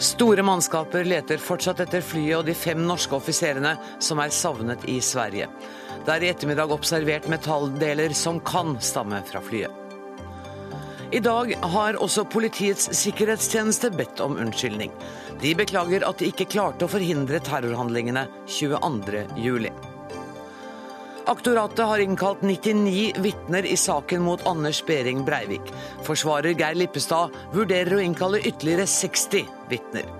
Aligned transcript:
Store 0.00 0.42
mannskaper 0.42 1.04
leter 1.04 1.36
fortsatt 1.36 1.82
etter 1.84 2.00
flyet 2.00 2.38
og 2.38 2.46
de 2.48 2.54
fem 2.56 2.80
norske 2.88 3.12
offiserene 3.12 3.74
som 4.00 4.22
er 4.22 4.32
savnet 4.32 4.86
i 4.88 4.96
Sverige. 5.04 5.50
Det 6.06 6.14
er 6.14 6.24
i 6.24 6.30
ettermiddag 6.32 6.72
observert 6.72 7.28
metalldeler 7.28 8.14
som 8.16 8.40
kan 8.40 8.78
stamme 8.80 9.20
fra 9.28 9.44
flyet. 9.44 9.76
I 11.12 11.20
dag 11.20 11.52
har 11.74 12.00
også 12.00 12.24
Politiets 12.32 12.88
sikkerhetstjeneste 12.96 13.90
bedt 13.92 14.24
om 14.24 14.38
unnskyldning. 14.40 14.94
De 15.42 15.52
beklager 15.58 16.08
at 16.08 16.22
de 16.22 16.32
ikke 16.32 16.48
klarte 16.48 16.86
å 16.86 16.92
forhindre 16.92 17.42
terrorhandlingene 17.44 18.24
22.07. 18.48 19.89
Aktoratet 21.30 21.86
har 21.86 21.98
innkalt 22.02 22.40
99 22.42 23.12
vitner 23.22 23.66
i 23.66 23.76
saken 23.78 24.22
mot 24.22 24.40
Anders 24.50 24.80
Behring 24.86 25.20
Breivik. 25.24 25.68
Forsvarer 26.02 26.56
Geir 26.58 26.74
Lippestad 26.74 27.36
vurderer 27.54 27.94
å 27.94 28.02
innkalle 28.02 28.40
ytterligere 28.42 28.88
60 28.90 29.46
vitner. 29.70 30.10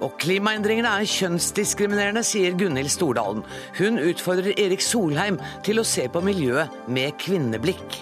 Og 0.00 0.16
klimaendringene 0.24 0.96
er 0.96 1.12
kjønnsdiskriminerende, 1.12 2.24
sier 2.24 2.56
Gunhild 2.56 2.92
Stordalen. 2.96 3.44
Hun 3.76 4.00
utfordrer 4.00 4.56
Erik 4.56 4.80
Solheim 4.80 5.36
til 5.66 5.84
å 5.84 5.88
se 5.88 6.08
på 6.08 6.24
miljøet 6.24 6.72
med 6.88 7.20
kvinneblikk. 7.20 8.00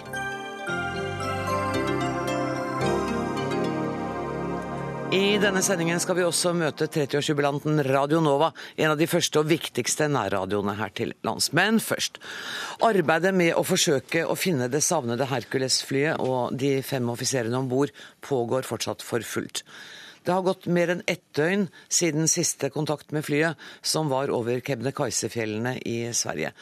I 5.13 5.37
denne 5.37 5.61
sendingen 5.61 5.99
skal 6.01 6.15
vi 6.17 6.23
også 6.25 6.55
møte 6.57 6.87
30-årsjubilanten 6.89 7.83
Radio 7.85 8.17
Nova, 8.23 8.47
en 8.81 8.95
av 8.95 8.97
de 8.97 9.05
første 9.05 9.43
og 9.43 9.45
viktigste 9.45 10.07
nærradioene 10.09 10.73
her 10.79 10.89
til 10.97 11.11
lands. 11.27 11.51
Men 11.53 11.77
først. 11.77 12.17
Arbeidet 12.81 13.29
med 13.37 13.51
å 13.53 13.61
forsøke 13.61 14.23
å 14.25 14.33
finne 14.33 14.71
det 14.73 14.81
savnede 14.81 15.27
Hercules-flyet 15.29 16.23
og 16.23 16.57
de 16.57 16.79
fem 16.81 17.11
offiserene 17.13 17.59
om 17.59 17.69
bord 17.69 17.93
pågår 18.25 18.65
fortsatt 18.65 19.05
for 19.05 19.21
fullt. 19.21 19.61
Det 20.25 20.33
har 20.33 20.47
gått 20.47 20.65
mer 20.65 20.95
enn 20.95 21.05
ett 21.05 21.27
døgn 21.37 21.67
siden 21.93 22.25
siste 22.31 22.71
kontakt 22.73 23.13
med 23.13 23.27
flyet, 23.27 23.59
som 23.85 24.09
var 24.09 24.33
over 24.33 24.65
Kebnekaisefjellene 24.65 25.75
i 25.85 25.99
Sverige. 26.17 26.55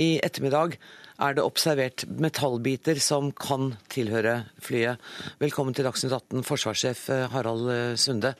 I 0.00 0.14
ettermiddag 0.24 0.78
er 1.18 1.34
det 1.34 1.44
observert 1.44 2.04
metallbiter 2.22 3.00
som 3.02 3.32
kan 3.34 3.72
tilhøre 3.90 4.44
flyet. 4.62 5.02
Velkommen 5.42 5.74
til 5.74 5.86
Dagsnytt 5.88 6.14
18, 6.14 6.44
forsvarssjef 6.46 7.08
eh, 7.14 7.26
Harald 7.32 7.70
eh, 7.74 7.96
Sunde. 7.98 8.34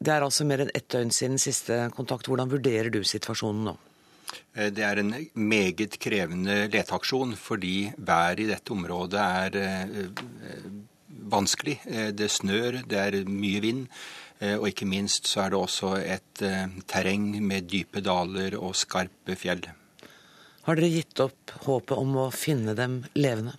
Det 0.00 0.12
er 0.14 0.24
altså 0.24 0.46
mer 0.48 0.62
enn 0.64 0.72
ett 0.74 0.88
døgn 0.90 1.10
siden 1.12 1.38
siste 1.42 1.76
kontakt. 1.94 2.28
Hvordan 2.30 2.50
vurderer 2.50 2.90
du 2.90 3.02
situasjonen 3.06 3.68
nå? 3.68 3.76
Eh, 4.56 4.70
det 4.74 4.86
er 4.86 5.02
en 5.02 5.14
meget 5.34 5.98
krevende 6.02 6.64
leteaksjon 6.72 7.36
fordi 7.38 7.92
været 7.96 8.42
i 8.44 8.48
dette 8.50 8.74
området 8.74 9.20
er 9.20 9.60
vanskelig. 11.30 11.78
Det 12.16 12.30
snør, 12.32 12.82
det 12.90 12.98
er 12.98 13.22
mye 13.28 13.62
vind. 13.62 13.84
Og 14.56 14.70
ikke 14.70 14.88
minst 14.88 15.28
så 15.28 15.42
er 15.44 15.52
det 15.52 15.58
også 15.60 15.90
et 16.00 16.42
terreng 16.88 17.34
med 17.44 17.68
dype 17.68 18.00
daler 18.00 18.56
og 18.56 18.72
skarpe 18.78 19.36
fjell. 19.36 19.66
Har 20.70 20.78
dere 20.78 20.88
gitt 20.94 21.18
opp 21.18 21.50
håpet 21.64 21.98
om 21.98 22.12
å 22.22 22.24
finne 22.30 22.76
dem 22.78 23.00
levende? 23.18 23.56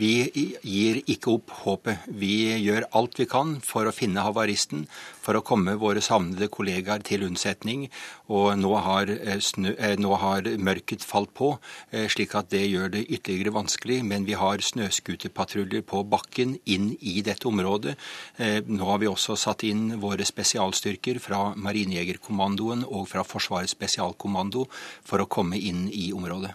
Vi 0.00 0.30
gir 0.64 1.02
ikke 1.04 1.34
opp 1.34 1.50
håpet. 1.66 2.06
Vi 2.08 2.48
gjør 2.64 2.86
alt 2.96 3.18
vi 3.20 3.26
kan 3.28 3.58
for 3.60 3.84
å 3.84 3.92
finne 3.92 4.22
havaristen, 4.24 4.86
for 5.20 5.36
å 5.36 5.42
komme 5.44 5.74
våre 5.76 6.00
savnede 6.00 6.48
kollegaer 6.48 7.04
til 7.04 7.26
unnsetning. 7.26 7.90
Og 8.32 8.56
nå 8.56 8.72
har, 8.80 9.10
eh, 9.10 9.36
snø, 9.36 9.74
eh, 9.78 9.96
nå 9.96 10.16
har, 10.18 10.42
mørket 10.56 11.04
falt 11.04 11.34
på, 11.34 11.58
eh, 11.92 12.08
slik 12.08 12.34
at 12.34 12.48
det 12.48 12.70
gjør 12.70 12.90
det 12.90 13.06
ytterligere 13.08 13.52
vanskelig. 13.52 14.02
Men 14.02 14.24
vi 14.24 14.32
har 14.32 14.56
snøscooterpatruljer 14.56 15.82
på 15.82 16.08
bakken 16.08 16.58
inn 16.64 16.96
i 17.02 17.20
dette 17.20 17.44
området. 17.44 17.96
Nå 18.38 18.84
har 18.84 18.98
vi 18.98 19.06
også 19.06 19.36
satt 19.36 19.62
inn 19.62 20.00
våre 20.00 20.24
spesialstyrker 20.24 21.20
fra 21.20 21.54
Marinejegerkommandoen 21.54 22.84
og 22.84 23.08
fra 23.08 23.22
Forsvarets 23.22 23.74
spesialkommando 23.74 24.66
for 25.04 25.18
å 25.18 25.28
komme 25.28 25.56
inn 25.60 25.90
i 25.92 26.12
området. 26.12 26.54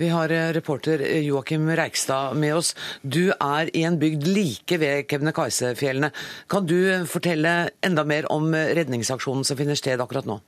Vi 0.00 0.08
har 0.08 0.32
eh, 0.32 0.52
reporter 0.56 1.02
eh, 1.04 1.20
Joakim 1.26 1.68
Reikstad 1.76 2.36
med 2.40 2.54
oss. 2.56 2.72
Du 3.02 3.28
er 3.32 3.68
i 3.76 3.82
en 3.84 3.98
bygd 4.00 4.24
like 4.24 4.78
ved 4.80 5.04
Kebnekaise-fjellene. 5.10 6.08
Kan 6.48 6.64
du 6.66 6.78
eh, 6.80 7.04
fortelle 7.04 7.52
enda 7.84 8.04
mer 8.08 8.28
om 8.32 8.54
redningsaksjonen 8.54 9.44
som 9.44 9.60
finner 9.60 9.76
sted 9.76 10.00
akkurat 10.00 10.28
nå? 10.28 10.38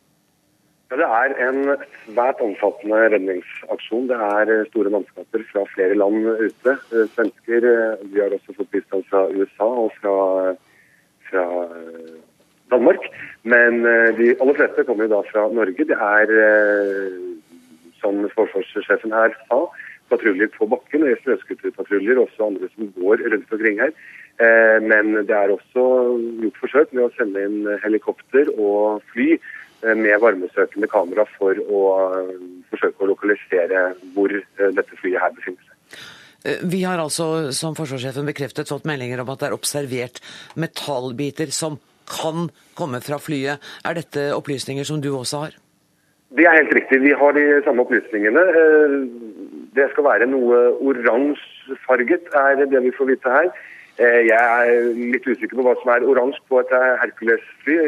Ja, 0.89 0.97
det 0.97 1.11
er 1.19 1.35
en 1.51 1.61
svært 2.07 2.41
omfattende 2.45 3.03
redningsaksjon. 3.13 4.09
Det 4.09 4.17
er 4.17 4.55
store 4.71 4.95
mannskaper 4.95 5.45
fra 5.51 5.67
flere 5.75 5.99
land 5.99 6.25
ute. 6.25 6.77
Svensker, 7.13 7.69
vi 8.15 8.23
har 8.23 8.33
også 8.37 8.57
fått 8.57 8.73
bistand 8.73 9.05
fra 9.11 9.27
USA 9.35 9.69
og 9.85 9.93
fra, 9.99 10.17
fra 11.29 11.47
Danmark. 12.73 13.09
Men 13.43 13.83
de 14.21 14.33
aller 14.39 14.61
fleste 14.61 14.87
kommer 14.87 15.09
jo 15.09 15.17
da 15.17 15.25
fra 15.33 15.49
Norge. 15.53 15.89
Det 15.89 15.99
er 15.99 16.37
som 18.05 18.21
forsvarssjefen 18.37 19.17
her 19.17 19.35
sa, 19.49 19.65
patruljer 20.13 20.51
på 20.55 20.69
bakken. 20.69 21.07
og 21.09 21.23
Snøscooterpatruljer, 21.25 22.21
også 22.21 22.51
andre 22.51 22.69
som 22.75 22.93
går 22.99 23.25
rundt 23.25 23.53
omkring 23.57 23.81
her. 23.81 23.93
Eh, 24.45 24.79
men 24.83 25.15
det 25.29 25.37
er 25.37 25.53
også 25.55 25.85
gjort 26.43 26.63
forsøk 26.63 26.95
med 26.97 27.07
å 27.07 27.13
sende 27.15 27.45
inn 27.47 27.69
helikopter 27.85 28.51
og 28.55 29.05
fly 29.13 29.29
eh, 29.37 29.95
med 29.95 30.19
varmesøkende 30.25 30.91
kamera 30.91 31.27
for 31.37 31.61
å 31.63 31.85
eh, 32.19 32.35
forsøke 32.73 33.05
å 33.05 33.13
lokalisere 33.13 33.87
hvor 34.17 34.35
dette 34.35 35.01
flyet 35.01 35.23
her 35.23 35.35
befinner 35.39 35.63
seg. 35.63 35.71
Vi 36.69 36.83
har 36.85 37.01
altså, 37.01 37.55
som 37.57 37.77
forsvarssjefen 37.79 38.27
bekreftet, 38.29 38.69
fått 38.69 38.85
meldinger 38.85 39.23
om 39.23 39.31
at 39.33 39.41
det 39.41 39.49
er 39.49 39.57
observert 39.57 40.19
metallbiter 40.61 41.55
som 41.55 41.79
kan 42.11 42.51
komme 42.77 43.01
fra 43.01 43.17
flyet. 43.23 43.63
Er 43.87 43.97
dette 43.97 44.27
opplysninger 44.37 44.85
som 44.85 45.01
du 45.01 45.15
også 45.15 45.47
har? 45.47 45.55
Det 46.37 46.47
er 46.47 46.57
helt 46.59 46.75
riktig. 46.75 46.99
Vi 47.03 47.15
har 47.21 47.37
de 47.37 47.45
samme 47.65 47.85
opplysningene. 47.85 48.43
Eh, 48.61 48.95
det 49.77 49.87
skal 49.93 50.07
være 50.09 50.27
noe 50.31 50.59
oransjefarget, 50.83 52.27
er 52.35 52.65
det 52.73 52.83
vi 52.83 52.93
får 52.99 53.11
vite 53.13 53.35
her. 53.37 53.51
Eh, 54.03 54.21
jeg 54.27 54.41
er 54.43 54.89
litt 55.15 55.29
usikker 55.29 55.55
på 55.55 55.67
hva 55.67 55.77
som 55.79 55.93
er 55.95 56.07
oransje 56.11 56.43
på 56.51 56.59
et 56.59 56.75
Hercules-fly. 56.75 57.79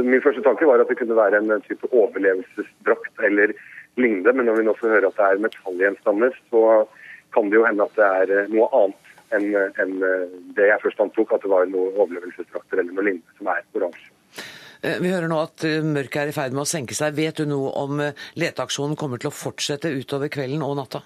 Min 0.00 0.24
første 0.24 0.44
tanke 0.46 0.68
var 0.68 0.80
at 0.80 0.88
det 0.88 0.96
kunne 1.02 1.18
være 1.18 1.42
en 1.42 1.66
type 1.68 1.92
overlevelsesdrakt 1.92 3.24
eller 3.28 3.52
lignende, 4.00 4.32
men 4.32 4.48
når 4.48 4.60
vi 4.60 4.68
nå 4.70 4.76
får 4.80 4.96
høre 4.96 5.12
at 5.12 5.20
det 5.20 5.28
er 5.28 5.44
metallgjenstander, 5.44 6.40
så 6.48 6.64
kan 7.36 7.52
det 7.52 7.60
jo 7.60 7.68
hende 7.68 7.84
at 7.84 8.00
det 8.00 8.10
er 8.22 8.36
eh, 8.38 8.52
noe 8.56 8.72
annet 8.80 9.02
enn 9.36 9.96
det 10.54 10.68
jeg 10.70 10.82
først 10.84 11.00
antok, 11.02 11.32
at 11.34 11.42
det 11.42 11.50
var 11.50 11.66
noe 11.68 11.90
overlevelsesdrakter 11.98 12.80
eller 12.80 12.94
noe 12.94 13.10
lignende 13.10 13.40
som 13.40 13.50
er 13.52 13.64
oransje. 13.76 14.15
Eh, 14.82 15.00
vi 15.02 15.12
hører 15.12 15.28
nå 15.30 15.40
at 15.44 15.64
eh, 15.66 15.82
mørket 15.84 16.22
er 16.22 16.32
i 16.32 16.36
ferd 16.36 16.56
med 16.56 16.64
å 16.64 16.68
senke 16.68 16.96
seg. 16.96 17.16
Vet 17.16 17.40
du 17.40 17.48
noe 17.48 17.72
om 17.80 18.00
eh, 18.02 18.16
leteaksjonen 18.40 18.98
kommer 18.98 19.22
til 19.22 19.30
å 19.30 19.36
fortsette 19.36 19.92
utover 19.92 20.32
kvelden 20.32 20.64
og 20.66 20.76
natta? 20.80 21.02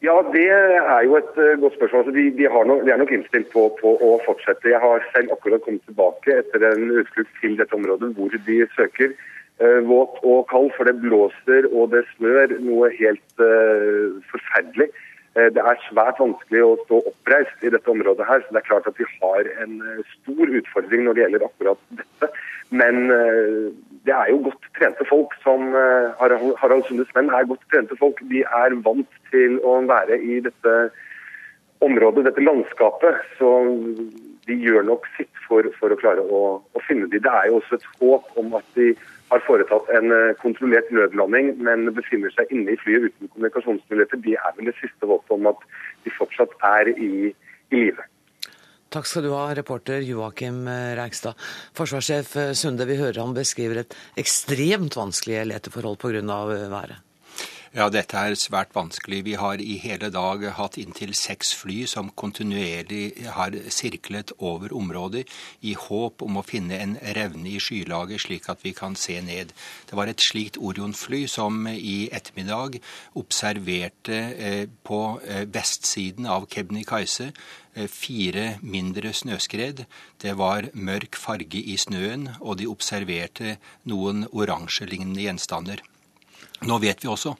Ja, 0.00 0.14
Det 0.30 0.46
er 0.46 1.02
jo 1.02 1.16
et 1.18 1.32
godt 1.58 1.74
spørsmål. 1.74 2.04
Altså, 2.04 2.12
de, 2.14 2.28
de, 2.38 2.46
no, 2.70 2.76
de, 2.86 2.92
er 2.94 3.00
nok 3.00 3.10
innstilt 3.16 3.48
på, 3.50 3.64
på, 3.80 3.96
å 3.98 4.12
fortsette. 4.22 4.70
Jeg 4.70 4.78
har 4.78 5.02
selv 5.10 5.34
akkurat 5.34 5.64
kommet 5.64 5.82
tilbake 5.88 6.36
etter 6.38 6.68
en 6.68 6.92
utflukt 7.00 7.34
til 7.40 7.58
dette 7.58 7.74
området 7.74 8.12
hvor 8.14 8.36
de 8.46 8.60
søker 8.76 9.10
eh, 9.10 9.80
våt 9.88 10.20
og 10.22 10.46
kald, 10.52 10.70
for 10.76 10.86
det 10.86 11.00
blåser 11.02 11.66
og 11.72 11.90
det 11.96 12.04
snør 12.12 12.54
noe 12.62 12.92
helt 12.94 13.42
eh, 13.42 14.22
forferdelig. 14.30 14.86
Uh, 15.38 15.48
det 15.54 15.62
er 15.62 15.86
svært 15.86 16.18
vanskelig 16.18 16.64
å 16.66 16.76
stå 16.82 17.00
oppreist 17.12 17.62
i 17.62 17.70
dette 17.70 17.94
området 17.94 18.26
her, 18.26 18.42
så 18.42 18.54
det 18.56 18.62
er 18.64 18.70
klart 18.72 18.90
at 18.90 18.98
vi 18.98 19.06
har 19.22 19.50
en 19.62 19.80
stor 20.18 20.54
utfordring 20.60 21.06
når 21.06 21.14
det 21.14 21.26
gjelder 21.26 21.48
akkurat 21.48 21.84
dette. 22.02 22.32
Men 22.70 23.10
eh, 23.10 23.72
det 24.04 24.14
er 24.14 24.30
jo 24.30 24.42
godt 24.48 24.66
trente 24.76 25.04
folk 25.08 25.34
som 25.44 25.70
eh, 25.72 26.20
Harald 26.20 26.84
Sundes 26.88 27.12
menn 27.16 27.30
er 27.32 27.48
godt 27.48 27.64
trente 27.72 27.96
folk. 28.00 28.20
De 28.32 28.42
er 28.44 28.76
vant 28.84 29.20
til 29.32 29.56
å 29.64 29.78
være 29.88 30.18
i 30.20 30.40
dette 30.44 30.74
området, 31.84 32.26
dette 32.28 32.44
landskapet. 32.44 33.22
Så 33.38 33.52
de 34.48 34.56
gjør 34.56 34.84
nok 34.88 35.08
sitt 35.16 35.32
for, 35.46 35.64
for 35.80 35.92
å 35.92 36.00
klare 36.00 36.24
å, 36.24 36.42
å, 36.60 36.84
finne 36.88 37.08
dem. 37.08 37.24
Det 37.24 37.32
er 37.32 37.48
jo 37.48 37.62
også 37.62 37.78
et 37.78 37.88
håp 38.00 38.40
om 38.40 38.58
at 38.60 38.76
de 38.76 38.92
har 39.28 39.42
foretatt 39.46 39.90
en 39.98 40.12
eh, 40.14 40.36
kontrollert 40.42 40.90
nødlanding, 40.94 41.54
men 41.64 41.88
befinner 41.96 42.32
seg 42.34 42.52
inne 42.54 42.74
i 42.74 42.80
flyet 42.80 43.08
uten 43.08 43.32
kommunikasjonsmuligheter. 43.32 44.22
De 44.24 44.36
er 44.40 44.54
vel 44.56 44.70
det 44.70 44.76
siste 44.80 45.08
håpet 45.08 45.34
om 45.36 45.50
at 45.52 45.66
de 46.06 46.14
fortsatt 46.16 46.54
er 46.70 46.92
i, 46.94 47.10
i 47.72 47.76
live. 47.76 48.06
Takk 48.88 49.04
skal 49.04 49.26
du 49.26 49.34
ha, 49.34 49.50
reporter 49.56 50.00
Joakim 50.00 50.62
eh, 50.70 50.94
Reigstad. 50.96 51.36
Forsvarssjef 51.76 52.32
eh, 52.40 52.54
Sunde, 52.56 52.88
vi 52.88 52.96
hører 53.00 53.20
han 53.20 53.36
beskriver 53.36 53.82
et 53.82 53.98
ekstremt 54.20 54.96
vanskelig 54.96 55.44
leteforhold 55.50 56.00
pga. 56.00 56.40
Været. 56.72 57.07
Ja, 57.76 57.90
dette 57.92 58.16
er 58.16 58.32
svært 58.40 58.70
vanskelig. 58.72 59.18
Vi 59.26 59.34
har 59.36 59.60
i 59.60 59.74
hele 59.82 60.08
dag 60.08 60.40
hatt 60.56 60.78
inntil 60.80 61.10
seks 61.12 61.50
fly 61.52 61.82
som 61.90 62.06
kontinuerlig 62.16 63.26
har 63.36 63.52
sirklet 63.68 64.32
over 64.38 64.72
området 64.72 65.26
i 65.60 65.74
håp 65.76 66.24
om 66.24 66.38
å 66.40 66.44
finne 66.48 66.78
en 66.80 66.94
revne 67.18 67.50
i 67.50 67.60
skylaget, 67.60 68.22
slik 68.24 68.48
at 68.48 68.64
vi 68.64 68.72
kan 68.72 68.96
se 68.96 69.18
ned. 69.20 69.52
Det 69.84 69.98
var 70.00 70.08
et 70.08 70.24
slikt 70.24 70.56
Orion-fly 70.56 71.26
som 71.28 71.68
i 71.68 72.08
ettermiddag 72.08 72.80
observerte 73.20 74.16
eh, 74.16 74.64
på 74.88 75.02
eh, 75.28 75.44
vestsiden 75.44 76.24
av 76.24 76.48
Kebnekaise 76.48 77.28
eh, 77.28 77.84
fire 77.84 78.46
mindre 78.64 79.12
snøskred. 79.12 79.84
Det 80.24 80.34
var 80.40 80.72
mørk 80.72 81.20
farge 81.20 81.60
i 81.60 81.76
snøen, 81.76 82.30
og 82.40 82.62
de 82.62 82.72
observerte 82.72 83.58
noen 83.84 84.24
oransjelignende 84.32 85.28
gjenstander. 85.28 85.84
Nå 86.66 86.78
vet 86.82 87.04
vi 87.04 87.10
også 87.10 87.36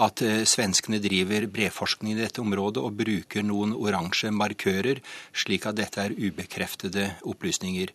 at 0.00 0.22
eh, 0.24 0.42
svenskene 0.48 1.00
driver 1.02 1.44
brevforskning 1.52 2.14
i 2.14 2.22
dette 2.22 2.40
området 2.40 2.80
og 2.80 2.96
bruker 2.96 3.44
noen 3.44 3.74
oransje 3.76 4.32
markører, 4.32 5.02
slik 5.36 5.66
at 5.68 5.76
dette 5.76 6.00
er 6.00 6.16
ubekreftede 6.16 7.10
opplysninger. 7.28 7.92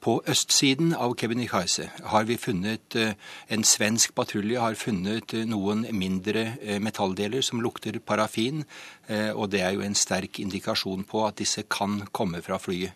På 0.00 0.18
østsiden 0.30 0.92
av 0.94 1.16
Kebnekaise 1.18 1.88
har 2.12 2.28
vi 2.28 2.36
funnet 2.38 2.96
eh, 2.96 3.14
En 3.50 3.64
svensk 3.64 4.14
patrulje 4.14 4.60
har 4.60 4.78
funnet 4.78 5.34
eh, 5.34 5.46
noen 5.48 5.86
mindre 5.90 6.44
metalldeler 6.80 7.42
som 7.42 7.62
lukter 7.64 7.98
parafin, 7.98 8.64
og 9.08 9.48
det 9.50 9.62
er 9.64 9.72
jo 9.72 9.80
en 9.80 9.96
sterk 9.96 10.36
indikasjon 10.42 11.06
på 11.08 11.22
at 11.24 11.38
disse 11.40 11.62
kan 11.72 12.02
komme 12.12 12.42
fra 12.44 12.58
flyet. 12.60 12.92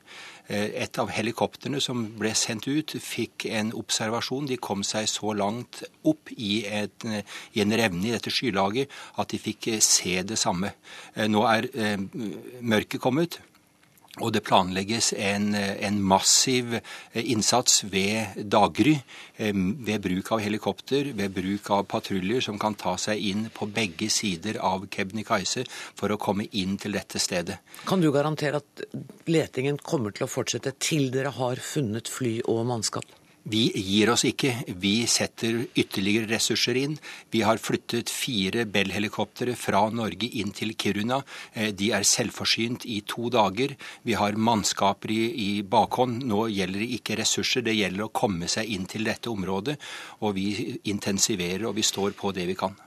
Eh, 0.52 0.72
et 0.84 0.98
av 0.98 1.10
helikoptrene 1.14 1.80
som 1.80 2.02
ble 2.18 2.32
sendt 2.36 2.66
ut, 2.66 2.96
fikk 2.98 3.46
en 3.54 3.70
observasjon. 3.78 4.48
De 4.50 4.58
kom 4.58 4.82
seg 4.86 5.06
så 5.10 5.34
langt 5.38 5.84
opp 6.08 6.32
i, 6.34 6.64
et, 6.66 7.06
i 7.54 7.62
en 7.62 7.76
revne 7.78 8.08
i 8.08 8.14
dette 8.14 8.32
skylaget 8.32 8.90
at 9.22 9.30
de 9.32 9.40
fikk 9.40 9.70
eh, 9.72 9.80
se 9.84 10.18
det 10.26 10.40
samme. 10.40 10.74
Eh, 11.14 11.30
nå 11.30 11.46
er 11.48 11.70
mørket 12.60 13.00
kommet. 13.02 13.38
Og 14.20 14.28
det 14.34 14.42
planlegges 14.44 15.14
en, 15.16 15.54
en, 15.56 16.00
massiv 16.04 16.74
innsats 17.16 17.78
ved 17.88 18.42
daggry 18.52 18.98
ved 19.38 20.02
bruk 20.04 20.32
av 20.36 20.42
helikopter, 20.44 21.08
ved 21.16 21.32
bruk 21.32 21.70
av 21.72 21.86
patruljer 21.88 22.44
som 22.44 22.58
kan 22.60 22.76
ta 22.76 22.92
seg 23.00 23.22
inn 23.30 23.46
på 23.54 23.70
begge 23.72 24.10
sider 24.12 24.60
av 24.60 24.84
Kebnekaise 24.92 25.64
for 25.70 26.12
å 26.12 26.20
komme 26.20 26.44
inn 26.52 26.76
til 26.76 26.92
dette 26.98 27.22
stedet. 27.22 27.56
Kan 27.88 28.04
du 28.04 28.10
garantere 28.12 28.60
at 28.60 28.84
letingen 29.32 29.80
kommer 29.80 30.12
til 30.12 30.28
å 30.28 30.30
fortsette 30.34 30.76
til 30.76 31.08
dere 31.14 31.32
har 31.38 31.64
funnet 31.64 32.12
fly 32.12 32.42
og 32.44 32.66
mannskap? 32.68 33.08
Vi 33.42 33.62
gir 33.74 34.10
oss 34.12 34.22
ikke. 34.28 34.52
Vi 34.78 35.02
setter 35.10 35.64
ytterligere 35.74 36.28
ressurser 36.30 36.78
inn. 36.78 36.94
Vi 37.34 37.40
har 37.42 37.58
flyttet 37.58 38.10
fire 38.12 38.62
Bell-helikoptre 38.70 39.56
fra 39.58 39.80
Norge 39.90 40.28
inn 40.38 40.52
til 40.54 40.76
Kiruna. 40.78 41.18
Eh, 41.52 41.72
de 41.74 41.90
er 41.96 42.06
selvforsynt 42.06 42.86
i 42.86 43.00
to 43.02 43.32
dager. 43.34 43.74
Vi 44.06 44.14
har 44.14 44.38
mannskaper 44.38 45.10
i, 45.10 45.24
i 45.34 45.50
bakhånd. 45.66 46.22
Nå 46.30 46.46
gjelder 46.54 46.84
det 46.84 46.92
ikke 47.00 47.18
ressurser, 47.18 47.66
det 47.66 47.74
gjelder 47.74 48.06
å 48.06 48.14
komme 48.14 48.46
seg 48.46 48.70
inn 48.70 48.86
til 48.86 49.10
dette 49.10 49.32
området. 49.32 49.74
Og 50.22 50.36
vi 50.38 50.78
intensiverer 50.92 51.66
og 51.66 51.74
vi 51.80 51.86
står 51.86 52.14
på 52.18 52.30
det 52.36 52.46
vi 52.52 52.58
kan. 52.58 52.78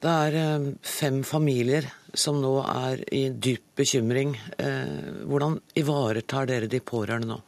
Det 0.00 0.14
er 0.28 0.38
eh, 0.40 0.70
fem 0.80 1.20
familier 1.24 1.90
som 2.16 2.40
nå 2.40 2.54
er 2.64 3.04
i 3.12 3.26
dyp 3.28 3.76
bekymring. 3.76 4.32
Eh, 4.56 5.20
hvordan 5.28 5.60
ivaretar 5.76 6.48
dere 6.48 6.72
de 6.72 6.80
pårørende 6.80 7.34
nå? 7.34 7.38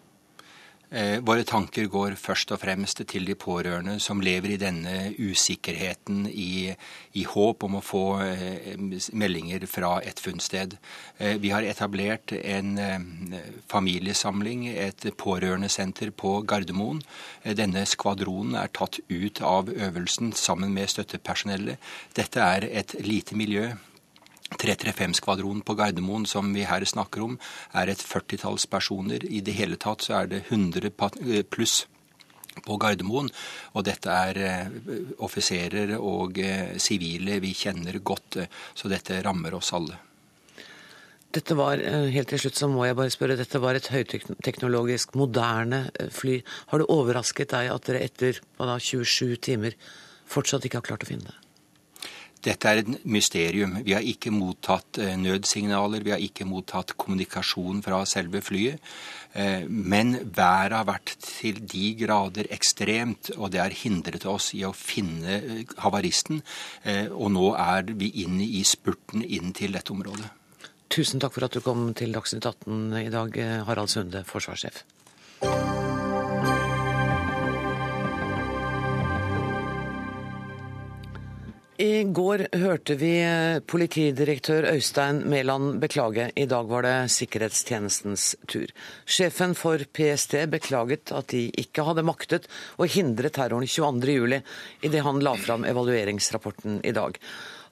Eh, 0.90 1.18
våre 1.20 1.44
tanker 1.44 1.84
går 1.92 2.14
først 2.16 2.54
og 2.54 2.62
fremst 2.62 3.02
til 3.10 3.26
de 3.28 3.34
pårørende 3.36 3.98
som 4.00 4.22
lever 4.24 4.54
i 4.54 4.60
denne 4.60 5.10
usikkerheten, 5.20 6.22
i, 6.32 6.72
i 7.12 7.24
håp 7.28 7.66
om 7.66 7.76
å 7.76 7.82
få 7.84 8.04
eh, 8.24 8.70
meldinger 9.12 9.66
fra 9.68 9.98
et 10.00 10.20
funnsted. 10.22 10.78
Eh, 11.18 11.36
vi 11.42 11.52
har 11.52 11.66
etablert 11.68 12.32
en 12.38 12.78
familiesamling, 13.68 14.64
et 14.72 15.10
pårørendesenter 15.20 16.14
på 16.16 16.38
Gardermoen. 16.48 17.02
Denne 17.44 17.84
skvadronen 17.88 18.56
er 18.56 18.72
tatt 18.72 19.00
ut 19.10 19.42
av 19.44 19.68
øvelsen 19.68 20.32
sammen 20.32 20.72
med 20.72 20.88
støttepersonellet. 20.88 21.76
Dette 22.16 22.40
er 22.40 22.64
et 22.80 22.96
lite 23.04 23.36
miljø 23.36 23.74
335-skvadronen 24.56 25.62
på 25.62 25.76
Gardermoen 25.76 26.24
som 26.26 26.50
vi 26.54 26.64
her 26.68 26.84
snakker 26.88 27.24
om, 27.26 27.36
er 27.76 27.92
et 27.92 28.02
førtitalls 28.02 28.66
personer. 28.70 29.24
I 29.24 29.42
det 29.44 29.56
hele 29.58 29.76
tatt 29.80 30.06
så 30.06 30.22
er 30.22 30.32
det 30.32 30.44
100 30.48 30.88
eh, 30.88 31.44
pluss 31.44 31.82
på 32.64 32.78
Gardermoen. 32.80 33.28
Og 33.76 33.86
dette 33.86 34.08
er 34.10 34.42
eh, 34.42 34.76
offiserer 35.24 35.96
og 35.98 36.40
eh, 36.40 36.76
sivile 36.80 37.40
vi 37.44 37.54
kjenner 37.54 38.00
godt, 38.00 38.40
så 38.74 38.90
dette 38.90 39.20
rammer 39.24 39.58
oss 39.58 39.74
alle. 39.76 40.00
Dette 41.28 41.52
var, 41.52 41.76
helt 42.08 42.30
til 42.32 42.40
slutt 42.40 42.56
så 42.56 42.70
må 42.72 42.86
jeg 42.86 42.96
bare 42.96 43.12
spørre, 43.12 43.36
dette 43.36 43.60
var 43.60 43.76
et 43.76 43.90
høyteknologisk, 43.92 45.12
moderne 45.20 45.82
fly. 46.08 46.38
Har 46.70 46.80
det 46.80 46.88
overrasket 46.88 47.52
deg 47.52 47.68
at 47.68 47.84
dere 47.84 48.00
etter 48.06 48.40
da, 48.56 48.78
27 48.80 49.36
timer 49.44 49.76
fortsatt 50.28 50.64
ikke 50.64 50.80
har 50.80 50.88
klart 50.88 51.04
å 51.04 51.10
finne 51.10 51.28
det? 51.28 51.36
Dette 52.44 52.70
er 52.70 52.80
et 52.82 52.90
mysterium. 53.08 53.78
Vi 53.82 53.94
har 53.96 54.04
ikke 54.06 54.30
mottatt 54.34 55.00
eh, 55.02 55.16
nødsignaler, 55.18 56.04
vi 56.06 56.12
har 56.14 56.22
ikke 56.22 56.46
mottatt 56.46 56.94
kommunikasjon 57.00 57.82
fra 57.82 58.04
selve 58.06 58.42
flyet. 58.44 58.78
Eh, 59.34 59.66
men 59.68 60.14
været 60.22 60.76
har 60.76 60.86
vært 60.86 61.16
til 61.24 61.58
de 61.66 61.92
grader 61.98 62.50
ekstremt, 62.54 63.32
og 63.36 63.52
det 63.54 63.62
har 63.62 63.74
hindret 63.74 64.26
oss 64.30 64.52
i 64.54 64.62
å 64.66 64.74
finne 64.76 65.40
eh, 65.40 65.78
havaristen. 65.82 66.42
Og 67.18 67.32
nå 67.34 67.52
er 67.58 67.90
vi 67.98 68.12
inne 68.22 68.46
i 68.46 68.62
spurten 68.66 69.24
inn 69.24 69.52
til 69.56 69.74
dette 69.74 69.92
området. 69.94 70.30
Tusen 70.88 71.20
takk 71.20 71.34
for 71.34 71.44
at 71.44 71.56
du 71.56 71.60
kom 71.64 71.90
til 71.98 72.14
Dagsnytt 72.14 72.46
18 72.46 73.02
i 73.02 73.10
dag, 73.12 73.42
Harald 73.68 73.92
Sunde, 73.92 74.24
forsvarssjef. 74.28 74.86
I 81.78 82.02
går 82.10 82.42
hørte 82.58 82.96
vi 82.98 83.12
politidirektør 83.70 84.64
Øystein 84.72 85.20
Mæland 85.30 85.76
beklage. 85.78 86.24
I 86.34 86.48
dag 86.50 86.66
var 86.66 86.82
det 86.82 87.12
sikkerhetstjenestens 87.14 88.32
tur. 88.50 88.66
Sjefen 89.06 89.54
for 89.54 89.84
PST 89.94 90.34
beklaget 90.50 91.14
at 91.14 91.30
de 91.30 91.44
ikke 91.62 91.86
hadde 91.86 92.02
maktet 92.02 92.50
å 92.82 92.90
hindre 92.90 93.30
terroren 93.30 93.70
22.07, 93.70 94.42
idet 94.90 95.06
han 95.06 95.22
la 95.22 95.36
fram 95.38 95.70
evalueringsrapporten 95.70 96.82
i 96.82 96.96
dag. 96.98 97.14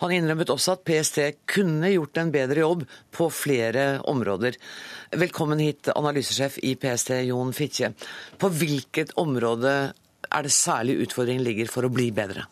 Han 0.06 0.14
innrømmet 0.14 0.54
også 0.54 0.78
at 0.78 0.86
PST 0.86 1.22
kunne 1.50 1.90
gjort 1.96 2.22
en 2.22 2.30
bedre 2.30 2.62
jobb 2.62 2.86
på 3.10 3.26
flere 3.34 3.88
områder. 4.06 4.54
Velkommen 5.18 5.66
hit, 5.66 5.90
analysesjef 5.98 6.62
i 6.62 6.76
PST, 6.78 7.16
Jon 7.26 7.50
Fitje. 7.50 7.96
På 8.38 8.54
hvilket 8.54 9.16
område 9.18 9.78
er 10.30 10.46
det 10.46 10.54
særlig 10.54 11.00
utfordringen 11.08 11.42
ligger 11.42 11.74
for 11.74 11.82
å 11.82 11.90
bli 11.90 12.12
bedre? 12.14 12.46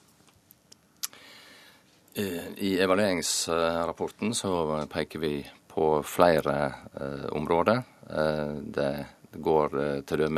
I 2.14 2.78
evalueringsrapporten 2.78 4.34
så 4.34 4.86
peker 4.92 5.18
vi 5.18 5.46
på 5.66 6.02
flere 6.06 6.72
eh, 7.00 7.26
områder. 7.34 7.80
Eh, 8.10 8.52
det 8.76 9.06
går 9.32 9.78
eh, 9.82 10.00
t.d. 10.06 10.28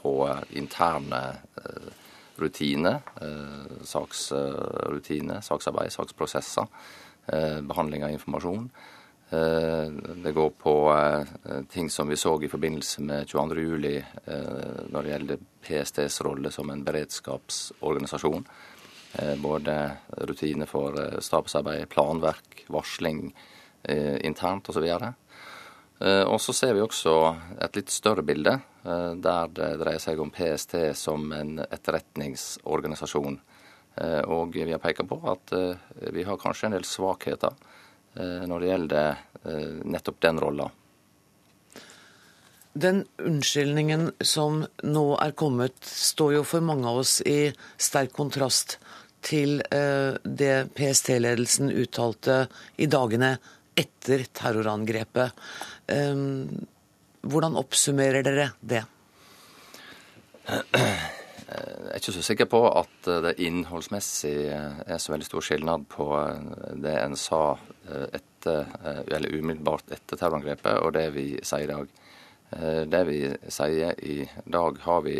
på 0.00 0.14
interne 0.56 1.20
eh, 1.60 1.90
rutiner, 2.40 3.02
eh, 3.20 3.82
saksrutiner, 3.84 5.42
saksarbeid, 5.44 5.92
saksprosesser, 5.92 6.70
eh, 7.26 7.60
behandling 7.60 8.04
av 8.04 8.14
informasjon. 8.16 8.70
Eh, 9.28 9.92
det 10.24 10.32
går 10.32 10.54
på 10.56 10.74
ting 11.68 11.90
som 11.90 12.08
vi 12.08 12.16
så 12.16 12.32
i 12.40 12.48
forbindelse 12.48 13.02
med 13.02 13.28
22.07, 13.28 14.88
når 14.88 15.02
det 15.02 15.12
gjelder 15.12 15.44
PSTs 15.68 16.20
rolle 16.24 16.50
som 16.54 16.70
en 16.70 16.84
beredskapsorganisasjon. 16.86 18.48
Eh, 19.18 19.36
både 19.36 19.92
rutiner 20.08 20.66
for 20.66 21.00
eh, 21.00 21.20
stabsarbeid, 21.20 21.88
planverk, 21.88 22.64
varsling 22.66 23.36
eh, 23.82 24.26
internt 24.26 24.68
osv. 24.68 24.90
Og 26.28 26.40
så 26.44 26.52
ser 26.52 26.74
vi 26.76 26.82
også 26.84 27.12
et 27.64 27.76
litt 27.78 27.88
større 27.88 28.20
bilde, 28.20 28.52
der 28.84 29.46
det 29.56 29.68
dreier 29.80 30.02
seg 30.02 30.18
om 30.20 30.28
PST 30.28 30.74
som 30.92 31.30
en 31.32 31.54
etterretningsorganisasjon. 31.64 33.38
Og 34.28 34.52
vi 34.52 34.66
har 34.68 34.82
pekt 34.82 35.06
på 35.08 35.16
at 35.32 35.54
vi 36.12 36.26
har 36.28 36.36
kanskje 36.36 36.68
en 36.68 36.76
del 36.76 36.84
svakheter 36.84 37.56
når 38.12 38.60
det 38.60 38.68
gjelder 38.68 39.24
nettopp 39.88 40.20
den 40.26 40.42
rolla. 40.44 40.68
Den 42.76 43.06
unnskyldningen 43.16 44.10
som 44.20 44.66
nå 44.84 45.06
er 45.24 45.32
kommet, 45.32 45.80
står 45.80 46.34
jo 46.34 46.44
for 46.44 46.60
mange 46.60 46.92
av 46.92 47.00
oss 47.06 47.22
i 47.24 47.54
sterk 47.80 48.12
kontrast 48.20 48.76
til 49.24 49.60
eh, 49.72 50.16
det 50.22 50.54
PST-ledelsen 50.76 51.72
uttalte 51.74 52.44
i 52.76 52.88
dagene 52.90 53.36
etter 53.76 54.24
terrorangrepet. 54.32 55.34
Hvordan 57.26 57.58
oppsummerer 57.60 58.24
dere 58.24 58.46
det? 58.64 58.80
Jeg 60.48 60.70
er 61.92 61.98
ikke 62.00 62.14
så 62.16 62.24
sikker 62.24 62.48
på 62.48 62.62
at 62.70 63.10
det 63.26 63.34
innholdsmessig 63.44 64.32
er 64.48 64.96
så 65.02 65.12
veldig 65.12 65.28
stor 65.28 65.44
skilnad 65.44 65.84
på 65.92 66.08
det 66.80 66.96
en 67.02 67.18
sa 67.20 67.42
etter, 68.16 68.64
eller 69.04 69.36
umiddelbart 69.36 69.92
etter 69.92 70.16
terrorangrepet, 70.16 70.80
og 70.80 70.96
det 70.96 71.10
vi 71.12 71.26
sier 71.44 71.68
i 71.68 71.72
dag. 71.74 71.92
Det 72.46 73.00
vi 73.08 73.16
sier 73.50 73.96
i 74.06 74.20
dag, 74.44 74.76
har 74.84 75.00
vi 75.02 75.16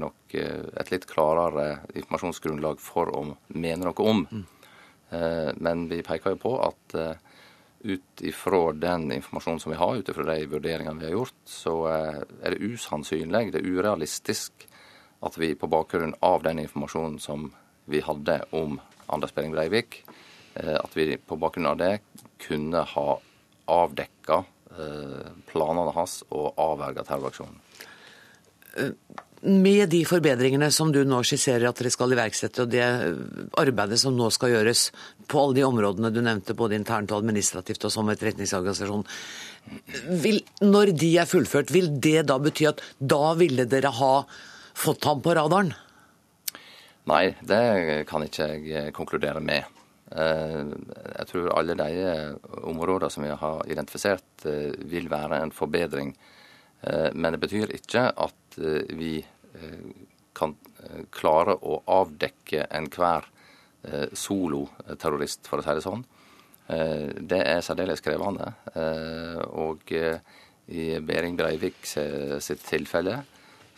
nok 0.00 0.34
et 0.34 0.90
litt 0.90 1.04
klarere 1.10 1.82
informasjonsgrunnlag 1.92 2.80
for 2.80 3.12
å 3.12 3.20
mene 3.52 3.84
noe 3.84 4.06
om. 4.08 4.22
Mm. 4.30 4.46
Men 5.60 5.84
vi 5.90 6.00
peker 6.06 6.34
jo 6.34 6.40
på 6.40 6.54
at 6.64 6.96
ut 7.84 8.24
ifra 8.24 8.72
den 8.72 9.12
informasjonen 9.12 9.60
som 9.60 9.74
vi 9.74 9.78
har, 9.82 10.00
ut 10.00 10.08
ifra 10.08 10.24
de 10.32 10.48
vurderingene 10.48 11.00
vi 11.00 11.10
har 11.10 11.18
gjort, 11.18 11.38
så 11.44 11.76
er 11.90 12.56
det 12.56 12.64
usannsynlig, 12.64 13.50
det 13.52 13.60
er 13.60 13.70
urealistisk 13.76 14.66
at 15.20 15.36
vi 15.38 15.54
på 15.54 15.68
bakgrunn 15.68 16.14
av 16.24 16.42
den 16.44 16.62
informasjonen 16.62 17.18
som 17.20 17.50
vi 17.90 18.00
hadde 18.04 18.40
om 18.56 18.78
Anders 19.06 19.34
Behring 19.34 19.52
Breivik, 19.52 20.04
eh, 20.54 20.76
at 20.76 20.96
vi 20.96 21.16
på 21.16 21.36
bakgrunn 21.36 21.68
av 21.72 21.80
det 21.80 21.98
kunne 22.40 22.84
ha 22.94 23.08
avdekka 23.70 24.38
eh, 24.38 24.48
planene 25.50 25.96
hans 25.96 26.20
og 26.30 26.54
avverge 26.60 27.04
terroraksjonen. 27.08 27.58
Eh, 28.78 28.94
med 29.40 29.88
de 29.88 30.02
forbedringene 30.04 30.68
som 30.70 30.90
du 30.92 30.98
nå 31.08 31.22
skisserer 31.24 31.64
at 31.70 31.78
dere 31.80 31.92
skal 31.92 32.12
iverksette, 32.12 32.66
og 32.66 32.72
det 32.74 32.84
arbeidet 33.58 33.96
som 34.02 34.12
nå 34.12 34.28
skal 34.34 34.52
gjøres 34.52 34.82
på 35.30 35.40
alle 35.40 35.56
de 35.56 35.64
områdene 35.64 36.10
du 36.12 36.20
nevnte, 36.20 36.56
både 36.56 36.76
internt 36.76 37.14
og 37.14 37.22
administrativt 37.22 37.86
og 37.88 37.94
som 37.94 38.10
etterretningsorganisasjon, 38.12 39.06
vil, 40.20 40.42
når 40.60 40.92
de 41.00 41.14
er 41.22 41.30
fullført, 41.30 41.72
vil 41.72 41.88
det 42.04 42.26
da 42.28 42.36
bety 42.42 42.68
at 42.68 42.84
da 43.00 43.32
ville 43.40 43.64
dere 43.64 43.94
ha 43.96 44.14
fått 44.76 45.08
ham 45.08 45.24
på 45.24 45.32
radaren? 45.40 45.72
Nei, 47.08 47.30
det 47.40 48.04
kan 48.12 48.28
ikke 48.28 48.44
jeg 48.52 48.72
eh, 48.76 48.92
konkludere 48.94 49.40
med. 49.40 49.64
Eh, 50.10 50.60
jeg 51.18 51.26
tror 51.30 51.50
alle 51.54 51.76
de 51.78 52.04
eh, 52.10 52.54
områdene 52.66 53.10
som 53.12 53.26
vi 53.26 53.32
har 53.42 53.64
identifisert, 53.70 54.46
vil 54.90 55.10
være 55.12 55.42
en 55.44 55.54
forbedring. 55.54 56.14
Men 56.80 57.34
det 57.34 57.42
betyr 57.42 57.74
ikke 57.76 58.06
at 58.24 58.54
vi 58.96 59.18
kan 60.32 60.54
klare 61.12 61.52
å 61.60 61.74
avdekke 61.92 62.62
enhver 62.72 63.26
soloterrorist, 64.16 65.44
for 65.44 65.60
å 65.60 65.66
si 65.66 65.74
det 65.76 65.82
sånn. 65.84 66.06
Det 67.20 67.42
er 67.42 67.60
særdeles 67.66 68.00
krevende. 68.00 68.48
Og 69.60 69.92
i 69.92 70.86
Behring 71.04 71.36
Breivik 71.36 71.84
sitt 71.84 72.64
tilfelle 72.64 73.18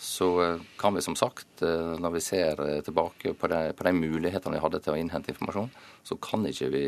så 0.03 0.43
eh, 0.43 0.61
kan 0.77 0.95
vi 0.95 1.03
som 1.03 1.15
sagt, 1.17 1.63
eh, 1.63 1.93
når 2.03 2.11
vi 2.11 2.21
ser 2.21 2.61
eh, 2.61 2.81
tilbake 2.83 3.35
på 3.39 3.47
de, 3.47 3.61
på 3.73 3.85
de 3.87 3.93
mulighetene 3.95 4.57
vi 4.57 4.63
hadde 4.65 4.81
til 4.83 4.97
å 4.97 4.99
innhente 4.99 5.31
informasjon, 5.31 5.71
så 6.03 6.17
kan 6.19 6.43
ikke 6.49 6.71
vi 6.73 6.81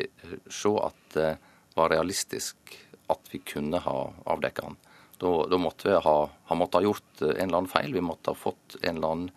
se 0.50 0.72
at 0.82 1.14
det 1.14 1.28
var 1.76 1.92
realistisk 1.94 2.74
at 3.14 3.30
vi 3.30 3.38
kunne 3.46 3.78
ha 3.84 3.98
avdekket 4.34 4.66
den. 4.66 4.80
Da, 5.22 5.30
da, 5.46 5.60
måtte 5.62 5.92
vi 5.92 6.00
ha, 6.08 6.16
ha 6.50 6.58
måttet 6.58 6.88
gjort 6.88 7.22
en 7.22 7.36
eller 7.36 7.60
annen 7.60 7.70
feil. 7.70 7.94
Vi 7.94 8.02
måtte 8.02 8.34
ha 8.34 8.38
fått 8.38 8.80
en 8.80 8.96
eller 8.96 9.14
annen 9.14 9.30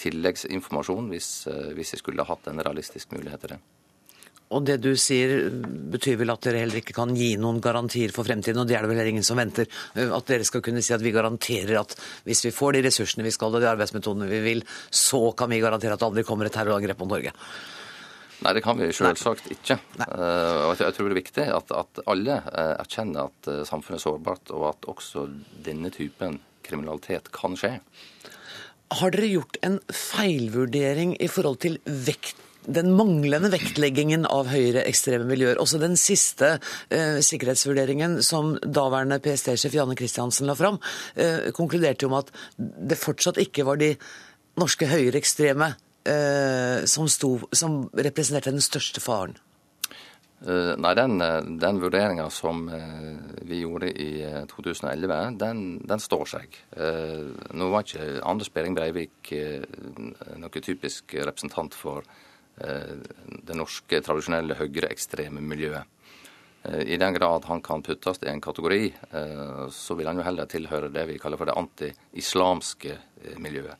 tilleggsinformasjon 0.00 1.12
hvis 1.12 1.30
vi 1.76 1.84
skulle 1.84 2.24
ha 2.24 2.32
hatt 2.32 2.48
en 2.48 2.64
realistisk 2.64 3.12
mulighet 3.12 3.44
til 3.44 3.52
det. 3.52 3.60
Og 4.50 4.64
det 4.66 4.80
du 4.82 4.90
sier 4.98 5.44
betyr 5.92 6.16
vel 6.18 6.32
at 6.32 6.42
dere 6.42 6.64
heller 6.64 6.80
ikke 6.80 6.94
kan 6.96 7.12
gi 7.14 7.36
noen 7.38 7.60
garantier 7.62 8.10
for 8.14 8.26
fremtiden, 8.26 8.58
og 8.58 8.66
det 8.66 8.74
er 8.74 8.82
det 8.82 8.90
vel 8.90 8.98
heller 8.98 9.12
ingen 9.12 9.26
som 9.26 9.38
venter. 9.38 9.68
At 9.94 10.26
dere 10.26 10.46
skal 10.46 10.64
kunne 10.66 10.82
si 10.82 10.94
at 10.96 11.04
vi 11.04 11.12
garanterer 11.14 11.78
at 11.78 11.94
hvis 12.26 12.42
vi 12.48 12.54
får 12.54 12.74
de 12.74 12.82
ressursene 12.88 13.26
vi 13.26 13.34
skal 13.34 13.54
og 13.54 13.62
de 13.62 13.70
arbeidsmetodene 13.70 14.26
vi 14.30 14.40
vil, 14.48 14.64
så 14.90 15.28
kan 15.38 15.52
vi 15.54 15.62
garantere 15.62 15.94
at 15.94 16.02
det 16.02 16.08
aldri 16.08 16.26
kommer 16.26 16.50
et 16.50 16.56
terrorangrep 16.58 16.98
på 16.98 17.08
Norge. 17.12 17.34
Nei, 18.40 18.54
det 18.56 18.64
kan 18.64 18.78
vi 18.80 18.90
selvsagt 18.96 19.50
ikke. 19.52 19.76
Uh, 20.00 20.72
jeg 20.72 20.96
tror 20.96 21.06
det 21.06 21.12
er 21.12 21.20
viktig 21.20 21.46
at, 21.60 21.74
at 21.76 22.04
alle 22.10 22.40
uh, 22.48 22.74
erkjenner 22.80 23.28
at 23.28 23.50
samfunnet 23.68 24.00
er 24.00 24.06
sårbart, 24.08 24.54
og 24.56 24.70
at 24.72 24.90
også 24.90 25.28
denne 25.62 25.92
typen 25.94 26.40
kriminalitet 26.66 27.30
kan 27.36 27.54
skje. 27.60 27.76
Har 28.98 29.14
dere 29.14 29.30
gjort 29.30 29.60
en 29.62 29.78
feilvurdering 29.94 31.14
i 31.22 31.30
forhold 31.30 31.60
til 31.62 31.78
vekt 31.86 32.40
den 32.68 32.92
manglende 32.96 33.50
vektleggingen 33.52 34.26
av 34.28 34.50
høyreekstreme 34.50 35.26
miljøer. 35.28 35.60
Også 35.62 35.80
den 35.80 35.96
siste 36.00 36.56
eh, 36.92 37.20
sikkerhetsvurderingen 37.24 38.20
som 38.26 38.54
daværende 38.60 39.20
PST-sjef 39.22 39.76
Janne 39.76 39.96
Christiansen 39.98 40.48
la 40.50 40.56
fram, 40.58 40.80
eh, 41.14 41.50
konkluderte 41.56 42.06
jo 42.06 42.12
med 42.12 42.26
at 42.28 42.34
det 42.90 43.00
fortsatt 43.00 43.40
ikke 43.40 43.66
var 43.68 43.80
de 43.80 43.94
norske 44.60 44.88
høyreekstreme 44.90 45.72
eh, 46.04 46.88
som, 46.90 47.08
som 47.08 47.84
representerte 47.94 48.52
den 48.52 48.64
største 48.64 49.02
faren. 49.04 49.38
Uh, 50.40 50.72
nei, 50.80 50.94
den, 50.96 51.20
den 51.60 51.78
vurderinga 51.82 52.30
som 52.32 52.62
uh, 52.72 53.18
vi 53.44 53.58
gjorde 53.60 53.90
i 53.92 54.22
uh, 54.24 54.46
2011, 54.48 55.34
den, 55.36 55.60
den, 55.84 56.00
står 56.00 56.30
seg. 56.32 56.56
nå 57.52 57.68
var 57.68 57.84
ikke 57.84 58.06
Anders 58.24 58.48
Behring 58.48 58.72
Breivik 58.78 59.34
noe 60.40 60.62
typisk 60.64 61.12
representant 61.12 61.76
for 61.76 62.08
Eh, 62.08 62.29
det 62.60 63.56
norske 63.56 64.00
tradisjonelle 64.04 64.56
høyreekstreme 64.58 65.40
miljøet. 65.40 65.88
Eh, 66.62 66.80
I 66.80 66.96
den 66.96 67.14
grad 67.14 67.44
han 67.44 67.62
kan 67.62 67.82
puttes 67.82 68.22
i 68.22 68.28
en 68.28 68.40
kategori, 68.40 68.94
eh, 69.10 69.68
så 69.68 69.94
vil 69.94 70.06
han 70.06 70.20
jo 70.20 70.26
heller 70.26 70.46
tilhøre 70.46 70.92
det 70.92 71.06
vi 71.08 71.18
kaller 71.18 71.40
for 71.40 71.48
det 71.48 71.56
anti-islamske 71.56 72.98
miljøet. 73.38 73.76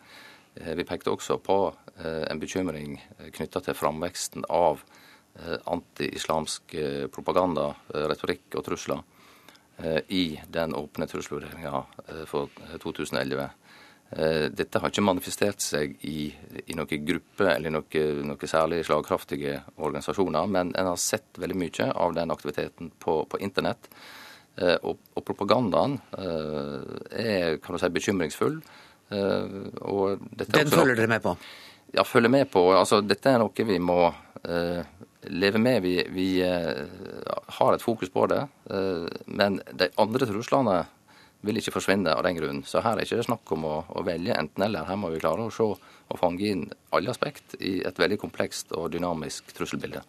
Vi 0.61 0.85
pekte 0.85 1.13
også 1.13 1.37
på 1.39 1.57
en 2.03 2.41
bekymring 2.43 2.97
knytta 3.33 3.61
til 3.63 3.77
framveksten 3.79 4.43
av 4.51 4.81
anti-islamsk 5.71 6.75
propaganda, 7.15 7.69
retorikk 8.11 8.59
og 8.59 8.65
trusler 8.67 9.05
i 10.11 10.41
den 10.51 10.75
åpne 10.75 11.07
trusselvurderinga 11.09 11.85
for 12.29 12.51
2011. 12.83 13.47
Eh, 14.11 14.49
dette 14.51 14.81
har 14.83 14.91
ikke 14.91 15.05
manifestert 15.07 15.63
seg 15.63 15.93
i, 16.07 16.33
i 16.67 16.75
noen 16.75 17.05
gruppe 17.07 17.47
eller 17.47 17.71
noen 17.71 18.25
noe 18.27 18.51
særlig 18.51 18.83
slagkraftige 18.89 19.61
organisasjoner, 19.79 20.49
men 20.51 20.73
en 20.75 20.91
har 20.91 20.99
sett 20.99 21.39
veldig 21.39 21.59
mye 21.61 21.87
av 21.95 22.17
den 22.17 22.35
aktiviteten 22.35 22.91
på, 22.99 23.21
på 23.31 23.39
internett. 23.39 23.87
Eh, 24.59 24.75
og, 24.83 24.99
og, 25.15 25.23
propagandaen 25.29 26.01
eh, 26.19 26.95
er 27.23 27.61
kan 27.63 27.77
du 27.77 27.83
si, 27.83 27.93
bekymringsfull. 27.95 28.59
den 29.11 30.75
følger 30.75 30.97
dere 30.97 31.11
med 31.11 31.23
på? 31.23 31.37
Ja, 31.95 32.03
følger 32.07 32.31
med 32.35 32.51
på. 32.51 32.67
Altså, 32.75 33.01
dette 33.03 33.31
er 33.31 33.39
noe 33.43 33.67
vi 33.67 33.79
må 33.83 34.03
leve 35.31 35.59
med. 35.59 35.83
Vi, 35.83 35.97
vi 36.15 36.29
har 36.43 37.75
et 37.75 37.83
fokus 37.83 38.11
på 38.15 38.29
det. 38.31 38.45
men 39.27 39.59
de 39.75 39.91
andre 39.99 40.29
truslene 40.31 40.77
vil 41.47 41.61
ikke 41.61 41.75
forsvinne 41.75 42.13
av 42.13 42.25
den 42.27 42.39
grunn. 42.39 42.63
Så 42.67 42.83
her 42.85 42.99
er 42.99 43.07
ikke 43.07 43.21
det 43.21 43.27
snakk 43.29 43.53
om 43.57 43.67
å, 43.69 43.75
å 43.89 44.05
velge 44.07 44.37
enten-eller. 44.37 44.89
Her 44.89 45.01
må 45.01 45.13
vi 45.13 45.21
klare 45.23 45.47
å 45.47 45.55
se 45.55 45.67
og 46.11 46.19
fange 46.19 46.47
inn 46.47 46.65
alle 46.97 47.13
aspekt 47.13 47.55
i 47.63 47.79
et 47.87 48.01
veldig 48.01 48.19
komplekst 48.21 48.75
og 48.77 48.91
dynamisk 48.95 49.53
trusselbilde. 49.57 50.03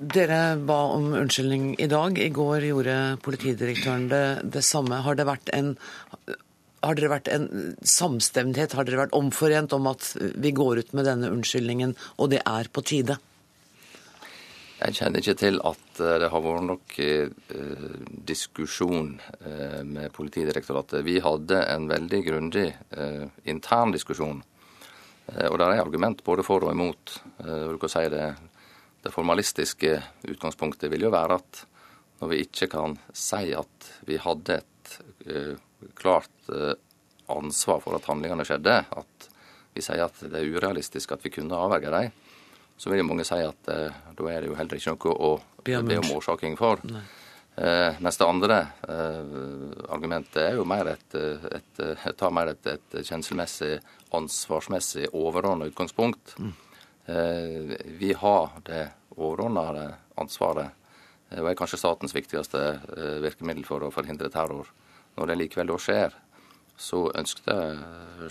Dere 0.00 0.56
ba 0.56 0.78
om 0.94 1.10
unnskyldning 1.12 1.74
i 1.82 1.88
dag. 1.90 2.16
I 2.16 2.30
går 2.32 2.64
gjorde 2.70 2.94
politidirektøren 3.24 4.06
det, 4.08 4.24
det 4.54 4.62
samme. 4.64 5.02
Har 5.04 5.18
det 5.18 5.26
en 5.52 5.74
har 6.80 6.96
dere 6.96 7.10
vært 7.12 7.28
en 7.28 7.48
samstemthet, 7.84 8.72
har 8.72 8.86
dere 8.88 9.02
vært 9.02 9.16
omforent 9.16 9.74
om 9.76 9.90
at 9.90 10.14
vi 10.16 10.52
går 10.56 10.80
ut 10.80 10.94
med 10.96 11.04
denne 11.04 11.28
unnskyldningen, 11.28 11.92
og 12.16 12.30
det 12.32 12.40
er 12.40 12.70
på 12.72 12.84
tide? 12.88 13.18
Jeg 14.80 14.96
kjenner 14.96 15.20
ikke 15.20 15.36
til 15.36 15.58
at 15.68 15.98
eh, 16.00 16.14
det 16.22 16.28
har 16.32 16.40
vært 16.44 16.64
noe 16.64 17.04
eh, 17.04 17.96
diskusjon 18.30 19.10
eh, 19.44 19.82
med 19.84 20.08
Politidirektoratet. 20.16 21.04
Vi 21.04 21.18
hadde 21.20 21.58
en 21.68 21.88
veldig 21.90 22.20
grundig 22.24 22.68
intern 23.50 23.92
diskusjon. 23.92 24.40
Og 25.30 25.56
det 25.60 25.66
er 25.66 25.78
argument 25.78 26.24
både 26.26 26.42
for 26.42 26.64
og 26.66 26.72
imot. 26.72 27.12
Du 27.38 27.76
kan 27.78 27.92
si 27.92 28.00
det, 28.10 28.24
det 29.04 29.12
formalistiske 29.14 29.92
utgangspunktet 30.32 30.90
vil 30.90 31.04
jo 31.06 31.12
være 31.14 31.36
at 31.38 31.60
når 32.18 32.32
vi 32.32 32.40
ikke 32.42 32.66
kan 32.72 32.96
si 33.14 33.52
at 33.54 33.90
vi 34.08 34.18
hadde 34.18 34.58
et 34.58 34.96
klart 36.00 36.50
ansvar 37.30 37.78
for 37.84 37.94
at 37.94 38.08
handlingene 38.10 38.48
skjedde, 38.48 38.74
at 38.90 39.30
vi 39.76 39.84
sier 39.86 40.08
at 40.08 40.18
det 40.24 40.40
er 40.40 40.50
urealistisk 40.50 41.14
at 41.14 41.22
vi 41.22 41.30
kunne 41.36 41.62
avverge 41.62 41.94
dem, 41.94 42.18
så 42.80 42.90
vil 42.90 43.02
jo 43.02 43.08
mange 43.10 43.26
si 43.28 43.36
at 43.44 43.72
eh, 43.72 43.98
da 44.16 44.30
er 44.32 44.40
det 44.40 44.48
jo 44.48 44.56
heller 44.56 44.80
ikke 44.80 44.94
noe 44.96 45.16
å 45.28 45.32
be 45.66 45.98
om 46.00 46.14
årsaking 46.16 46.56
for. 46.56 46.80
Eh, 47.60 48.00
mens 48.00 48.16
det 48.16 48.28
andre 48.28 48.56
eh, 48.88 49.36
argumentet 49.92 50.40
er 50.46 50.56
jo 50.56 50.64
mer 50.64 50.94
et, 50.94 51.18
et, 51.18 51.84
et 51.84 52.16
tar 52.16 52.32
mer 52.32 52.54
et, 52.54 52.72
et 52.72 52.98
kjenselmessig, 53.04 53.76
ansvarsmessig 54.16 55.10
overordna 55.12 55.68
utgangspunkt. 55.68 56.38
Mm. 56.40 56.54
Eh, 57.10 57.76
vi 57.84 58.12
har 58.12 58.50
det 58.62 58.88
overordna 59.16 59.94
ansvaret, 60.14 60.70
eh, 61.30 61.40
og 61.40 61.50
er 61.50 61.56
kanskje 61.58 61.80
statens 61.80 62.14
viktigste 62.14 62.60
eh, 62.96 63.16
virkemiddel 63.24 63.64
for 63.66 63.82
å 63.82 63.90
forhindre 63.94 64.30
terror. 64.30 64.68
Når 65.16 65.30
det 65.30 65.38
likevel 65.40 65.72
da 65.72 65.78
skjer, 65.80 66.14
så 66.80 67.08
ønskte 67.18 67.56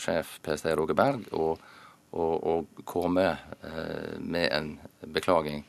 sjef 0.01 0.39
PST 0.45 0.71
Roger 0.77 0.97
Berg 0.97 1.27
å, 1.35 1.51
å, 2.11 2.25
å 2.25 2.83
komme 2.87 3.25
med 4.19 4.47
en 4.51 4.71
beklaging. 5.13 5.63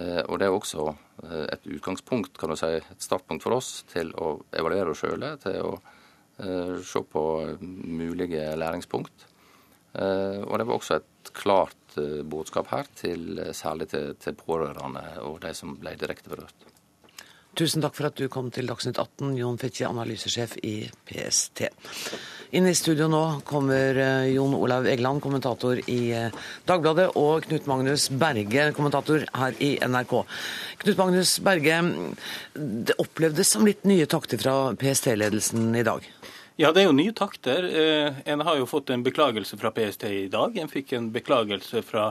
Og 0.00 0.36
det 0.40 0.46
er 0.46 0.54
også 0.54 0.86
et 1.50 1.66
utgangspunkt, 1.68 2.38
kan 2.40 2.52
du 2.52 2.56
si, 2.56 2.70
et 2.78 3.04
startpunkt 3.04 3.44
for 3.44 3.58
oss 3.58 3.82
til 3.90 4.12
å 4.16 4.38
evaluere 4.56 4.94
oss 4.94 5.02
sjøl, 5.02 5.26
til 5.42 5.58
å 5.66 5.74
se 6.86 7.02
på 7.12 7.24
mulige 7.60 8.46
læringspunkt. 8.56 9.26
Og 9.92 10.54
det 10.56 10.68
var 10.70 10.76
også 10.76 11.00
et 11.00 11.32
klart 11.36 11.98
budskap 12.30 12.70
her, 12.72 12.88
til, 12.96 13.42
særlig 13.56 13.90
til, 13.92 14.14
til 14.22 14.38
pårørende 14.38 15.04
og 15.26 15.40
de 15.44 15.52
som 15.58 15.74
ble 15.76 15.96
direkte 16.00 16.32
berørt. 16.32 16.70
Tusen 17.58 17.82
takk 17.82 17.96
for 17.96 18.06
at 18.06 18.18
du 18.18 18.28
kom 18.30 18.50
til 18.54 18.68
Dagsnytt 18.70 18.98
18, 19.00 19.32
Jon 19.40 19.58
Fitje, 19.58 19.88
analysesjef 19.88 20.54
i 20.62 20.74
PST. 21.08 21.64
Inn 22.54 22.66
i 22.66 22.74
studio 22.74 23.06
nå 23.10 23.22
kommer 23.46 23.98
eh, 23.98 24.28
Jon 24.34 24.54
Olav 24.58 24.86
Egeland, 24.90 25.22
kommentator 25.22 25.78
i 25.90 25.98
eh, 26.14 26.38
Dagbladet, 26.66 27.08
og 27.18 27.46
Knut 27.46 27.66
Magnus 27.70 28.08
Berge, 28.10 28.70
kommentator 28.74 29.26
her 29.34 29.58
i 29.62 29.72
NRK. 29.82 30.16
Knut 30.84 31.02
Magnus 31.02 31.36
Berge, 31.46 31.80
det 32.54 32.98
opplevdes 33.02 33.54
som 33.54 33.66
litt 33.66 33.86
nye 33.86 34.06
takter 34.10 34.42
fra 34.42 34.56
PST-ledelsen 34.78 35.74
i 35.78 35.86
dag? 35.86 36.06
Ja, 36.60 36.74
det 36.76 36.82
er 36.82 36.90
jo 36.90 36.96
nye 36.96 37.14
takter. 37.16 37.64
Eh, 37.64 38.18
en 38.28 38.42
har 38.44 38.58
jo 38.58 38.66
fått 38.68 38.90
en 38.92 39.06
beklagelse 39.06 39.56
fra 39.56 39.70
PST 39.72 40.04
i 40.10 40.26
dag. 40.32 40.58
En 40.60 40.68
fikk 40.68 40.92
en 40.92 41.06
beklagelse 41.14 41.80
fra 41.86 42.10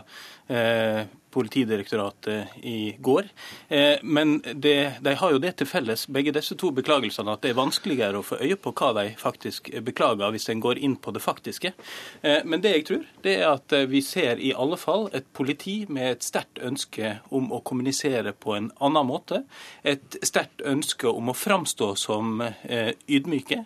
Politidirektoratet 1.29 2.47
i 2.61 2.95
går. 2.99 3.23
Eh, 3.67 3.97
men 4.01 4.43
det, 4.53 4.93
de 5.01 5.13
har 5.15 5.31
jo 5.31 5.37
det 5.37 5.51
til 5.59 5.69
felles, 5.69 6.07
begge 6.09 6.33
disse 6.33 6.55
to 6.57 6.71
beklagelsene, 6.73 7.35
at 7.35 7.43
det 7.43 7.51
er 7.51 7.59
vanskeligere 7.59 8.17
å 8.17 8.25
få 8.25 8.39
øye 8.41 8.57
på 8.57 8.73
hva 8.73 8.89
de 8.97 9.05
faktisk 9.19 9.69
beklager, 9.85 10.33
hvis 10.33 10.49
en 10.49 10.63
går 10.63 10.81
inn 10.81 10.95
på 10.97 11.13
det 11.13 11.21
faktiske. 11.21 11.73
Eh, 12.21 12.41
men 12.49 12.63
det 12.65 12.73
jeg 12.73 12.87
tror, 12.89 13.05
det 13.21 13.35
er 13.37 13.45
at 13.51 13.77
eh, 13.77 13.85
vi 13.91 14.01
ser 14.05 14.41
i 14.41 14.55
alle 14.57 14.79
fall 14.81 15.09
et 15.13 15.29
politi 15.37 15.83
med 15.89 16.15
et 16.15 16.25
sterkt 16.25 16.63
ønske 16.65 17.19
om 17.29 17.53
å 17.53 17.61
kommunisere 17.61 18.33
på 18.33 18.57
en 18.57 18.73
annen 18.81 19.09
måte. 19.11 19.43
Et 19.85 20.21
sterkt 20.25 20.65
ønske 20.65 21.13
om 21.13 21.29
å 21.29 21.37
framstå 21.37 21.93
som 21.99 22.41
ydmyke. 23.09 23.63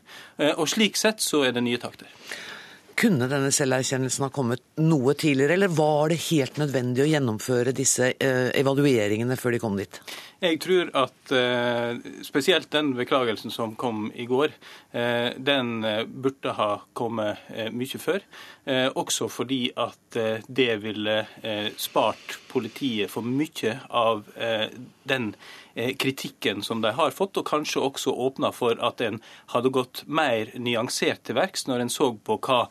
Og 0.57 0.67
slik 0.69 0.97
sett 0.99 1.23
så 1.23 1.45
er 1.47 1.55
det 1.55 1.63
nye 1.63 1.79
takter. 1.79 2.09
Kunne 2.99 3.27
denne 3.29 3.49
selverkjennelsen 3.53 4.27
ha 4.27 4.29
kommet 4.33 4.61
noe 4.81 5.15
tidligere, 5.17 5.55
eller 5.55 5.71
var 5.73 6.11
det 6.11 6.19
helt 6.27 6.59
nødvendig 6.61 7.05
å 7.05 7.09
gjennomføre 7.09 7.73
disse 7.75 8.11
eh, 8.13 8.49
evalueringene 8.59 9.37
før 9.39 9.55
de 9.55 9.61
kom 9.63 9.77
dit? 9.79 9.99
Jeg 10.43 10.59
tror 10.61 10.91
at 10.99 11.33
eh, 11.33 12.01
spesielt 12.25 12.69
den 12.75 12.91
beklagelsen 12.97 13.53
som 13.53 13.73
kom 13.79 14.09
i 14.13 14.27
går, 14.29 14.53
eh, 14.91 15.31
den 15.37 15.73
burde 16.11 16.53
ha 16.57 16.69
kommet 16.93 17.41
mye 17.73 17.99
før. 18.01 18.23
Også 18.99 19.27
fordi 19.31 19.65
at 19.75 20.15
det 20.47 20.69
ville 20.83 21.15
spart 21.75 22.37
politiet 22.47 23.11
for 23.11 23.27
mye 23.27 23.73
av 23.91 24.23
den 25.03 25.33
kritikken 25.75 26.61
som 26.63 26.81
de 26.81 26.91
har 26.93 27.11
fått, 27.11 27.37
og 27.37 27.47
kanskje 27.47 27.81
også 27.81 28.13
åpna 28.13 28.51
for 28.53 28.77
at 28.83 29.01
en 29.01 29.19
hadde 29.53 29.71
gått 29.73 30.03
mer 30.05 30.51
nyansert 30.59 31.23
til 31.25 31.37
verks 31.37 31.65
når 31.67 31.85
en 31.85 31.93
så 31.93 32.11
på 32.13 32.37
hva 32.45 32.67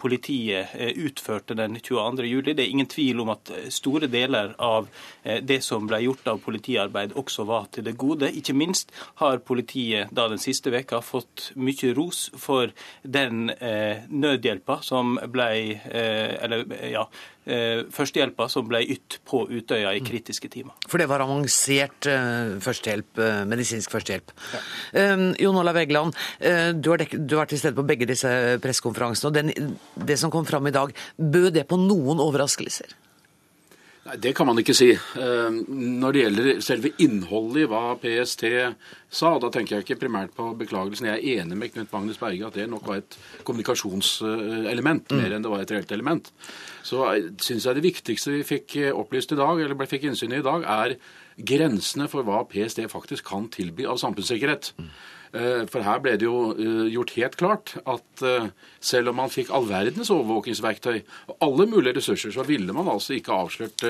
politiet 0.00 0.72
eh, 0.72 0.92
utførte 0.96 1.56
den 1.58 1.76
22. 1.80 2.24
juli. 2.28 2.54
Det 2.54 2.64
er 2.64 2.72
ingen 2.72 2.90
tvil 2.90 3.20
om 3.24 3.32
at 3.34 3.52
eh, 3.52 3.68
store 3.72 4.08
deler 4.12 4.54
av 4.62 4.88
det 5.22 5.60
som 5.62 5.86
ble 5.86 6.00
gjort 6.02 6.26
av 6.32 6.40
politiarbeid, 6.42 7.12
også 7.18 7.44
var 7.46 7.68
til 7.72 7.84
det 7.86 7.94
gode. 8.00 8.30
Ikke 8.34 8.56
minst 8.56 8.90
har 9.20 9.42
politiet 9.46 10.10
da 10.10 10.26
den 10.32 10.40
siste 10.42 10.72
veka 10.74 11.02
fått 11.04 11.52
mye 11.54 11.92
ros 11.94 12.24
for 12.38 12.72
den 13.02 13.52
nødhjelpa 13.52 14.80
som 14.82 15.14
ble 15.30 15.50
Eller 15.92 16.64
ja, 16.90 17.04
Eh, 17.41 17.41
førstehjelpa 17.42 18.46
som 18.50 18.66
ble 18.68 18.82
ytt 18.94 19.18
på 19.26 19.42
Utøya 19.50 19.92
i 19.96 20.02
kritiske 20.04 20.50
timer. 20.52 20.76
For 20.86 21.02
det 21.02 21.08
var 21.10 21.24
avansert 21.24 22.06
eh, 22.10 22.54
førstehjelp, 22.62 23.18
eh, 23.18 23.42
medisinsk 23.50 23.90
førstehjelp. 23.90 24.34
Ja. 24.52 24.62
Jon 25.42 25.58
Olav 25.58 25.78
Egeland, 25.80 26.14
du 26.38 26.90
har, 26.92 27.02
du 27.02 27.34
har 27.34 27.42
vært 27.42 27.54
til 27.54 27.62
stede 27.62 27.78
på 27.78 27.86
begge 27.86 28.06
disse 28.08 28.30
pressekonferansene. 28.62 29.30
og 29.30 29.34
den, 29.34 29.78
Det 29.94 30.18
som 30.18 30.30
kom 30.30 30.46
fram 30.46 30.66
i 30.66 30.74
dag, 30.74 30.92
bød 31.18 31.52
det 31.58 31.66
på 31.70 31.80
noen 31.80 32.22
overraskelser? 32.22 32.94
Nei, 34.02 34.16
Det 34.18 34.32
kan 34.34 34.48
man 34.48 34.58
ikke 34.58 34.74
si. 34.74 34.88
Når 35.14 36.14
det 36.14 36.22
gjelder 36.24 36.48
selve 36.64 36.90
innholdet 37.04 37.62
i 37.62 37.68
hva 37.70 37.82
PST 38.02 38.44
sa, 39.12 39.30
da 39.38 39.50
tenker 39.52 39.76
jeg 39.76 39.86
ikke 39.86 40.00
primært 40.00 40.34
på 40.34 40.48
beklagelsen. 40.58 41.06
Jeg 41.06 41.20
er 41.20 41.42
enig 41.44 41.58
med 41.58 41.72
Knut 41.74 41.94
Magnus 41.94 42.18
Berge 42.18 42.48
at 42.48 42.58
det 42.58 42.66
nok 42.70 42.88
var 42.88 43.02
et 43.02 43.16
kommunikasjonselement 43.46 45.12
mm. 45.12 45.22
mer 45.22 45.36
enn 45.36 45.46
det 45.46 45.52
var 45.52 45.62
et 45.62 45.74
reelt 45.76 45.94
element. 45.94 46.32
Så 46.82 47.06
syns 47.38 47.68
jeg 47.68 47.78
det 47.78 47.86
viktigste 47.86 48.34
vi 48.34 48.44
fikk 48.46 48.78
opplyst 48.90 49.36
i 49.36 49.38
dag, 49.38 49.62
eller 49.62 49.90
fikk 49.90 50.10
innsyn 50.10 50.34
i 50.34 50.42
i 50.42 50.46
dag, 50.50 50.66
er 50.66 50.96
grensene 51.38 52.08
for 52.10 52.26
hva 52.26 52.42
PST 52.50 52.82
faktisk 52.90 53.30
kan 53.30 53.46
tilby 53.54 53.86
av 53.86 54.02
samfunnssikkerhet. 54.02 54.72
Eh, 55.32 55.62
for 55.72 55.80
her 55.80 56.00
ble 56.04 56.12
det 56.20 56.26
jo 56.26 56.52
eh, 56.52 56.88
gjort 56.92 57.14
helt 57.16 57.36
klart 57.40 57.70
at 57.88 58.24
eh, 58.28 58.50
selv 58.84 59.12
om 59.12 59.16
man 59.22 59.32
fikk 59.32 59.48
all 59.56 59.64
verdens 59.64 60.10
overvåkingsverktøy 60.12 60.98
og 61.32 61.46
alle 61.46 61.66
mulige 61.70 61.96
ressurser, 61.96 62.34
så 62.34 62.44
ville 62.44 62.74
man 62.76 62.90
altså 62.92 63.16
ikke 63.16 63.32
avslørt 63.32 63.84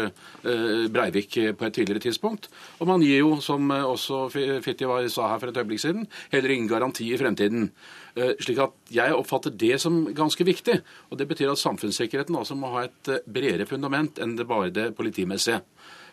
Breivik 0.93 1.35
på 1.59 1.67
et 1.67 1.75
tidligere 1.75 2.03
tidspunkt. 2.05 2.49
Og 2.79 2.87
man 2.91 3.03
gir 3.03 3.23
jo, 3.23 3.35
som 3.43 3.71
også 3.73 4.27
Fitti 4.63 4.87
sa 5.11 5.29
her 5.33 5.41
for 5.41 5.51
et 5.51 5.59
øyeblikk 5.59 5.83
siden, 5.83 6.07
heller 6.33 6.55
ingen 6.55 6.71
garanti 6.71 7.09
i 7.13 7.19
fremtiden. 7.19 7.71
Slik 8.15 8.61
at 8.63 8.93
jeg 8.93 9.17
oppfatter 9.17 9.55
det 9.57 9.81
som 9.81 10.05
ganske 10.15 10.45
viktig. 10.45 10.79
Og 11.11 11.19
det 11.19 11.29
betyr 11.31 11.53
at 11.53 11.63
samfunnssikkerheten 11.63 12.37
også 12.37 12.57
må 12.59 12.73
ha 12.77 12.87
et 12.87 13.13
bredere 13.25 13.67
fundament 13.67 14.21
enn 14.23 14.37
det 14.39 14.49
bare 14.51 14.73
det 14.75 14.91
politimessige. 14.99 15.63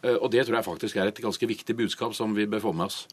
Og 0.03 0.29
det 0.31 0.45
tror 0.47 0.55
jeg 0.59 0.65
faktisk 0.65 0.97
er 0.97 1.09
et 1.09 1.21
ganske 1.23 1.47
viktig 1.49 1.75
budskap 1.75 2.13
som 2.15 2.31
vi 2.35 2.47
bør 2.47 2.61
få 2.63 2.71
med 2.71 2.87
oss. 2.87 3.03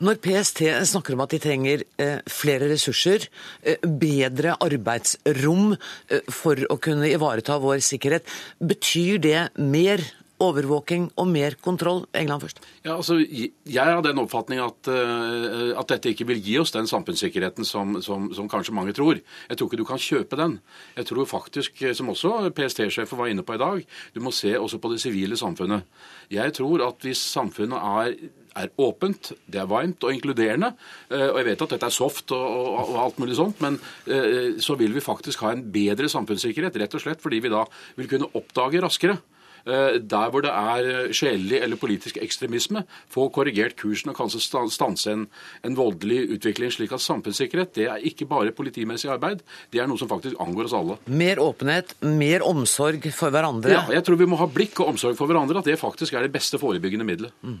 Når 0.00 0.16
PST 0.24 0.62
snakker 0.88 1.12
om 1.12 1.20
at 1.26 1.34
de 1.34 1.38
trenger 1.42 1.82
eh, 2.00 2.22
flere 2.32 2.70
ressurser, 2.70 3.26
eh, 3.60 3.82
bedre 3.84 4.54
arbeidsrom 4.64 5.74
eh, 5.74 6.22
for 6.32 6.56
å 6.72 6.78
kunne 6.80 7.10
ivareta 7.10 7.58
vår 7.60 7.82
sikkerhet, 7.84 8.24
betyr 8.64 9.20
det 9.20 9.42
mer 9.60 10.00
overvåking 10.40 11.10
og 11.20 11.28
mer 11.30 11.56
kontroll? 11.62 12.04
England 12.16 12.44
først. 12.44 12.62
Ja, 12.84 12.96
altså, 12.96 13.18
jeg 13.20 13.84
har 13.84 14.02
den 14.04 14.20
oppfatning 14.22 14.62
at, 14.64 14.88
at, 14.88 15.86
dette 15.90 16.12
ikke 16.12 16.26
vil 16.30 16.42
gi 16.42 16.58
oss 16.62 16.74
den 16.74 16.88
samfunnssikkerheten 16.90 17.66
som, 17.68 17.98
som, 18.04 18.30
som, 18.36 18.48
kanskje 18.50 18.74
mange 18.76 18.94
tror. 18.96 19.20
Jeg 19.48 19.58
tror 19.58 19.70
ikke 19.70 19.80
du 19.80 19.86
kan 19.88 20.00
kjøpe 20.00 20.38
den. 20.40 20.58
Jeg 20.96 21.10
tror 21.10 21.28
faktisk, 21.28 21.84
som 21.96 22.12
også 22.12 22.50
PST-sjefen 22.56 23.20
var 23.20 23.30
inne 23.32 23.44
på 23.46 23.56
i 23.56 23.62
dag, 23.62 23.84
du 24.14 24.20
må 24.24 24.32
se 24.34 24.54
også 24.58 24.80
på 24.80 24.92
det 24.94 25.00
sivile 25.02 25.38
samfunnet. 25.38 25.88
Jeg 26.32 26.54
tror 26.56 26.86
at 26.88 27.06
hvis 27.06 27.22
samfunnet 27.30 27.80
er 27.80 28.14
er 28.58 28.70
åpent, 28.82 29.32
det 29.50 29.60
er 29.62 29.68
varmt 29.70 30.04
og 30.06 30.14
inkluderende. 30.14 30.72
Eh, 31.10 31.28
og 31.28 31.40
jeg 31.40 31.48
vet 31.50 31.64
at 31.66 31.74
dette 31.74 31.90
er 31.90 31.94
soft 31.94 32.34
og, 32.36 32.46
og, 32.46 32.78
og, 32.82 32.96
alt 33.04 33.20
mulig 33.22 33.36
sånt, 33.38 33.60
men 33.64 33.78
eh, 34.10 34.56
så 34.62 34.76
vil 34.80 34.94
vi 34.96 35.04
faktisk 35.04 35.44
ha 35.46 35.54
en 35.54 35.66
bedre 35.72 36.10
samfunnssikkerhet, 36.10 36.78
rett 36.82 36.96
og 36.96 37.04
slett 37.04 37.22
fordi 37.22 37.42
vi 37.44 37.52
da 37.52 37.64
vil 37.98 38.10
kunne 38.10 38.30
oppdage 38.38 38.82
raskere. 38.82 39.20
Eh, 39.66 39.98
der 40.00 40.30
hvor 40.32 40.44
det 40.44 40.52
er 40.52 41.12
sjelelig 41.16 41.60
eller 41.60 41.80
politisk 41.80 42.20
ekstremisme, 42.22 42.84
få 43.10 43.28
korrigert 43.34 43.76
kursen 43.80 44.12
og 44.12 44.18
kanskje 44.18 44.42
stanse 44.72 45.12
en, 45.12 45.26
en, 45.64 45.76
voldelig 45.76 46.36
utvikling. 46.36 46.72
slik 46.72 46.92
at 46.92 47.04
samfunnssikkerhet 47.04 47.74
det 47.74 47.88
er 47.88 48.06
ikke 48.06 48.28
bare 48.30 48.54
politimessig 48.56 49.10
arbeid, 49.10 49.44
det 49.72 49.80
er 49.80 49.88
noe 49.90 50.00
som 50.00 50.10
faktisk 50.10 50.38
angår 50.40 50.68
oss 50.68 50.76
alle. 50.76 50.98
Mer 51.06 51.40
åpenhet, 51.42 51.94
mer 52.04 52.44
omsorg 52.46 53.10
for 53.16 53.32
hverandre? 53.34 53.74
Ja, 53.74 53.84
jeg 53.96 54.06
tror 54.06 54.20
vi 54.20 54.28
må 54.30 54.38
ha 54.40 54.48
blikk 54.50 54.80
og 54.80 54.94
omsorg 54.94 55.18
for 55.18 55.30
hverandre. 55.30 55.60
At 55.60 55.68
det 55.68 55.80
faktisk 55.80 56.14
er 56.14 56.26
det 56.26 56.34
beste 56.34 56.60
forebyggende 56.60 57.06
middelet. 57.06 57.34
Mm. 57.44 57.60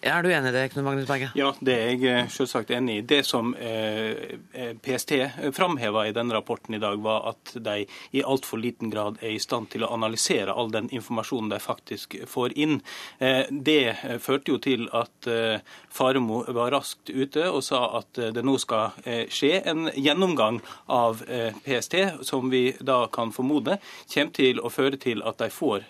Er 0.00 0.22
du 0.22 0.28
enig 0.30 0.52
i 0.52 0.54
det, 0.54 0.68
Knut 0.70 0.84
Magnus 0.86 1.08
Berge? 1.08 1.32
Ja, 1.34 1.48
det 1.58 1.74
er 1.74 1.88
jeg 1.90 2.04
eh, 2.06 2.28
selvsagt 2.30 2.70
enig 2.70 3.00
i. 3.00 3.04
Det 3.10 3.24
som 3.26 3.50
eh, 3.58 4.38
eh 4.54 4.76
PST 4.78 5.10
framheva 5.56 6.04
i 6.06 6.12
denne 6.14 6.36
rapporten 6.36 6.76
i 6.76 6.78
dag, 6.78 7.00
var 7.02 7.26
at 7.32 7.56
de 7.66 7.82
i 8.14 8.22
altfor 8.22 8.62
liten 8.62 8.92
grad 8.92 9.18
er 9.20 9.34
i 9.34 9.40
stand 9.42 9.72
til 9.72 9.82
å 9.82 9.90
analysere 9.96 10.54
all 10.54 10.70
den 10.70 10.86
informasjonen 10.94 11.50
de 11.50 11.58
faktisk 11.58 12.14
får 12.30 12.54
inn. 12.54 12.78
Det 13.18 13.96
førte 14.22 14.52
jo 14.52 14.58
til 14.62 14.86
at 14.94 15.26
Faremo 15.90 16.40
var 16.54 16.70
raskt 16.72 17.10
ute 17.10 17.48
og 17.50 17.62
sa 17.66 17.80
at 17.98 18.20
det 18.34 18.44
nå 18.44 18.54
skal 18.60 18.94
skje 19.32 19.62
en 19.70 19.88
gjennomgang 19.94 20.60
av 20.86 21.22
PST, 21.64 21.96
som 22.28 22.50
vi 22.52 22.70
da 22.80 23.00
kan 23.12 23.32
formode 23.34 23.78
kommer 24.12 24.34
til 24.36 24.60
å 24.60 24.70
føre 24.72 25.00
til 25.00 25.24
at 25.26 25.40
de 25.42 25.50
får 25.52 25.86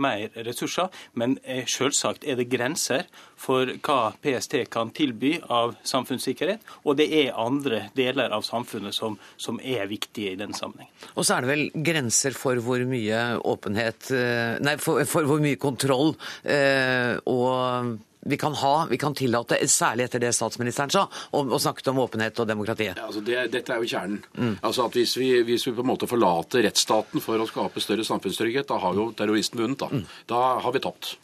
mer 0.00 0.30
ressurser. 0.46 0.88
Men 1.12 1.36
selvsagt 1.68 2.24
er 2.24 2.40
det 2.40 2.48
grenser 2.52 3.06
for 3.36 3.49
hva 3.84 3.98
PST 4.22 4.56
kan 4.72 4.92
tilby 4.96 5.36
av 5.52 5.74
samfunnssikkerhet, 5.86 6.66
og 6.84 6.98
det 7.00 7.08
er 7.22 7.38
andre 7.38 7.86
deler 7.96 8.32
av 8.34 8.44
samfunnet 8.46 8.96
som, 8.96 9.18
som 9.40 9.60
er 9.62 9.88
viktige 9.90 10.34
i 10.34 10.40
den 10.40 10.54
sammenheng. 10.56 10.90
Og 11.14 11.26
så 11.26 11.36
er 11.36 11.44
det 11.46 11.52
vel 11.52 11.66
grenser 11.90 12.36
for 12.36 12.60
hvor 12.64 12.84
mye 12.88 13.24
åpenhet 13.40 14.12
eh, 14.16 14.60
Nei, 14.60 14.76
for, 14.82 15.02
for 15.08 15.26
hvor 15.28 15.42
mye 15.42 15.58
kontroll 15.60 16.14
eh, 16.44 17.16
og 17.30 17.98
vi 18.20 18.36
kan 18.36 18.54
ha, 18.54 18.86
vi 18.90 18.98
kan 18.98 19.14
tillate, 19.14 19.56
særlig 19.68 20.04
etter 20.04 20.20
det 20.20 20.32
statsministeren 20.36 20.92
sa, 20.92 21.06
og, 21.08 21.48
og 21.48 21.60
snakket 21.62 21.88
om 21.92 22.02
åpenhet 22.02 22.42
og 22.42 22.48
demokratiet? 22.50 22.98
Ja, 23.00 23.06
altså 23.08 23.22
det, 23.24 23.38
dette 23.54 23.72
er 23.72 23.80
jo 23.80 23.88
kjernen. 23.88 24.20
Mm. 24.36 24.58
Altså 24.58 24.84
at 24.84 24.98
hvis 24.98 25.16
vi, 25.16 25.30
hvis 25.46 25.64
vi, 25.68 25.72
på 25.76 25.84
en 25.84 25.90
måte 25.92 26.08
forlater 26.10 26.66
rettsstaten 26.66 27.24
for 27.24 27.40
å 27.40 27.48
skape 27.48 27.80
større 27.80 28.04
samfunnstrygghet, 28.04 28.68
da 28.68 28.80
har 28.82 28.98
jo 28.98 29.08
terroristen 29.16 29.62
vunnet. 29.62 29.80
Da, 29.80 29.88
mm. 29.88 30.04
da 30.28 30.42
har 30.60 30.76
vi 30.76 30.84
tapt. 30.84 31.14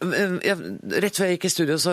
Rett 0.00 1.18
før 1.18 1.28
jeg 1.28 1.36
gikk 1.36 1.44
i 1.44 1.52
studio, 1.52 1.76
så 1.80 1.92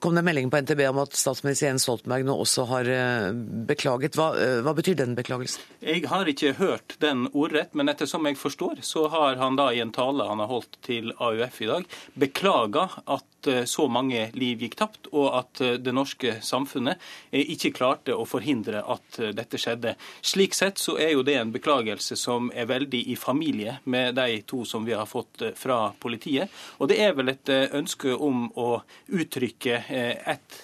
kom 0.00 0.14
det 0.16 0.22
en 0.22 0.28
melding 0.28 0.48
på 0.52 0.62
NTB 0.64 0.86
om 0.88 1.02
at 1.02 1.16
statsminister 1.18 1.68
Jens 1.68 1.84
Stoltenberg 1.84 2.24
nå 2.24 2.36
også 2.40 2.64
har 2.70 2.88
eh, 2.88 3.26
beklaget. 3.68 4.16
Hva, 4.16 4.30
eh, 4.40 4.60
hva, 4.64 4.72
betyr 4.78 4.96
den 5.02 5.12
beklagelsen? 5.18 5.66
Jeg 5.84 6.06
har 6.08 6.30
ikke 6.32 6.54
hørt 6.56 6.96
den 7.04 7.26
ordrett, 7.32 7.74
men 7.76 7.92
ettersom 7.92 8.24
jeg 8.30 8.40
forstår, 8.40 8.80
så 8.88 9.04
har 9.12 9.36
han 9.42 9.60
da 9.60 9.68
i 9.68 9.82
en 9.84 9.92
tale 9.92 10.30
han 10.30 10.40
har 10.40 10.48
holdt 10.48 10.80
til 10.86 11.12
AUF 11.18 11.60
i 11.60 11.68
dag, 11.74 11.92
beklaga 12.24 12.88
at 13.04 13.28
Eh, 13.46 13.64
så 13.64 13.88
mange 13.90 14.28
liv 14.38 14.60
gikk 14.62 14.76
tapt, 14.78 15.08
og 15.10 15.32
at 15.34 15.60
det 15.82 15.92
norske 15.94 16.36
samfunnet 16.46 17.00
ikke 17.34 17.72
klarte 17.74 18.14
å 18.14 18.26
forhindre 18.28 18.84
at 18.86 19.18
dette 19.34 19.58
skjedde. 19.58 19.96
Slik 20.22 20.54
sett 20.54 20.78
så 20.78 20.94
er 21.00 21.10
jo 21.16 21.24
det 21.26 21.34
en 21.40 21.50
beklagelse 21.54 22.14
som 22.18 22.52
er 22.54 22.68
veldig 22.70 23.00
i 23.10 23.16
familie 23.18 23.78
med 23.84 24.14
de 24.14 24.38
to 24.46 24.62
som 24.68 24.86
vi 24.86 24.94
har 24.94 25.08
fått 25.10 25.42
fra 25.58 25.80
politiet. 25.98 26.52
Og 26.78 26.90
det 26.92 27.00
er 27.02 27.16
vel 27.18 27.32
et 27.32 27.41
ønske 27.50 28.14
om 28.14 28.44
å 28.54 28.82
uttrykke, 29.10 29.80
et, 29.90 30.58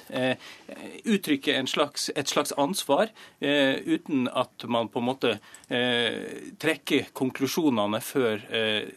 uttrykke 1.05 1.57
slags, 1.67 2.09
et 2.15 2.31
slags 2.31 2.53
ansvar, 2.57 3.11
uten 3.41 4.29
at 4.31 4.67
man 4.71 4.91
på 4.93 5.03
en 5.03 5.09
måte 5.09 5.33
trekker 5.69 7.11
konklusjonene 7.17 8.01
før 8.05 8.45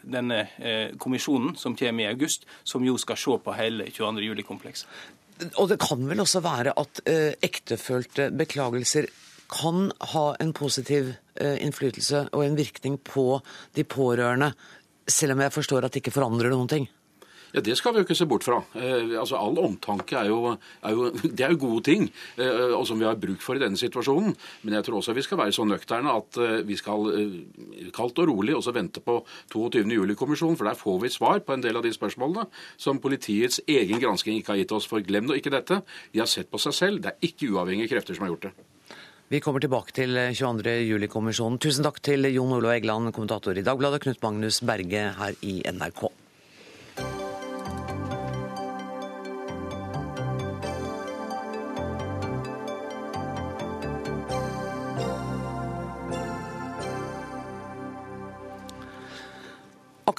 denne 0.04 0.42
kommisjonen 1.02 1.58
som 1.58 1.76
kommer 1.80 2.06
i 2.06 2.12
august, 2.12 2.46
som 2.64 2.86
jo 2.86 2.98
skal 3.02 3.20
se 3.20 3.38
på 3.42 3.58
hele 3.58 3.72
hele 3.72 3.90
22. 3.92 4.22
juli-komplekset. 4.26 4.88
Og 5.58 5.72
det 5.72 5.80
kan 5.82 6.04
vel 6.10 6.22
også 6.22 6.42
være 6.46 6.76
at 6.78 7.02
eh, 7.10 7.34
ektefølte 7.42 8.30
beklagelser 8.38 9.10
kan 9.52 9.90
ha 10.14 10.26
en 10.40 10.54
positiv 10.56 11.14
eh, 11.36 11.58
innflytelse 11.66 12.28
og 12.32 12.46
en 12.46 12.58
virkning 12.60 13.00
på 13.04 13.42
de 13.76 13.84
pårørende, 13.84 14.52
selv 15.08 15.36
om 15.36 15.42
jeg 15.44 15.56
forstår 15.56 15.86
at 15.86 15.94
det 15.94 16.04
ikke 16.04 16.16
forandrer 16.20 16.54
noen 16.54 16.70
ting? 16.72 16.88
Ja, 17.54 17.62
Det 17.62 17.76
skal 17.78 17.94
vi 17.94 18.00
jo 18.00 18.06
ikke 18.06 18.16
se 18.16 18.26
bort 18.26 18.46
fra. 18.48 18.62
Eh, 18.76 19.12
altså 19.20 19.36
All 19.36 19.58
omtanke 19.60 20.16
er 20.16 20.30
jo, 20.32 20.56
er 20.84 20.92
jo, 20.96 21.10
det 21.38 21.46
er 21.46 21.52
jo 21.52 21.60
gode 21.66 21.84
ting, 21.84 22.08
eh, 22.38 22.72
og 22.72 22.86
som 22.88 23.00
vi 23.00 23.06
har 23.06 23.20
bruk 23.20 23.42
for 23.44 23.60
i 23.60 23.64
denne 23.64 23.80
situasjonen. 23.80 24.36
Men 24.64 24.78
jeg 24.78 24.88
tror 24.88 25.02
også 25.02 25.16
vi 25.18 25.26
skal 25.26 25.42
være 25.42 25.56
så 25.56 25.66
nøkterne 25.68 26.16
at 26.16 26.40
eh, 26.40 26.58
vi 26.68 26.78
skal 26.80 27.12
eh, 27.12 27.92
kaldt 27.96 28.24
og 28.24 28.32
rolig 28.32 28.56
også 28.56 28.74
vente 28.76 29.04
på 29.04 29.20
22. 29.52 29.84
juli-kommisjonen, 29.98 30.58
for 30.58 30.70
der 30.70 30.80
får 30.80 31.02
vi 31.04 31.12
svar 31.12 31.44
på 31.44 31.54
en 31.58 31.64
del 31.64 31.76
av 31.76 31.84
de 31.84 31.94
spørsmålene 31.94 32.48
som 32.78 33.02
politiets 33.04 33.62
egen 33.68 34.00
gransking 34.00 34.40
ikke 34.40 34.56
har 34.56 34.64
gitt 34.64 34.76
oss. 34.76 34.88
For 34.88 35.04
glem 35.04 35.28
nå 35.28 35.36
ikke 35.40 35.54
dette. 35.54 35.82
De 36.14 36.24
har 36.24 36.30
sett 36.32 36.52
på 36.52 36.60
seg 36.62 36.78
selv. 36.78 37.04
Det 37.04 37.14
er 37.14 37.32
ikke 37.32 37.52
uavhengige 37.52 37.92
krefter 37.92 38.16
som 38.16 38.28
har 38.28 38.36
gjort 38.36 38.50
det. 38.50 38.56
Vi 39.32 39.40
kommer 39.40 39.64
tilbake 39.64 39.94
til 39.96 40.18
22. 40.36 40.74
juli-kommisjonen. 40.90 41.60
Tusen 41.64 41.88
takk 41.88 42.02
til 42.04 42.28
Jon 42.34 42.52
Olo 42.58 42.72
Egeland, 42.74 43.14
kommentator 43.16 43.56
i 43.56 43.64
Dagbladet, 43.64 44.04
Knut 44.04 44.20
Magnus 44.24 44.60
Berge 44.68 45.06
her 45.20 45.40
i 45.48 45.62
NRK. 45.72 46.21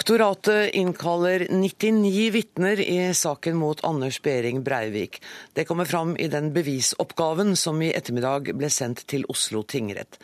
Aktoratet 0.03 0.75
innkaller 0.75 1.47
99 1.51 2.31
vitner 2.31 2.81
i 2.81 3.15
saken 3.15 3.57
mot 3.57 3.85
Anders 3.85 4.23
Behring 4.23 4.63
Breivik. 4.63 5.23
Det 5.53 5.65
kommer 5.65 5.85
fram 5.85 6.17
i 6.17 6.27
den 6.29 6.49
bevisoppgaven 6.53 7.55
som 7.57 7.79
i 7.83 7.93
ettermiddag 7.95 8.51
ble 8.59 8.67
sendt 8.67 9.05
til 9.07 9.23
Oslo 9.31 9.63
tingrett. 9.63 10.19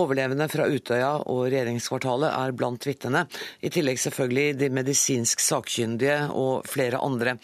Overlevende 0.00 0.46
fra 0.48 0.64
Utøya 0.72 1.10
og 1.28 1.42
regjeringskvartalet 1.52 2.32
er 2.38 2.56
blant 2.56 2.88
vitnene, 2.88 3.26
i 3.60 3.68
tillegg 3.68 4.00
selvfølgelig 4.00 4.56
de 4.62 4.72
medisinsk 4.72 5.44
sakkyndige 5.44 6.30
og 6.32 6.64
flere 6.64 7.04
andre. 7.04 7.36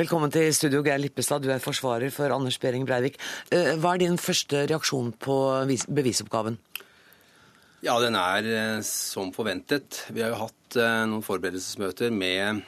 Velkommen 0.00 0.32
til 0.32 0.48
studio, 0.56 0.80
Geir 0.88 1.04
Lippestad, 1.04 1.44
du 1.44 1.52
er 1.52 1.60
forsvarer 1.60 2.16
for 2.16 2.32
Anders 2.32 2.56
Behring 2.64 2.88
Breivik. 2.88 3.20
Eh, 3.52 3.74
hva 3.76 3.92
er 3.92 4.06
din 4.06 4.16
første 4.16 4.64
reaksjon 4.72 5.12
på 5.20 5.36
bevisoppgaven? 5.84 6.56
Ja, 7.86 8.00
den 8.02 8.16
er 8.18 8.46
eh, 8.50 8.80
som 8.82 9.28
forventet. 9.30 10.00
Vi 10.10 10.22
har 10.24 10.32
jo 10.32 10.40
hatt 10.40 10.76
eh, 10.80 11.04
noen 11.06 11.22
forberedelsesmøter 11.22 12.10
med, 12.10 12.64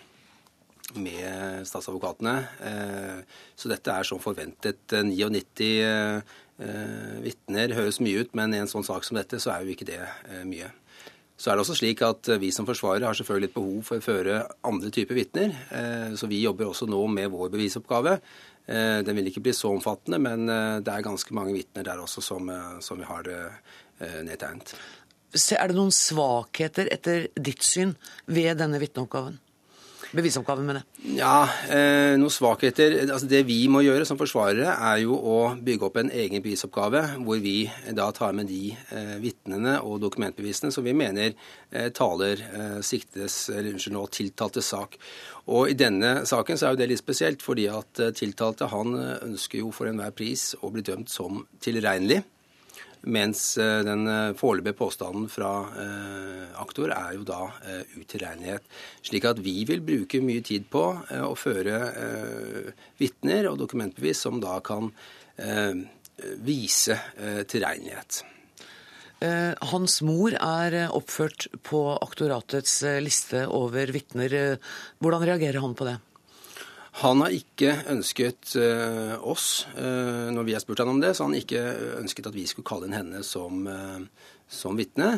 med 0.94 1.64
statsadvokatene. 1.66 2.34
Eh, 2.68 3.40
så 3.58 3.70
dette 3.72 3.96
er 3.98 4.06
som 4.06 4.20
forventet. 4.22 4.84
99 4.94 6.22
vitner 7.22 7.74
høres 7.74 8.00
mye 8.02 8.22
ut, 8.22 8.30
men 8.38 8.54
i 8.54 8.60
en 8.62 8.70
sånn 8.70 8.86
sak 8.86 9.04
som 9.06 9.18
dette, 9.18 9.38
så 9.42 9.52
er 9.52 9.62
jo 9.62 9.74
ikke 9.74 9.86
det 9.86 10.00
mye. 10.46 10.70
Så 11.38 11.50
er 11.50 11.54
det 11.54 11.62
også 11.62 11.76
slik 11.78 12.00
at 12.02 12.26
Vi 12.42 12.50
som 12.50 12.66
forsvarer 12.66 13.06
har 13.06 13.14
selvfølgelig 13.14 13.50
et 13.52 13.54
behov 13.54 13.84
for 13.86 13.98
å 14.00 14.02
føre 14.02 14.40
andre 14.66 14.90
typer 14.90 15.18
vitner. 15.18 15.54
Så 16.18 16.26
vi 16.26 16.40
jobber 16.42 16.66
også 16.66 16.88
nå 16.90 16.98
med 17.14 17.30
vår 17.30 17.52
bevisoppgave. 17.54 18.16
Den 18.66 19.20
vil 19.20 19.30
ikke 19.30 19.44
bli 19.46 19.54
så 19.54 19.70
omfattende, 19.70 20.18
men 20.18 20.50
det 20.82 20.90
er 20.90 21.06
ganske 21.06 21.38
mange 21.38 21.54
vitner 21.54 21.86
der 21.86 22.02
også 22.02 22.26
som, 22.26 22.50
som 22.82 22.98
vi 22.98 23.06
har 23.06 23.30
nedtegnet. 24.26 24.74
Er 25.34 25.68
det 25.68 25.76
noen 25.76 25.92
svakheter 25.92 26.88
etter 26.92 27.28
ditt 27.36 27.66
syn 27.66 27.96
ved 28.26 28.56
denne 28.62 28.80
vitneoppgaven? 28.80 29.36
Bevisoppgaven, 30.16 30.64
mener 30.64 30.80
jeg. 30.80 31.16
Ja, 31.18 31.42
eh, 31.68 32.14
noen 32.16 32.32
svakheter 32.32 32.94
altså 33.04 33.26
Det 33.28 33.42
vi 33.44 33.58
må 33.68 33.82
gjøre 33.84 34.06
som 34.08 34.16
forsvarere, 34.16 34.70
er 34.72 35.02
jo 35.02 35.18
å 35.18 35.36
bygge 35.60 35.84
opp 35.84 35.98
en 36.00 36.08
egen 36.08 36.40
bevisoppgave, 36.44 37.02
hvor 37.26 37.42
vi 37.44 37.68
da 37.92 38.08
tar 38.16 38.32
med 38.36 38.48
de 38.48 38.72
eh, 38.72 39.18
vitnene 39.20 39.76
og 39.84 40.00
dokumentbevisene 40.06 40.72
som 40.72 40.86
vi 40.86 40.96
mener 40.96 41.34
eh, 41.34 41.90
taler 41.92 42.40
eh, 42.40 42.78
siktes, 42.80 43.50
eller 43.52 43.74
unnskyld 43.74 43.98
nå, 43.98 44.06
tiltaltes 44.16 44.72
sak. 44.72 44.96
Og 45.52 45.74
I 45.74 45.76
denne 45.76 46.22
saken 46.28 46.56
så 46.56 46.68
er 46.70 46.76
jo 46.76 46.80
det 46.80 46.88
litt 46.94 47.04
spesielt, 47.04 47.44
fordi 47.44 47.68
at 47.72 48.00
eh, 48.00 48.14
tiltalte 48.16 48.72
han 48.72 48.96
ønsker 48.96 49.60
jo 49.60 49.74
for 49.76 49.92
enhver 49.92 50.16
pris 50.16 50.54
å 50.62 50.72
bli 50.72 50.86
dømt 50.88 51.12
som 51.12 51.44
tilregnelig. 51.60 52.22
Mens 53.06 53.42
eh, 53.60 53.80
den 53.86 54.06
eh, 54.10 54.34
foreløpige 54.38 54.76
påstanden 54.78 55.28
fra 55.30 55.52
eh, 55.78 56.46
aktor 56.58 56.90
er 56.94 57.14
jo 57.14 57.26
da 57.28 57.40
utilregnelighet. 57.98 58.64
Slik 59.06 59.28
at 59.28 59.42
vi 59.42 59.62
vil 59.68 59.84
bruke 59.84 60.20
mye 60.24 60.42
tid 60.44 60.66
på 60.70 60.82
å 60.98 61.34
føre 61.38 61.78
vitner 62.98 63.50
og 63.50 63.60
dokumentbevis 63.60 64.24
som 64.26 64.40
da 64.42 64.58
kan 64.64 64.90
vise 66.42 66.96
tilregnelighet. 67.48 68.20
Hans 69.70 70.00
mor 70.06 70.34
er 70.34 70.76
oppført 70.94 71.46
på 71.66 71.82
aktoratets 71.94 72.80
liste 73.02 73.44
over 73.54 73.94
vitner. 73.94 74.34
Hvordan 74.98 75.26
reagerer 75.30 75.62
han 75.62 75.78
på 75.78 75.86
det? 75.88 75.98
Han 76.98 77.22
har 77.22 77.34
ikke 77.34 77.76
ønsket 77.92 78.56
uh, 78.58 79.14
oss, 79.22 79.68
uh, 79.76 80.30
når 80.34 80.46
vi 80.48 80.54
har 80.56 80.62
spurt 80.64 80.82
han 80.82 80.90
om 80.90 81.02
det, 81.02 81.12
så 81.14 81.28
han 81.28 81.36
ikke 81.38 81.60
ønsket 82.00 82.26
at 82.26 82.34
vi 82.34 82.46
skulle 82.50 82.66
kalle 82.66 82.88
inn 82.88 82.96
henne 82.96 83.22
som, 83.26 83.68
uh, 83.70 84.32
som 84.50 84.78
vitne, 84.78 85.12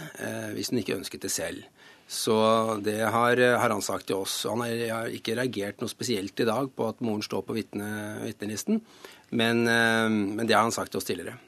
hvis 0.57 0.73
hun 0.73 0.83
ikke 0.83 0.99
ønsket 0.99 1.25
det 1.25 1.33
selv. 1.33 1.65
Så 2.11 2.35
det 2.83 2.99
har, 3.01 3.39
har, 3.39 3.71
han 3.71 3.85
sagt 3.87 4.09
til 4.11 4.19
oss. 4.19 4.43
Han 4.51 4.65
har, 4.65 5.13
ikke 5.15 5.37
reagert 5.39 5.81
noe 5.81 5.93
spesielt 5.93 6.43
i 6.43 6.49
dag 6.49 6.73
på 6.75 6.89
at 6.91 7.01
moren 7.07 7.23
står 7.23 7.45
på 7.47 7.55
vitne, 7.55 7.87
vitnelisten, 8.25 8.83
men, 9.31 9.63
men 9.63 10.43
det 10.43 10.57
har 10.59 10.67
han 10.67 10.75
sagt 10.75 10.91
til 10.91 10.99
oss 10.99 11.07
tidligere. 11.07 11.39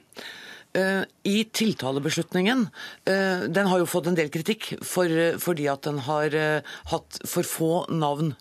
Eh, 0.75 1.03
I 1.23 1.45
tiltalebeslutningen, 1.45 2.69
eh, 3.05 3.41
den 3.41 3.67
har 3.67 3.79
jo 3.79 3.87
fått 3.87 4.07
en 4.09 4.17
del 4.17 4.31
kritikk 4.33 4.71
for, 4.81 5.11
fordi 5.39 5.67
at 5.69 5.85
den 5.85 5.99
har 6.07 6.33
eh, 6.33 6.71
hatt 6.89 7.19
for 7.29 7.45
få 7.45 7.73
navn 7.93 8.33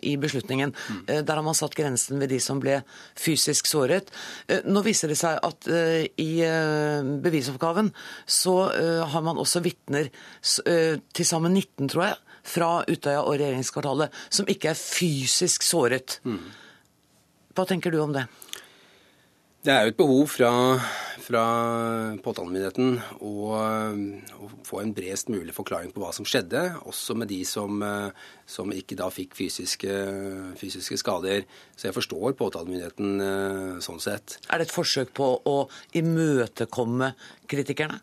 i 0.00 0.14
beslutningen. 0.20 0.72
Mm. 0.72 1.24
Der 1.26 1.34
har 1.34 1.44
man 1.44 1.56
satt 1.56 1.74
grensen 1.76 2.20
ved 2.20 2.30
de 2.32 2.38
som 2.40 2.60
ble 2.60 2.80
fysisk 3.18 3.68
såret. 3.68 4.10
Nå 4.64 4.82
viser 4.84 5.10
det 5.10 5.18
seg 5.20 5.38
at 5.44 5.68
i 6.20 6.30
bevisoppgaven 7.24 7.90
så 8.26 8.54
har 9.12 9.24
man 9.24 9.40
også 9.40 9.62
vitner, 9.64 10.10
til 10.40 11.26
sammen 11.26 11.54
19 11.56 11.90
tror 11.92 12.04
jeg, 12.04 12.18
fra 12.54 12.70
Utøya 12.88 13.22
og 13.22 13.38
regjeringskvartalet, 13.40 14.20
som 14.28 14.48
ikke 14.50 14.72
er 14.72 14.80
fysisk 14.80 15.64
såret. 15.66 16.20
Mm. 16.24 16.44
Hva 17.56 17.66
tenker 17.68 17.94
du 17.94 18.00
om 18.04 18.14
det? 18.16 18.28
Det 19.60 19.68
er 19.68 19.82
jo 19.84 19.90
et 19.92 19.96
behov 19.98 20.22
fra, 20.32 20.50
fra 21.20 21.40
påtalemyndigheten 22.24 22.94
å, 23.20 23.32
å, 23.52 24.46
få 24.64 24.78
en 24.80 24.94
bredest 24.96 25.28
mulig 25.28 25.52
forklaring 25.52 25.90
på 25.92 26.00
hva 26.00 26.14
som 26.16 26.24
skjedde, 26.24 26.62
også 26.88 27.18
med 27.20 27.28
de 27.28 27.42
som, 27.44 27.82
som 28.48 28.72
ikke 28.72 28.96
da 28.96 29.10
fikk 29.12 29.36
fysiske, 29.36 29.98
fysiske, 30.56 30.96
skader. 31.02 31.44
Så 31.76 31.90
jeg 31.90 31.96
forstår 31.98 32.38
påtalemyndigheten 32.40 33.20
sånn 33.84 34.00
sett. 34.00 34.38
Er 34.48 34.62
det 34.62 34.70
et 34.70 34.74
forsøk 34.78 35.12
på 35.20 35.28
å 35.44 35.58
imøtekomme 36.00 37.12
kritikerne? 37.52 38.00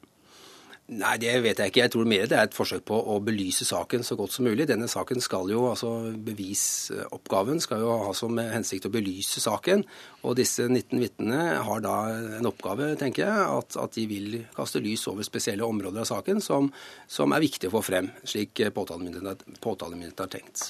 Nei, 0.88 1.18
det 1.20 1.34
vet 1.44 1.60
jeg 1.60 1.68
ikke. 1.68 1.82
Jeg 1.82 1.92
tror 1.92 2.06
mer 2.08 2.30
det 2.32 2.36
er 2.38 2.46
et 2.48 2.54
forsøk 2.56 2.86
på 2.88 2.96
å 3.12 3.18
belyse 3.20 3.66
saken 3.68 4.06
så 4.08 4.16
godt 4.16 4.32
som 4.32 4.46
mulig. 4.48 4.70
Denne 4.70 4.88
saken 4.88 5.20
skal 5.20 5.50
jo, 5.52 5.66
altså 5.68 5.90
Bevisoppgaven 6.24 7.60
skal 7.60 7.82
jo 7.84 7.98
ha 8.06 8.14
som 8.16 8.40
hensikt 8.40 8.88
å 8.88 8.92
belyse 8.94 9.44
saken. 9.44 9.84
Og 10.24 10.38
disse 10.40 10.64
19 10.64 11.02
vitnene 11.04 11.58
har 11.68 11.84
da 11.84 11.98
en 12.38 12.48
oppgave, 12.48 12.94
tenker 13.02 13.26
jeg, 13.26 13.50
at, 13.58 13.76
at, 13.84 13.98
de 13.98 14.06
vil 14.08 14.38
kaste 14.56 14.80
lys 14.84 15.04
over 15.12 15.28
spesielle 15.28 15.68
områder 15.68 16.06
av 16.06 16.08
saken 16.08 16.40
som, 16.46 16.72
som 17.12 17.36
er 17.36 17.44
viktig 17.44 17.68
å 17.68 17.76
få 17.76 17.84
frem, 17.84 18.08
slik 18.24 18.64
påtalemyndigheten 18.72 20.24
har 20.24 20.32
tenkt. 20.32 20.70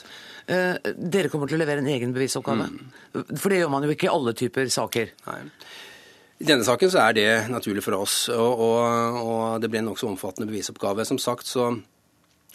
Eh, 0.50 0.82
dere 0.98 1.30
kommer 1.30 1.46
til 1.46 1.60
å 1.60 1.62
levere 1.62 1.86
en 1.86 1.94
egen 1.94 2.18
bevisoppgave? 2.18 2.72
Mm. 2.74 3.36
For 3.36 3.54
det 3.54 3.62
gjør 3.62 3.76
man 3.76 3.86
jo 3.86 3.94
ikke 3.94 4.10
i 4.10 4.16
alle 4.16 4.34
typer 4.42 4.74
saker. 4.74 5.14
Nei. 5.30 5.44
I 6.38 6.46
denne 6.46 6.66
saken 6.66 6.92
så 6.94 7.02
er 7.02 7.18
det 7.18 7.30
naturlig 7.50 7.82
for 7.82 7.98
oss, 7.98 8.28
og, 8.30 8.60
og, 8.62 9.22
og 9.24 9.62
det 9.62 9.72
ble 9.74 9.82
en 9.82 9.88
nokså 9.90 10.10
omfattende 10.10 10.50
bevisoppgave. 10.52 11.06
Som 11.08 11.18
sagt 11.22 11.50
så 11.50 11.72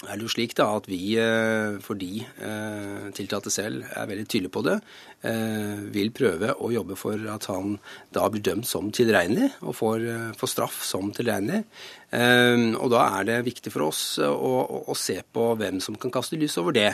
er 0.02 0.18
det 0.18 0.24
jo 0.24 0.32
slik 0.32 0.54
da 0.58 0.66
at 0.74 0.88
vi, 0.90 1.14
eh, 1.20 1.78
fordi 1.82 2.24
eh, 2.42 3.08
tiltalte 3.14 3.52
selv 3.54 3.84
er 3.86 4.08
veldig 4.10 4.26
tydelige 4.26 4.54
på 4.54 4.62
det, 4.66 4.76
eh, 5.28 5.82
vil 5.94 6.10
prøve 6.14 6.54
å 6.58 6.70
jobbe 6.74 6.96
for 6.98 7.22
at 7.30 7.46
han 7.50 7.76
da 8.14 8.26
blir 8.30 8.42
dømt 8.42 8.66
som 8.66 8.90
tilregnelig, 8.94 9.52
og 9.62 9.76
får, 9.78 10.06
får 10.38 10.50
straff 10.50 10.80
som 10.86 11.12
tilregnelig. 11.14 11.62
Og 12.12 12.88
da 12.92 13.04
er 13.18 13.28
det 13.28 13.38
viktig 13.46 13.70
for 13.72 13.86
oss 13.86 14.02
å, 14.20 14.28
å, 14.28 14.80
å 14.92 14.96
se 14.98 15.22
på 15.24 15.52
hvem 15.56 15.78
som 15.80 15.96
kan 15.96 16.12
kaste 16.12 16.36
lys 16.36 16.58
over 16.60 16.74
det. 16.76 16.90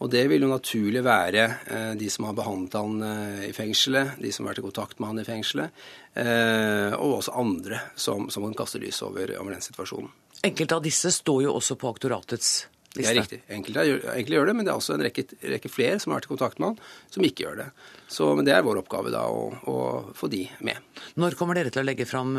Og 0.00 0.08
det 0.08 0.22
vil 0.30 0.46
jo 0.46 0.48
naturlig 0.48 1.02
være 1.04 1.44
eh, 1.68 1.92
de 2.00 2.08
som 2.12 2.24
har 2.28 2.36
behandlet 2.36 2.76
han 2.78 3.04
eh, 3.04 3.44
i 3.50 3.52
fengselet, 3.56 4.16
de 4.20 4.32
som 4.32 4.46
har 4.46 4.54
vært 4.54 4.62
i 4.62 4.66
kontakt 4.70 5.00
med 5.00 5.12
han 5.12 5.20
i 5.20 5.26
fengselet, 5.28 5.84
eh, 6.16 6.96
og 6.96 7.18
også 7.20 7.36
andre 7.42 7.84
som, 8.00 8.30
som 8.32 8.48
kan 8.48 8.56
kaste 8.62 8.80
lys 8.80 9.02
over, 9.04 9.34
over, 9.36 9.52
den 9.52 9.64
situasjonen. 9.64 10.12
Enkelte 10.40 10.78
av 10.78 10.84
disse 10.86 11.12
står 11.12 11.44
jo 11.44 11.56
også 11.58 11.76
på 11.76 11.90
aktoratets 11.92 12.52
liste. 12.96 12.96
Det 12.96 13.10
er 13.10 13.18
riktig. 13.18 13.40
Enkelte, 13.52 13.84
enkelte 14.14 14.38
gjør 14.38 14.48
det, 14.48 14.56
men 14.56 14.64
det 14.64 14.72
er 14.72 14.80
også 14.80 14.96
en 14.96 15.04
rekke, 15.04 15.26
rekke, 15.52 15.70
flere 15.70 16.00
som 16.00 16.14
har 16.14 16.22
vært 16.22 16.30
i 16.30 16.32
kontakt 16.32 16.62
med 16.62 16.70
han, 16.70 16.92
som 17.12 17.28
ikke 17.28 17.44
gjør 17.44 17.60
det. 17.60 17.70
Så 18.08 18.32
men 18.38 18.48
Det 18.48 18.56
er 18.56 18.64
vår 18.64 18.80
oppgave 18.80 19.12
da 19.12 19.28
å, 19.28 19.46
å, 19.68 19.78
få 20.16 20.32
de 20.32 20.46
med. 20.64 20.80
Når 21.20 21.36
kommer 21.36 21.60
dere 21.60 21.74
til 21.74 21.84
å 21.84 21.90
legge 21.90 22.08
fram 22.08 22.32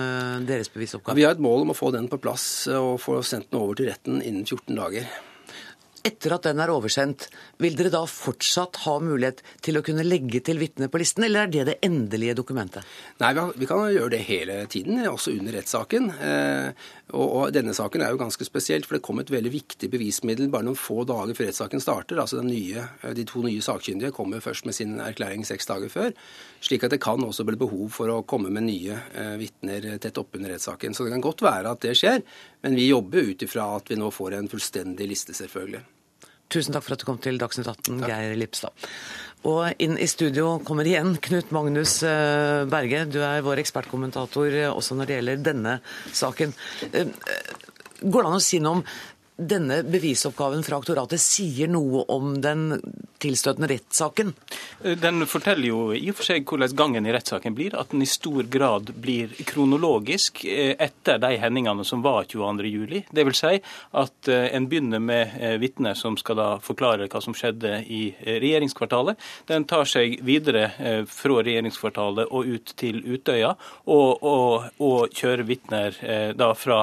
deres 0.49 0.73
bevisoppgave? 0.73 1.13
Vi 1.21 1.29
har 1.29 1.37
et 1.37 1.45
mål 1.45 1.67
om 1.67 1.75
å 1.75 1.77
få 1.77 1.93
den 1.93 2.09
på 2.09 2.19
plass 2.25 2.65
og 2.73 2.95
få 3.05 3.21
sendt 3.21 3.53
den 3.53 3.61
over 3.61 3.77
til 3.77 3.93
retten 3.93 4.17
innen 4.17 4.49
14 4.49 4.73
dager. 4.81 5.13
Etter 6.01 6.33
at 6.33 6.47
den 6.47 6.61
er 6.63 6.71
oversendt, 6.73 7.27
vil 7.61 7.75
dere 7.77 7.91
da 7.93 8.01
fortsatt 8.09 8.79
ha 8.87 8.95
mulighet 9.03 9.43
til 9.61 9.77
å 9.77 9.83
kunne 9.85 10.05
legge 10.05 10.41
til 10.45 10.57
vitner 10.61 10.89
på 10.89 11.01
listen, 11.01 11.25
eller 11.27 11.45
er 11.45 11.51
det 11.53 11.65
det 11.67 11.75
endelige 11.85 12.35
dokumentet? 12.39 12.87
Nei, 13.21 13.31
vi 13.59 13.69
kan 13.69 13.83
gjøre 13.93 14.15
det 14.15 14.23
hele 14.25 14.57
tiden, 14.71 14.97
også 15.05 15.35
under 15.35 15.59
rettssaken. 15.59 16.09
Eh, 16.17 16.87
og 17.13 17.51
denne 17.53 17.75
saken 17.77 18.01
er 18.01 18.15
jo 18.15 18.21
ganske 18.21 18.47
spesielt, 18.47 18.87
for 18.89 18.97
det 18.97 19.05
kom 19.05 19.21
et 19.21 19.33
veldig 19.33 19.53
viktig 19.53 19.91
bevismiddel 19.93 20.49
bare 20.53 20.65
noen 20.69 20.79
få 20.79 21.03
dager 21.05 21.37
før 21.37 21.51
rettssaken 21.51 21.83
starter. 21.83 22.23
Altså 22.23 22.41
nye, 22.45 22.87
eh, 23.03 23.13
De 23.13 23.27
to 23.27 23.45
nye 23.45 23.61
sakkyndige 23.61 24.15
kommer 24.15 24.41
først 24.41 24.65
med 24.65 24.77
sin 24.77 24.97
erklæring 24.99 25.45
seks 25.45 25.69
dager 25.69 25.89
før. 25.93 26.15
Slik 26.61 26.83
at 26.85 26.93
det 26.93 27.01
kan 27.01 27.23
også 27.25 27.45
bli 27.47 27.57
behov 27.57 27.87
for 27.95 28.11
å 28.13 28.19
komme 28.27 28.51
med 28.53 28.67
nye 28.67 28.97
eh, 29.17 29.33
vitner 29.41 29.95
tett 30.01 30.19
oppunder 30.21 30.53
rettssaken. 30.53 30.93
Så 30.93 31.07
det 31.07 31.15
kan 31.15 31.23
godt 31.25 31.41
være 31.45 31.73
at 31.73 31.81
det 31.87 31.95
skjer, 31.97 32.21
men 32.61 32.77
vi 32.77 32.91
jobber 32.91 33.31
ut 33.31 33.47
ifra 33.47 33.71
at 33.79 33.89
vi 33.89 33.97
nå 33.97 34.11
får 34.13 34.37
en 34.37 34.51
fullstendig 34.51 35.09
liste, 35.09 35.33
selvfølgelig. 35.37 35.81
Tusen 36.51 36.75
takk 36.75 36.83
for 36.83 36.97
at 36.97 37.01
du 37.01 37.07
kom 37.07 37.19
til 37.23 37.39
Dagsnytt 37.39 37.69
18, 37.71 38.01
Geir 38.03 38.33
Lipstad. 38.35 38.87
Og 39.47 39.81
inn 39.81 39.95
i 39.97 40.07
studio 40.09 40.57
kommer 40.67 40.85
igjen 40.85 41.15
Knut 41.23 41.53
Magnus 41.55 41.95
eh, 42.05 42.63
Berge. 42.69 43.05
Du 43.09 43.21
er 43.25 43.45
vår 43.45 43.63
ekspertkommentator 43.63 44.57
eh, 44.65 44.69
også 44.69 44.97
når 44.99 45.09
det 45.09 45.17
gjelder 45.17 45.45
denne 45.47 45.77
saken. 46.13 46.53
Eh, 46.91 47.07
går 48.03 48.19
det 48.19 48.33
an 48.33 48.37
å 48.37 48.43
si 48.43 48.59
noe 48.61 48.81
om 48.81 48.83
denne 49.41 49.79
bevisoppgaven 49.87 50.61
fra 50.67 50.77
aktoratet 50.77 51.23
sier 51.23 51.71
noe 51.71 52.03
om 52.13 52.35
den 52.43 52.67
tilstøtende 53.21 53.69
rettssaken? 53.71 54.33
Den 54.81 55.25
forteller 55.29 55.67
jo 55.67 55.81
i 55.93 56.07
og 56.09 56.17
for 56.17 56.27
seg 56.31 56.47
hvordan 56.47 56.75
gangen 56.77 57.07
i 57.07 57.13
rettssaken 57.13 57.55
blir. 57.57 57.75
At 57.77 57.93
den 57.93 58.03
i 58.03 58.09
stor 58.09 58.47
grad 58.51 58.91
blir 59.01 59.33
kronologisk 59.47 60.43
eh, 60.45 60.73
etter 60.79 61.21
de 61.21 61.37
hendelsene 61.41 61.85
som 61.87 62.03
var 62.05 62.25
22.07. 62.31 63.03
Dvs. 63.11 63.41
Si 63.41 63.59
at 64.01 64.31
eh, 64.31 64.47
en 64.55 64.67
begynner 64.71 65.01
med 65.03 65.35
eh, 65.39 65.57
vitner 65.61 65.97
som 65.97 66.17
skal 66.19 66.39
da 66.39 66.49
forklare 66.63 67.09
hva 67.11 67.21
som 67.23 67.35
skjedde 67.37 67.81
i 67.91 68.01
regjeringskvartalet. 68.25 69.19
Den 69.49 69.65
tar 69.69 69.87
seg 69.89 70.19
videre 70.25 70.69
fra 71.09 71.41
regjeringskvartalet 71.43 72.29
og 72.33 72.47
ut 72.47 72.73
til 72.79 72.99
Utøya, 73.05 73.53
og, 73.85 74.23
og, 74.23 74.67
og 74.83 75.13
kjører 75.15 75.45
vitner 75.47 75.95
da 76.37 76.51
fra 76.57 76.79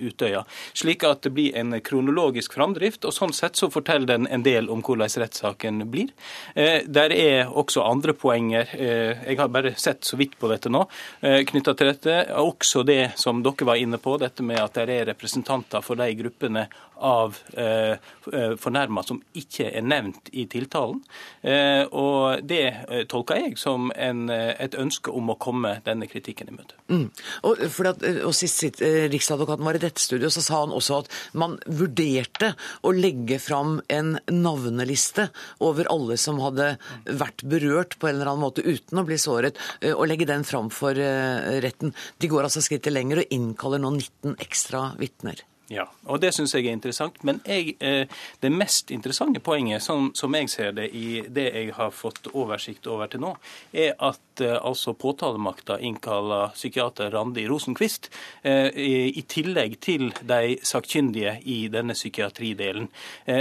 Utøya. 0.00 0.42
Slik 0.78 1.04
at 1.08 1.22
det 1.26 1.32
blir 1.36 1.56
en 1.58 1.76
kronologisk 1.84 2.56
framdrift, 2.56 3.06
og 3.08 3.14
sånn 3.16 3.34
sett 3.36 3.58
så 3.58 3.70
forteller 3.72 4.08
den 4.14 4.28
en 4.30 4.44
del 4.46 4.70
om 4.72 4.82
hvordan 4.84 5.12
rettssaken 5.22 5.81
blir. 5.88 6.12
Eh, 6.54 6.82
der 6.86 7.14
er 7.14 7.50
også 7.50 7.84
andre 7.86 8.14
poenger. 8.18 8.68
Eh, 8.72 9.24
jeg 9.28 9.38
har 9.38 9.48
bare 9.52 9.74
sett 9.76 10.04
så 10.04 10.18
vidt 10.20 10.38
på 10.40 10.50
dette 10.50 10.72
nå, 10.72 10.84
eh, 11.20 11.42
knytta 11.48 11.74
til 11.74 11.92
dette. 11.92 12.16
Også 12.42 12.84
det 12.86 13.12
som 13.20 13.42
dere 13.42 13.68
var 13.68 13.80
inne 13.80 13.98
på, 14.02 14.18
dette 14.20 14.42
med 14.42 14.60
at 14.60 14.74
det 14.74 14.88
er 14.88 15.10
representanter 15.12 15.84
for 15.84 16.00
de 16.00 16.10
gruppene 16.18 16.66
av 17.02 17.38
eh, 17.58 17.98
eh 18.32 18.54
fornærma 18.62 19.02
som 19.06 19.20
ikke 19.38 19.68
er 19.70 19.84
nevnt 19.86 20.30
i 20.32 20.46
tiltalen. 20.50 21.02
Eh, 21.42 21.82
og 21.90 22.42
det 22.46 22.64
eh, 22.70 23.04
tolker 23.10 23.40
jeg 23.40 23.58
som 23.60 23.90
en, 23.96 24.24
et 24.30 24.76
ønske 24.78 25.10
om 25.10 25.32
å 25.32 25.38
komme 25.40 25.74
denne 25.86 26.08
kritikken 26.10 26.52
i 26.52 26.56
møte. 26.56 26.78
Mm. 26.92 27.08
Og, 27.48 27.62
at, 27.90 28.04
og 28.26 28.34
Sist 28.36 28.82
Riksadvokaten 28.82 29.66
var 29.66 29.78
i 29.78 29.82
dette 29.82 30.02
studioet, 30.02 30.34
så 30.34 30.44
sa 30.44 30.62
han 30.62 30.74
også 30.74 31.02
at 31.02 31.10
man 31.38 31.58
vurderte 31.66 32.52
å 32.86 32.94
legge 32.94 33.40
fram 33.42 33.80
en 33.92 34.14
navneliste 34.30 35.28
over 35.64 35.90
alle 35.92 36.18
som 36.20 36.40
hadde 36.42 36.74
vært 37.06 37.44
berørt 37.48 37.98
på 37.98 38.08
en 38.08 38.18
eller 38.18 38.32
annen 38.32 38.46
måte 38.46 38.64
uten 38.64 39.02
å 39.02 39.06
bli 39.08 39.18
såret, 39.20 39.58
og 39.92 40.06
legge 40.08 40.28
den 40.28 40.44
fram 40.46 40.70
for 40.72 40.96
retten. 40.96 41.94
De 42.22 42.30
går 42.30 42.46
altså 42.46 42.62
skrittet 42.64 42.94
lenger 42.94 43.22
og 43.22 43.34
innkaller 43.34 43.82
nå 43.82 43.94
19 43.96 44.36
ekstra 44.42 44.90
vitner. 45.00 45.42
Ja, 45.72 45.86
og 46.04 46.20
det 46.20 46.34
syns 46.36 46.52
jeg 46.52 46.66
er 46.66 46.74
interessant. 46.76 47.22
Men 47.24 47.38
jeg, 47.48 47.76
eh, 47.80 48.04
det 48.42 48.50
mest 48.52 48.90
interessante 48.92 49.40
poenget, 49.40 49.82
som, 49.82 50.10
som, 50.14 50.34
jeg 50.36 50.50
ser 50.52 50.74
det 50.76 50.90
i 50.92 51.22
det 51.28 51.46
jeg 51.48 51.72
har 51.76 51.92
fått 51.96 52.28
oversikt 52.32 52.86
over 52.92 53.08
til 53.08 53.22
nå, 53.24 53.30
er 53.72 53.94
at 53.96 54.42
eh, 54.44 54.58
altså 54.58 54.92
påtalemakta 54.92 55.78
innkaller 55.80 56.52
psykiater 56.52 57.08
Randi 57.14 57.46
Rosenquist, 57.48 58.10
eh, 58.42 58.68
i, 58.68 59.24
tillegg 59.32 59.78
til 59.80 60.10
de 60.28 60.58
sakkyndige 60.66 61.38
i 61.48 61.56
denne 61.72 61.94
psykiatridelen. 61.96 62.88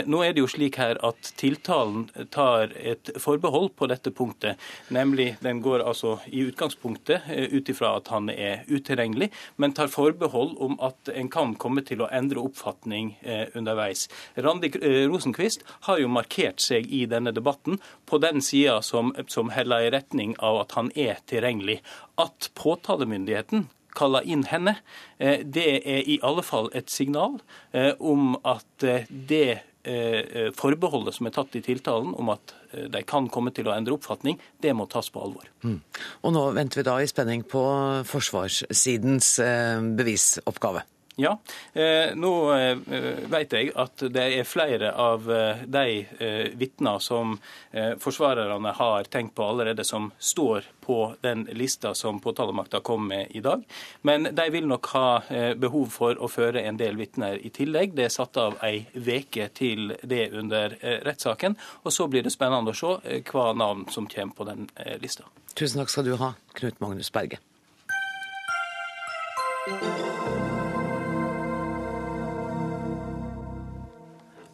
Nå 0.05 0.19
er 0.23 0.35
det 0.35 0.43
jo 0.43 0.49
slik 0.51 0.77
her 0.79 0.99
at 1.03 1.31
tiltalen 1.39 2.05
tar 2.31 2.71
et 2.77 3.09
forbehold 3.19 3.71
på 3.75 3.89
dette 3.89 4.13
punktet, 4.15 4.61
nemlig 4.93 5.33
den 5.41 5.59
går 5.65 5.83
altså 5.83 6.19
i 6.29 6.45
utgangspunktet 6.45 7.27
ut 7.51 7.71
ifra 7.73 7.95
at 7.97 8.11
han 8.13 8.29
er 8.31 8.61
utilregnelig, 8.69 9.31
men 9.57 9.73
tar 9.75 9.91
forbehold 9.91 10.53
om 10.61 10.77
at 10.85 11.11
en 11.15 11.31
kan 11.33 11.55
komme 11.59 11.83
til 11.87 12.05
å 12.05 12.11
endre 12.13 12.20
endre 12.21 12.43
oppfatning 12.45 13.15
eh, 13.21 13.47
underveis. 13.57 14.07
Randi 14.35 14.71
eh, 14.81 15.03
Rosenquist 15.09 15.65
har 15.87 16.01
jo 16.01 16.11
markert 16.11 16.61
seg 16.63 16.89
i 16.91 17.05
denne 17.09 17.33
debatten 17.35 17.81
på 18.09 18.21
den 18.21 18.41
sida 18.45 18.79
som, 18.85 19.13
som 19.31 19.51
heller 19.53 19.87
i 19.87 19.91
retning 19.93 20.35
av 20.39 20.63
at 20.65 20.77
han 20.77 20.91
er 20.95 21.21
tilregnelig. 21.29 21.81
At 22.21 22.51
påtalemyndigheten 22.59 23.69
kaller 23.97 24.23
inn 24.23 24.45
henne, 24.47 24.77
eh, 25.19 25.41
det 25.43 25.67
er 25.81 26.07
i 26.07 26.21
alle 26.23 26.45
fall 26.45 26.71
et 26.77 26.91
signal 26.91 27.41
om 27.99 28.37
at 28.47 28.87
det 29.09 29.61
forbeholdet 30.53 31.15
som 31.15 31.25
er 31.25 31.33
tatt 31.33 31.55
i 31.57 31.61
tiltalen 31.65 32.11
om 32.21 32.27
at 32.29 32.51
de 32.93 32.99
kan 33.09 33.25
komme 33.33 33.49
til 33.49 33.65
å 33.65 33.73
endre 33.73 33.95
oppfatning, 33.95 34.37
det 34.61 34.75
må 34.77 34.85
tas 34.85 35.09
på 35.09 35.23
alvor. 35.25 35.47
Mm. 35.65 35.79
Og 36.21 36.35
nå 36.35 36.43
venter 36.53 36.83
vi 36.83 36.85
da 36.85 36.99
i 37.01 37.09
spenning 37.09 37.41
på 37.49 37.63
forsvarssidens 38.05 39.33
bevisoppgave. 39.97 40.85
Ja, 41.15 41.39
eh, 41.73 42.15
nå 42.15 42.53
eh, 42.55 42.77
vet 43.27 43.51
jeg 43.51 43.71
at 43.75 43.99
det 44.15 44.23
er 44.37 44.47
flere 44.47 44.93
av 44.95 45.27
eh, 45.31 45.63
de 45.67 46.05
vitner 46.55 46.99
som 47.03 47.33
forsvarerne 47.99 48.71
har 48.75 49.07
tenkt 49.11 49.33
på 49.35 49.45
allerede, 49.47 49.83
som 49.87 50.09
står 50.19 50.65
på 50.83 50.97
den 51.23 51.43
lista 51.51 51.93
som 51.95 52.19
påtalemakta 52.19 52.79
kom 52.83 53.07
med 53.07 53.31
i 53.31 53.39
dag. 53.39 53.63
Men 54.01 54.27
de 54.31 54.47
vil 54.51 54.67
nok 54.67 54.87
ha 54.95 55.05
eh, 55.29 55.53
behov 55.55 55.91
for 55.91 56.19
å 56.19 56.29
føre 56.31 56.63
en 56.67 56.79
del 56.79 56.99
vitner 56.99 57.39
i 57.39 57.51
tillegg. 57.53 57.95
Det 57.95 58.07
er 58.07 58.13
satt 58.13 58.39
av 58.39 58.57
ei 58.65 58.85
veke 58.93 59.49
til 59.55 59.95
det 60.03 60.29
under 60.35 60.75
rettssaken. 61.07 61.55
Og 61.83 61.95
så 61.95 62.07
blir 62.11 62.27
det 62.27 62.35
spennende 62.35 62.71
å 62.73 62.77
se 62.77 63.21
hva 63.31 63.51
navn 63.55 63.87
som 63.91 64.07
kommer 64.11 64.35
på 64.35 64.47
den 64.51 64.67
lista. 65.03 65.27
Tusen 65.55 65.83
takk 65.83 65.91
skal 65.91 66.07
du 66.07 66.15
ha, 66.19 66.33
Knut 66.59 66.79
Magnus 66.83 67.11
Berge. 67.11 67.39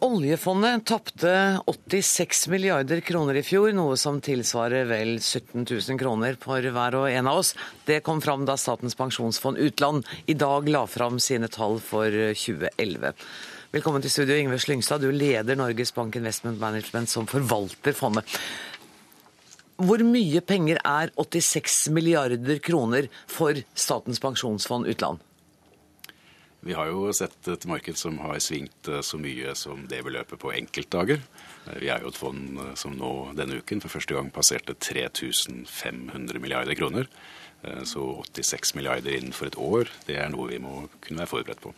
Oljefondet 0.08 0.86
tapte 0.86 1.60
86 1.66 2.48
milliarder 2.48 3.00
kroner 3.04 3.36
i 3.36 3.42
fjor, 3.44 3.74
noe 3.76 3.96
som 4.00 4.22
tilsvarer 4.24 4.86
vel 4.88 5.18
17 5.20 5.66
000 5.68 5.98
kroner 6.00 6.38
for 6.40 6.64
hver 6.64 6.96
og 6.96 7.10
en 7.12 7.28
av 7.28 7.42
oss. 7.42 7.50
Det 7.84 7.98
kom 8.06 8.22
fram 8.24 8.46
da 8.48 8.54
Statens 8.56 8.96
pensjonsfond 8.96 9.60
utland 9.60 10.08
i 10.24 10.32
dag 10.32 10.70
la 10.72 10.86
fram 10.88 11.20
sine 11.20 11.50
tall 11.52 11.76
for 11.84 12.08
2011. 12.08 13.12
Velkommen 13.76 14.00
til 14.00 14.14
studio, 14.14 14.38
Ingve 14.40 14.56
Slyngstad. 14.64 15.04
Du 15.04 15.12
leder 15.12 15.60
Norges 15.60 15.92
Bank 15.92 16.16
Investment 16.16 16.56
Management 16.56 17.12
som 17.12 17.28
forvalter 17.28 17.92
fondet. 17.92 18.40
Hvor 19.76 20.00
mye 20.08 20.40
penger 20.40 20.80
er 20.88 21.12
86 21.20 21.82
milliarder 21.92 22.64
kroner 22.64 23.12
for 23.28 23.60
Statens 23.76 24.24
pensjonsfond 24.24 24.88
utland? 24.88 25.20
Vi 26.66 26.74
har 26.74 26.88
jo 26.90 27.06
sett 27.14 27.48
et 27.48 27.66
marked 27.70 27.98
som 27.98 28.16
har 28.18 28.38
svingt 28.42 28.88
eh, 28.90 29.02
så 29.06 29.18
mye 29.20 29.54
som 29.58 29.84
det 29.90 30.02
beløpet 30.06 30.40
på 30.42 30.50
enkeltdager. 30.56 31.20
Eh, 31.68 31.76
vi 31.84 31.90
er 31.94 32.02
jo 32.02 32.10
et 32.10 32.18
fond 32.18 32.58
eh, 32.64 32.72
som 32.78 32.96
nå 32.98 33.12
denne 33.38 33.60
uken 33.62 33.82
for 33.84 33.94
første 33.94 34.16
gang 34.16 34.32
passerte 34.34 34.74
3500 34.74 36.42
milliarder 36.42 36.78
kroner. 36.78 37.10
Så 37.90 38.04
86 38.22 38.76
milliarder 38.78 39.16
innenfor 39.16 39.48
et 39.48 39.56
år, 39.58 39.88
det 40.06 40.14
er 40.22 40.28
noe 40.30 40.44
vi 40.46 40.60
må 40.62 40.84
kunne 41.02 41.24
være 41.24 41.30
forberedt 41.32 41.62
på. 41.64 41.72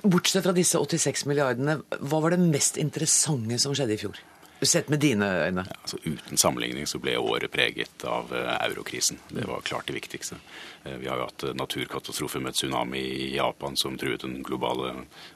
Bortsett 0.00 0.46
fra 0.46 0.54
disse 0.56 0.80
86 0.80 1.26
milliardene, 1.28 1.74
hva 2.00 2.20
var 2.24 2.32
det 2.32 2.40
mest 2.40 2.80
interessante 2.80 3.58
som 3.60 3.76
skjedde 3.76 3.98
i 3.98 4.00
fjor? 4.00 4.22
Sett 4.64 4.88
med 4.88 5.00
dine 5.00 5.26
øyne? 5.26 5.64
Ja, 5.68 5.76
altså 5.82 5.98
Uten 6.04 6.36
sammenligning 6.36 6.86
så 6.86 6.98
ble 7.02 7.16
året 7.20 7.52
preget 7.52 8.04
av 8.08 8.32
eh, 8.34 8.52
eurokrisen. 8.66 9.18
Det 9.28 9.44
var 9.48 9.64
klart 9.66 9.86
det 9.86 9.96
viktigste. 9.96 10.38
Eh, 10.84 10.96
vi 11.00 11.08
har 11.08 11.20
jo 11.20 11.26
hatt 11.28 11.44
eh, 11.44 11.56
naturkatastrofer 11.58 12.40
med 12.40 12.56
tsunami 12.56 13.00
i 13.00 13.34
Japan 13.36 13.76
som 13.76 13.98
truet 14.00 14.24
den 14.24 14.42
globale 14.42 14.94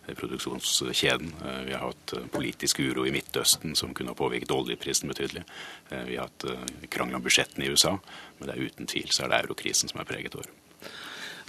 produksjonskjeden. 0.09 1.33
Vi 1.67 1.75
har 1.75 1.85
hatt 1.91 2.15
politisk 2.33 2.81
uro 2.81 3.07
i 3.07 3.13
Midtøsten 3.13 3.77
som 3.77 3.95
kunne 3.95 4.15
ha 4.15 4.19
påvirket 4.19 4.55
oljeprisen 4.55 5.11
betydelig. 5.13 5.45
Vi 5.91 6.17
har 6.17 6.29
hatt 6.31 6.89
krangel 6.89 7.21
om 7.21 7.27
budsjettene 7.27 7.67
i 7.67 7.75
USA. 7.75 7.99
Men 8.39 8.49
det 8.49 8.57
er 8.57 8.71
uten 8.71 8.89
tvil 8.89 9.13
så 9.13 9.27
er 9.27 9.35
det 9.35 9.45
eurokrisen 9.45 9.93
som 9.93 10.01
har 10.01 10.09
preget 10.09 10.39
året. 10.39 10.68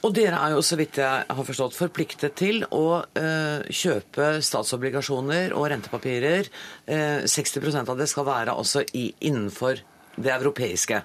Og 0.06 0.16
dere 0.16 0.40
er 0.40 0.56
jo, 0.56 0.64
så 0.64 0.78
vidt 0.80 1.00
jeg 1.02 1.28
har 1.28 1.46
forstått, 1.46 1.76
forpliktet 1.76 2.36
til 2.40 2.64
å 2.72 3.02
eh, 3.20 3.68
kjøpe 3.68 4.38
statsobligasjoner 4.46 5.56
og 5.58 5.68
rentepapirer. 5.74 6.48
Eh, 6.88 7.28
60% 7.28 7.92
av 7.92 8.00
det 8.00 8.08
skal 8.12 8.28
være 8.30 8.56
altså 8.56 8.86
i, 8.96 9.10
innenfor 9.28 9.82
det 10.20 10.36
europeiske. 10.38 11.02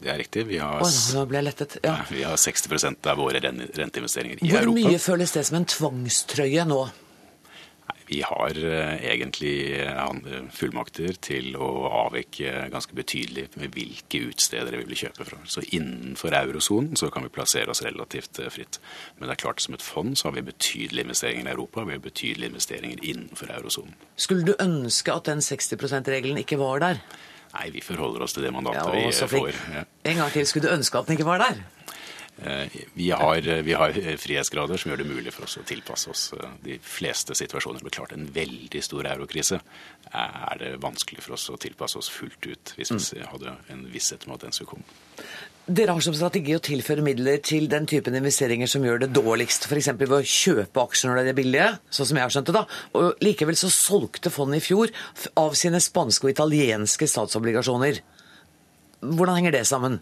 Det 0.00 0.08
er 0.08 0.20
riktig. 0.20 0.46
Vi 0.48 0.60
har, 0.60 0.80
Åh, 0.80 0.98
nå 1.16 1.26
ble 1.28 1.40
jeg 1.40 1.48
lettet. 1.48 1.76
Ja. 1.84 1.98
vi 2.08 2.24
har 2.24 2.36
60% 2.40 3.08
av 3.12 3.20
våre 3.20 3.40
renteinvesteringer 3.40 4.40
i 4.40 4.48
Hvor 4.48 4.64
Europa. 4.64 4.80
Hvor 4.80 4.92
mye 4.92 5.00
føles 5.00 5.34
det 5.36 5.44
som 5.48 5.60
en 5.60 5.68
tvangstrøye 5.68 6.64
nå? 6.68 6.82
Vi 8.10 8.22
har 8.26 8.64
eh, 8.64 9.04
egentlig 9.06 9.80
eh, 9.86 10.48
fullmakter 10.50 11.14
til 11.22 11.52
å 11.54 11.68
avvike 12.08 12.64
ganske 12.72 12.96
betydelig 12.98 13.44
med 13.54 13.70
hvilke 13.76 14.24
utstedere 14.32 14.80
vi 14.80 14.88
vil 14.88 14.98
kjøpe 15.04 15.26
fra. 15.28 15.38
Så 15.46 15.62
innenfor 15.70 16.34
eurosonen 16.34 16.98
så 16.98 17.06
kan 17.14 17.22
vi 17.22 17.30
plassere 17.30 17.70
oss 17.70 17.84
relativt 17.86 18.42
eh, 18.42 18.50
fritt. 18.50 18.80
Men 19.14 19.30
det 19.30 19.36
er 19.36 19.42
klart 19.44 19.62
som 19.62 19.78
et 19.78 19.86
fond 19.86 20.18
så 20.18 20.26
har 20.26 20.34
vi 20.40 20.42
betydelige 20.48 21.06
investeringer 21.06 21.46
i 21.46 21.54
Europa, 21.54 21.86
vi 21.86 21.94
har 21.94 22.02
betydelige 22.02 22.50
investeringer 22.50 23.06
innenfor 23.12 23.54
eurosonen. 23.60 23.94
Skulle 24.18 24.42
du 24.48 24.56
ønske 24.58 25.14
at 25.14 25.30
den 25.30 25.46
60 25.46 25.78
%-regelen 25.78 26.42
ikke 26.42 26.58
var 26.58 26.82
der? 26.82 27.04
Nei, 27.54 27.68
vi 27.70 27.82
forholder 27.82 28.26
oss 28.26 28.34
til 28.34 28.42
det 28.42 28.50
mandatet 28.54 28.90
ja, 28.90 29.06
vi 29.06 29.30
får. 29.38 29.54
Ja. 29.70 29.86
En 30.10 30.24
gang 30.24 30.34
til, 30.34 30.50
skulle 30.50 30.66
du 30.66 30.74
ønske 30.74 30.98
at 30.98 31.06
den 31.06 31.18
ikke 31.18 31.30
var 31.30 31.46
der? 31.46 31.62
Eh, 32.44 32.80
vi 32.94 33.10
har, 33.10 33.40
vi 33.62 33.72
har, 33.72 33.92
frihetsgrader 34.16 34.80
som 34.80 34.90
gjør 34.90 35.02
det 35.02 35.08
mulig 35.10 35.32
for 35.34 35.44
oss 35.44 35.58
å 35.60 35.64
tilpasse 35.68 36.08
oss 36.12 36.22
eh, 36.38 36.56
de 36.64 36.78
fleste 36.80 37.36
situasjoner. 37.36 37.84
Men 37.84 37.92
klart 37.92 38.14
en 38.16 38.24
veldig 38.32 38.82
stor 38.84 39.08
eurokrise 39.12 39.60
er 40.10 40.62
det 40.62 40.74
vanskelig 40.80 41.26
for 41.26 41.36
oss 41.36 41.50
å 41.52 41.58
tilpasse 41.60 42.00
oss 42.00 42.08
fullt 42.12 42.48
ut 42.48 42.74
hvis 42.78 42.94
vi 42.96 43.20
mm. 43.20 43.28
hadde 43.34 43.54
en 43.74 43.86
visshet 43.92 44.24
om 44.26 44.36
at 44.36 44.46
den 44.46 44.56
skulle 44.56 44.76
komme. 44.76 45.00
Dere 45.70 45.92
har 45.94 46.02
som 46.02 46.16
strategi 46.16 46.56
å 46.56 46.62
tilføre 46.64 47.04
midler 47.04 47.42
til 47.46 47.68
den 47.70 47.84
typen 47.86 48.16
investeringer 48.18 48.66
som 48.70 48.82
gjør 48.82 49.04
det 49.04 49.12
dårligst, 49.14 49.68
f.eks. 49.68 49.92
ved 50.00 50.14
å 50.16 50.24
kjøpe 50.24 50.82
aksjer 50.82 51.12
når 51.12 51.20
de 51.20 51.30
er 51.30 51.36
billige, 51.36 51.68
sånn 51.94 52.08
som 52.08 52.18
jeg 52.18 52.26
har 52.26 52.34
skjønt 52.34 52.48
det. 52.48 52.54
da. 52.56 52.64
Og 52.98 53.22
Likevel 53.22 53.58
så 53.60 53.70
solgte 53.70 54.32
fondet 54.34 54.62
i 54.62 54.64
fjor 54.64 54.90
av 55.38 55.54
sine 55.60 55.78
spanske 55.84 56.26
og 56.26 56.32
italienske 56.32 57.06
statsobligasjoner. 57.12 58.00
Hvordan 59.04 59.36
henger 59.36 59.60
det 59.60 59.66
sammen? 59.68 60.00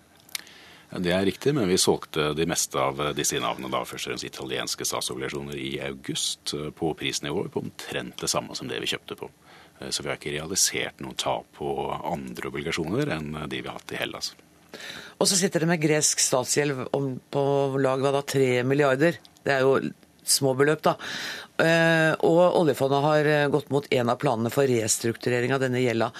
Det 0.88 1.12
er 1.12 1.27
riktig, 1.27 1.53
men 1.53 1.68
vi 1.68 1.77
solgte 1.77 2.31
de 2.33 2.46
meste 2.48 2.81
av 2.81 3.01
disse 3.16 3.37
navnene 3.42 3.68
da 3.74 3.83
først 3.85 4.07
og 4.07 4.14
fremst 4.14 4.24
italienske 4.24 4.87
statsobligasjoner 4.88 5.59
i 5.61 5.74
august 5.85 6.55
eh, 6.57 6.70
på 6.72 6.94
prisnivået 6.96 7.53
på 7.53 7.61
omtrent 7.61 8.16
det 8.22 8.31
samme 8.33 8.57
som 8.57 8.70
det 8.70 8.81
vi 8.81 8.88
kjøpte 8.88 9.18
på. 9.20 9.29
Eh, 9.81 9.90
så 9.92 10.01
vi 10.01 10.09
har 10.09 10.16
ikke 10.16 10.33
realisert 10.33 11.05
noe 11.05 11.18
tap 11.20 11.44
på 11.61 11.68
andre 11.92 12.48
obligasjoner 12.48 13.12
enn 13.18 13.37
de 13.53 13.61
vi 13.61 13.68
har 13.68 13.77
hatt 13.77 13.92
i 13.92 14.01
Hellas. 14.01 14.33
Og 15.20 15.29
så 15.29 15.37
sitter 15.37 15.61
det 15.61 15.68
med 15.68 15.85
gresk 15.85 16.24
statsgjeld 16.24 16.88
på 16.88 17.44
lag 17.85 18.01
hva 18.01 18.14
da, 18.16 18.24
3 18.24 18.64
milliarder. 18.64 19.20
Det 19.44 19.59
er 19.59 19.68
jo 19.68 19.77
små 20.29 20.57
beløp, 20.57 20.81
da. 20.88 20.96
Eh, 21.61 22.16
og 22.24 22.62
oljefondet 22.62 23.05
har 23.11 23.33
gått 23.53 23.68
mot 23.74 23.92
en 23.92 24.14
av 24.14 24.20
planene 24.24 24.53
for 24.55 24.68
restrukturering 24.72 25.53
av 25.53 25.61
denne 25.66 25.85
gjelda. 25.85 26.14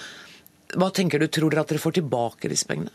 Hva 0.77 0.93
tenker 0.93 1.17
du, 1.17 1.25
tror 1.25 1.49
dere 1.49 1.65
at 1.65 1.73
dere 1.73 1.81
får 1.81 2.03
tilbake 2.03 2.53
disse 2.53 2.69
pengene? 2.69 2.93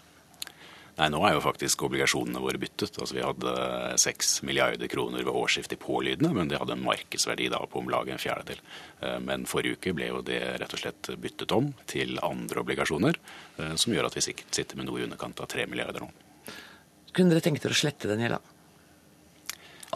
Nei, 0.94 1.08
nå 1.10 1.18
er 1.26 1.32
jo 1.34 1.42
faktisk 1.42 1.82
obligasjonene 1.88 2.38
våre 2.38 2.58
byttet. 2.62 3.00
Altså 3.02 3.16
Vi 3.16 3.24
hadde 3.24 3.54
6 3.98 4.34
milliarder 4.46 4.90
kroner 4.90 5.24
ved 5.26 5.34
årsskiftet 5.34 5.80
pålydende, 5.82 6.30
men 6.36 6.50
det 6.50 6.60
hadde 6.60 6.76
en 6.76 6.84
markedsverdi 6.86 7.48
da 7.50 7.58
på 7.66 7.80
om 7.80 7.90
lag 7.90 8.08
en 8.08 8.22
fjerdedel. 8.22 8.60
Eh, 9.02 9.16
men 9.26 9.46
forrige 9.50 9.80
uke 9.80 9.94
ble 9.96 10.12
jo 10.12 10.22
det 10.26 10.38
rett 10.62 10.76
og 10.76 10.84
slett 10.84 11.10
byttet 11.18 11.54
om 11.56 11.72
til 11.90 12.20
andre 12.22 12.62
obligasjoner, 12.62 13.18
eh, 13.58 13.74
som 13.74 13.96
gjør 13.96 14.06
at 14.06 14.18
vi 14.20 14.22
sikkert 14.28 14.54
sitter 14.54 14.78
med 14.78 14.86
noe 14.86 15.02
i 15.02 15.08
underkant 15.08 15.42
av 15.42 15.50
3 15.50 15.66
milliarder 15.72 16.06
nå. 16.06 16.12
Kunne 17.14 17.34
dere 17.34 17.42
tenkt 17.42 17.66
dere 17.66 17.74
å 17.74 17.82
slette 17.82 18.10
den 18.10 18.22
gjelda? 18.22 18.38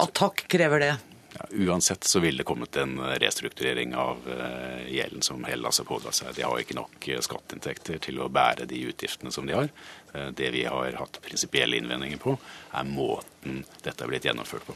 Attakk 0.03 0.49
krever 0.51 0.83
det. 0.83 0.93
Ja, 1.38 1.44
uansett 1.51 2.05
så 2.05 2.18
ville 2.18 2.38
det 2.38 2.44
kommet 2.44 2.77
en 2.77 2.98
restrukturering 3.01 3.94
av 3.94 4.16
uh, 4.27 4.90
gjelden 4.90 5.22
som 5.22 5.44
Hellas 5.44 5.79
har 5.79 5.87
pådratt 5.87 6.16
seg. 6.18 6.33
De 6.35 6.42
har 6.42 6.59
ikke 6.59 6.74
nok 6.74 7.09
uh, 7.12 7.20
skatteinntekter 7.22 8.01
til 8.03 8.18
å 8.18 8.27
bære 8.33 8.66
de 8.66 8.81
utgiftene 8.90 9.31
som 9.31 9.46
de 9.46 9.55
har. 9.55 9.68
Uh, 10.14 10.33
det 10.35 10.51
vi 10.57 10.64
har 10.66 10.98
hatt 10.98 11.20
prinsipielle 11.22 11.79
innvendinger 11.79 12.18
på, 12.22 12.35
er 12.74 12.88
måten 12.90 13.62
dette 13.85 14.03
er 14.03 14.11
blitt 14.11 14.27
gjennomført 14.27 14.66
på. 14.66 14.74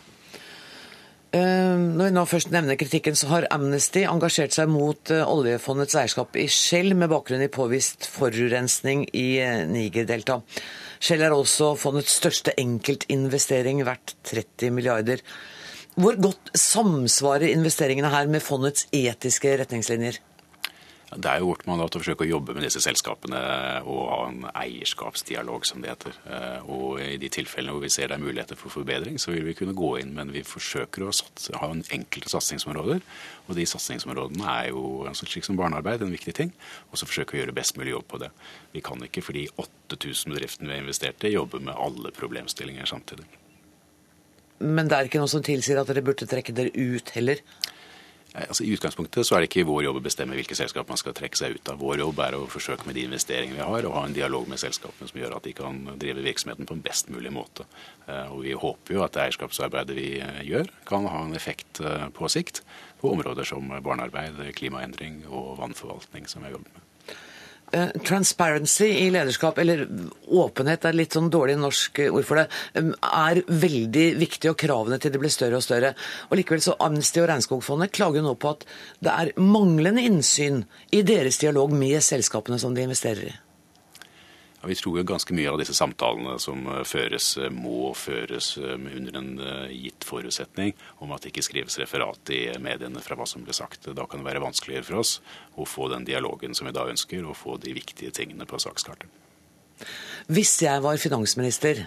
Når 1.32 2.10
vi 2.10 2.12
nå 2.12 2.22
først 2.28 2.50
nevner 2.52 2.76
kritikken, 2.76 3.14
så 3.16 3.30
har 3.30 3.46
Amnesty 3.54 4.02
engasjert 4.04 4.52
seg 4.52 4.68
mot 4.68 5.08
oljefondets 5.08 5.96
eierskap 5.96 6.36
i 6.36 6.44
Shell 6.52 6.92
med 6.92 7.08
bakgrunn 7.08 7.40
i 7.40 7.48
påvist 7.48 8.04
forurensning 8.04 9.06
i 9.16 9.40
Niger-delta. 9.70 10.42
Shell 11.00 11.24
er 11.24 11.32
også 11.32 11.70
fondets 11.80 12.18
største 12.20 12.52
enkeltinvestering, 12.60 13.80
verdt 13.88 14.12
30 14.28 14.76
milliarder. 14.76 15.24
Hvor 15.92 16.16
godt 16.16 16.52
samsvarer 16.56 17.52
investeringene 17.52 18.08
her 18.08 18.28
med 18.32 18.40
fondets 18.40 18.86
etiske 18.96 19.50
retningslinjer? 19.60 20.22
Det 21.12 21.28
er 21.28 21.42
jo 21.42 21.50
vårt 21.50 21.66
mandat 21.68 21.92
å 21.92 22.00
forsøke 22.00 22.24
å 22.24 22.30
jobbe 22.30 22.54
med 22.56 22.64
disse 22.64 22.80
selskapene 22.80 23.40
og 23.84 23.98
ha 24.08 24.20
en 24.30 24.46
eierskapsdialog, 24.48 25.66
som 25.68 25.82
det 25.84 25.90
heter. 25.90 26.16
Eh, 26.24 26.70
og 26.72 27.02
i 27.04 27.18
de 27.20 27.28
tilfellene 27.32 27.74
hvor 27.74 27.84
vi 27.84 27.90
ser 27.92 28.08
det 28.08 28.16
er 28.16 28.22
muligheter 28.22 28.56
for 28.56 28.72
forbedring, 28.72 29.18
så 29.20 29.34
vil 29.34 29.44
vi 29.44 29.56
kunne 29.58 29.76
gå 29.76 29.90
inn. 30.00 30.14
Men 30.16 30.32
vi 30.32 30.40
forsøker 30.46 31.04
å 31.04 31.12
ha 31.60 31.68
en 31.68 31.84
enkelte 31.92 32.32
satsingsområder. 32.32 33.04
Og 33.44 33.60
de 33.60 33.68
satsingsområdene 33.68 34.56
er 34.56 34.72
jo 34.72 35.04
altså 35.10 35.28
slik 35.28 35.44
som 35.44 35.60
barnearbeid 35.60 36.06
en 36.06 36.16
viktig 36.16 36.36
ting. 36.40 36.56
Og 36.88 36.96
så 36.96 37.10
forsøke 37.10 37.36
å 37.36 37.42
gjøre 37.42 37.58
best 37.60 37.76
mulig 37.76 37.92
jobb 37.92 38.08
på 38.14 38.24
det. 38.24 38.32
Vi 38.72 38.84
kan 38.88 39.04
ikke 39.04 39.26
for 39.28 39.36
de 39.36 39.44
8000 39.60 40.32
bedriftene 40.32 40.72
vi 40.72 40.78
har 40.78 40.84
investert 40.86 41.28
i, 41.28 41.36
jobbe 41.36 41.60
med 41.60 41.76
alle 41.76 42.16
problemstillinger 42.16 42.88
samtidig. 42.88 43.28
Men 44.62 44.88
det 44.88 44.96
er 44.96 45.10
ikke 45.10 45.20
noe 45.22 45.30
som 45.30 45.42
tilsier 45.44 45.80
at 45.80 45.90
dere 45.90 46.04
burde 46.06 46.28
trekke 46.30 46.54
dere 46.54 46.72
ut 46.72 47.12
heller? 47.16 47.42
Altså, 48.32 48.64
I 48.64 48.72
utgangspunktet 48.72 49.26
så 49.28 49.36
er 49.36 49.42
det 49.42 49.50
ikke 49.50 49.66
vår 49.68 49.82
jobb 49.84 49.98
å 49.98 50.04
bestemme 50.06 50.36
hvilke 50.38 50.56
selskap 50.56 50.88
man 50.88 50.96
skal 51.00 51.12
trekke 51.16 51.36
seg 51.36 51.58
ut 51.58 51.68
av. 51.68 51.80
Vår 51.82 52.00
jobb 52.00 52.20
er 52.24 52.36
å 52.38 52.46
forsøke 52.48 52.86
med 52.88 52.96
de 52.96 53.04
investeringene 53.04 53.58
vi 53.58 53.66
har, 53.66 53.88
og 53.88 53.96
ha 53.98 54.04
en 54.08 54.16
dialog 54.16 54.46
med 54.48 54.60
selskapene 54.62 55.10
som 55.10 55.20
gjør 55.20 55.36
at 55.36 55.44
de 55.44 55.52
kan 55.58 55.82
drive 56.00 56.24
virksomheten 56.24 56.68
på 56.68 56.78
en 56.78 56.84
best 56.84 57.12
mulig 57.12 57.32
måte. 57.34 57.66
Eh, 58.06 58.32
og 58.32 58.40
Vi 58.46 58.54
håper 58.56 58.96
jo 58.96 59.04
at 59.04 59.12
det 59.16 59.26
eierskapsarbeidet 59.26 59.98
vi 59.98 60.08
eh, 60.24 60.40
gjør, 60.48 60.72
kan 60.88 61.10
ha 61.12 61.26
en 61.26 61.36
effekt 61.36 61.82
eh, 61.84 62.08
på 62.16 62.30
sikt 62.32 62.62
på 63.02 63.12
områder 63.12 63.44
som 63.44 63.68
barnearbeid, 63.68 64.40
klimaendring 64.56 65.26
og 65.28 65.58
vannforvaltning, 65.60 66.24
som 66.30 66.40
vi 66.40 66.48
har 66.48 66.56
jobbet 66.56 66.72
med. 66.72 66.81
Eh, 67.72 67.88
transparency 68.04 68.84
i 68.84 69.10
lederskap, 69.10 69.58
eller 69.58 69.86
åpenhet 70.28 70.84
er 70.84 70.96
litt 70.96 71.14
sånn 71.16 71.30
dårlig 71.32 71.54
norsk 71.56 72.02
ord 72.04 72.26
for 72.28 72.36
det, 72.36 72.44
er 72.76 73.40
veldig 73.48 74.02
viktig, 74.20 74.50
og 74.50 74.58
kravene 74.60 74.98
til 75.00 75.14
det 75.14 75.20
blir 75.22 75.32
større 75.32 75.56
og 75.56 75.64
større. 75.64 75.94
Og 76.28 76.36
Likevel 76.36 76.60
så 76.60 76.74
Amnesty 76.84 77.22
og 77.22 77.30
Regnskogfondet 77.30 77.94
klager 77.96 78.26
nå 78.26 78.34
på 78.36 78.52
at 78.52 78.66
det 79.00 79.14
er 79.14 79.32
manglende 79.40 80.04
innsyn 80.04 80.66
i 80.92 81.00
deres 81.00 81.40
dialog 81.40 81.72
med 81.72 82.04
selskapene 82.04 82.60
som 82.60 82.76
de 82.76 82.84
investerer 82.84 83.30
i. 83.30 83.34
Ja, 84.62 84.68
vi 84.68 84.74
tror 84.74 84.98
jo 84.98 85.02
ganske 85.02 85.34
mye 85.34 85.50
av 85.50 85.56
disse 85.58 85.74
samtalene 85.74 86.36
som 86.38 86.60
eh, 86.70 86.84
føres, 86.86 87.32
eh, 87.36 87.50
må 87.50 87.90
føres 87.98 88.52
eh, 88.60 88.76
under 88.78 89.16
en 89.18 89.30
gitt 89.74 90.06
forutsetning 90.06 90.70
om 91.02 91.10
at 91.10 91.24
det 91.24 91.32
ikke 91.32 91.42
skrives 91.48 91.80
referat 91.82 92.30
i 92.30 92.44
mediene 92.62 93.02
fra 93.02 93.18
hva 93.18 93.26
som 93.26 93.42
ble 93.42 93.56
sagt. 93.58 93.90
Da 93.90 94.06
kan 94.06 94.22
det 94.22 94.28
være 94.28 94.44
vanskeligere 94.44 94.86
for 94.86 95.00
oss 95.00 95.16
å 95.58 95.66
få 95.66 95.88
den 95.90 96.06
dialogen 96.06 96.54
som 96.54 96.70
vi 96.70 96.76
da 96.76 96.86
ønsker, 96.86 97.26
og 97.26 97.40
få 97.40 97.56
de 97.58 97.74
viktige 97.74 98.14
tingene 98.14 98.46
på 98.46 98.62
sakskartet. 98.62 99.10
Hvis 100.30 100.54
jeg 100.62 100.78
var 100.84 101.00
finansminister, 101.02 101.82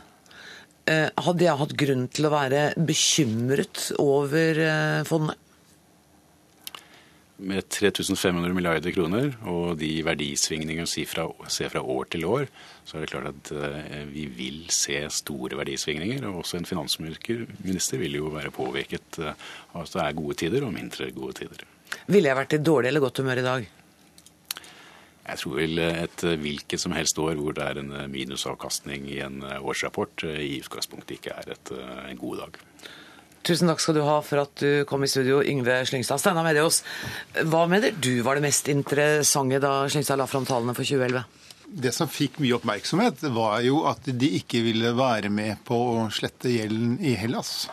hadde 0.86 1.46
jeg 1.46 1.58
hatt 1.58 1.78
grunn 1.80 2.04
til 2.12 2.28
å 2.28 2.34
være 2.34 2.66
bekymret 2.76 3.88
over 4.04 4.60
fondet? 5.08 5.40
Med 7.38 7.68
3500 7.68 8.54
milliarder 8.56 8.94
kroner 8.96 9.34
og 9.50 9.76
de 9.80 9.90
verdisvingningene 10.06 10.88
vi 10.88 11.06
ser 11.52 11.72
fra 11.74 11.82
år 11.82 12.10
til 12.14 12.26
år, 12.26 12.48
så 12.88 12.98
er 12.98 13.04
det 13.04 13.12
klart 13.12 13.32
at 13.32 13.52
eh, 13.52 14.04
vi 14.08 14.26
vil 14.32 14.62
se 14.72 15.02
store 15.12 15.58
verdisvingninger. 15.60 16.24
Og 16.30 16.44
også 16.44 16.60
en 16.60 16.70
finansminister 16.70 18.02
vil 18.02 18.20
jo 18.22 18.32
være 18.34 18.54
påvirket 18.56 19.20
eh, 19.20 19.48
av 19.74 19.84
at 19.84 19.96
det 19.96 20.04
er 20.04 20.20
gode 20.20 20.38
tider 20.44 20.68
og 20.68 20.76
mindre 20.76 21.10
gode 21.16 21.42
tider. 21.42 21.66
Ville 22.08 22.30
jeg 22.30 22.40
vært 22.40 22.56
i 22.56 22.62
dårlig 22.64 22.92
eller 22.92 23.04
godt 23.04 23.24
humør 23.24 23.42
i 23.42 23.48
dag? 23.50 23.68
Jeg 25.26 25.42
tror 25.42 25.56
vel 25.58 25.82
et 25.82 26.22
hvilket 26.22 26.82
som 26.82 26.94
helst 26.94 27.18
år 27.20 27.34
hvor 27.40 27.56
det 27.58 27.66
er 27.66 27.80
en 27.82 27.94
minusavkastning 28.14 29.08
i 29.10 29.20
en 29.26 29.40
årsrapport, 29.42 30.28
i 30.38 30.60
utgangspunktet 30.62 31.18
ikke 31.18 31.34
er 31.34 31.56
et, 31.56 31.72
en 32.12 32.20
god 32.22 32.44
dag. 32.44 32.60
Tusen 33.46 33.70
takk 33.70 33.82
skal 33.84 34.00
du 34.00 34.02
ha 34.08 34.18
for 34.26 34.42
at 34.42 34.58
du 34.58 34.86
kom 34.90 35.04
i 35.06 35.10
studio, 35.10 35.44
Yngve 35.46 35.84
Slyngstad. 35.86 36.18
Steinar 36.18 36.46
Medios, 36.48 36.80
hva 37.46 37.68
mener 37.70 37.94
du 37.94 38.24
var 38.26 38.40
det 38.40 38.46
mest 38.48 38.72
interessante 38.74 39.60
da 39.62 39.84
Slyngstad 39.86 40.18
la 40.18 40.26
fram 40.30 40.48
tallene 40.50 40.74
for 40.74 40.82
2011? 40.82 41.22
Det 41.66 41.92
som 41.94 42.10
fikk 42.10 42.40
mye 42.42 42.58
oppmerksomhet, 42.58 43.22
var 43.36 43.62
jo 43.66 43.84
at 43.90 44.10
de 44.10 44.32
ikke 44.40 44.64
ville 44.66 44.96
være 44.98 45.30
med 45.34 45.62
på 45.66 45.78
å 45.78 46.06
slette 46.14 46.50
gjelden 46.56 46.98
i 47.06 47.14
Hellas. 47.20 47.68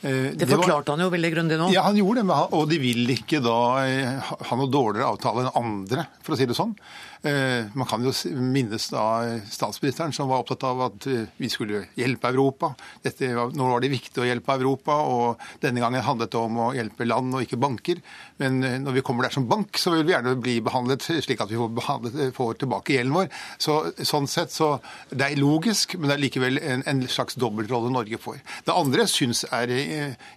Eh, 0.00 0.34
det 0.38 0.46
forklarte 0.50 0.94
han 0.94 1.02
jo 1.02 1.12
veldig 1.14 1.30
grundig 1.34 1.58
nå. 1.58 1.70
Ja, 1.74 1.86
han 1.86 1.98
gjorde 1.98 2.26
det, 2.26 2.40
og 2.58 2.66
de 2.70 2.78
vil 2.82 3.14
ikke 3.14 3.42
da 3.44 3.58
eh, 3.86 4.34
ha 4.50 4.58
noe 4.58 4.70
dårligere 4.70 5.12
avtale 5.14 5.46
enn 5.46 5.62
andre, 5.62 6.08
for 6.26 6.34
å 6.34 6.40
si 6.40 6.46
det 6.50 6.58
sånn. 6.58 6.74
Eh, 7.22 7.66
man 7.74 7.86
kan 7.86 8.04
jo 8.04 8.12
minnes 8.38 8.84
da 8.92 9.04
statsministeren 9.50 10.12
som 10.14 10.28
var 10.30 10.44
opptatt 10.44 10.62
av 10.68 10.82
at 10.86 11.06
eh, 11.10 11.26
vi 11.40 11.50
skulle 11.50 11.82
hjelpe 11.98 12.30
Europa. 12.30 12.70
Dette, 13.02 13.32
nå 13.34 13.70
var 13.72 13.82
det 13.82 13.90
viktig 13.90 14.22
å 14.22 14.26
hjelpe 14.28 14.54
Europa, 14.54 15.00
og 15.02 15.42
denne 15.62 15.82
gangen 15.82 16.04
handlet 16.06 16.30
det 16.30 16.38
om 16.38 16.60
å 16.62 16.68
hjelpe 16.76 17.08
land 17.08 17.34
og 17.34 17.42
ikke 17.42 17.58
banker. 17.58 18.02
Men 18.38 18.62
eh, 18.62 18.76
når 18.82 19.00
vi 19.00 19.04
kommer 19.06 19.26
der 19.26 19.34
som 19.34 19.48
bank, 19.50 19.80
så 19.80 19.96
vil 19.96 20.06
vi 20.06 20.14
gjerne 20.14 20.36
bli 20.38 20.58
behandlet 20.62 21.08
slik 21.08 21.42
at 21.42 21.50
vi 21.50 21.58
får, 21.58 21.72
behandlet, 21.80 22.20
får 22.36 22.60
tilbake 22.62 22.94
gjelden 22.94 23.16
vår. 23.16 23.32
Så, 23.58 23.80
sånn 23.98 24.30
sett 24.30 24.54
så 24.54 24.76
Det 25.10 25.24
er 25.24 25.40
logisk, 25.40 25.96
men 25.98 26.10
det 26.10 26.14
er 26.14 26.22
likevel 26.22 26.60
en, 26.60 26.84
en 26.86 27.02
slags 27.10 27.36
dobbeltrolle 27.40 27.90
Norge 27.90 28.18
får. 28.20 28.38
Det 28.66 28.76
andre 28.76 29.08
syns 29.10 29.42
er 29.54 29.72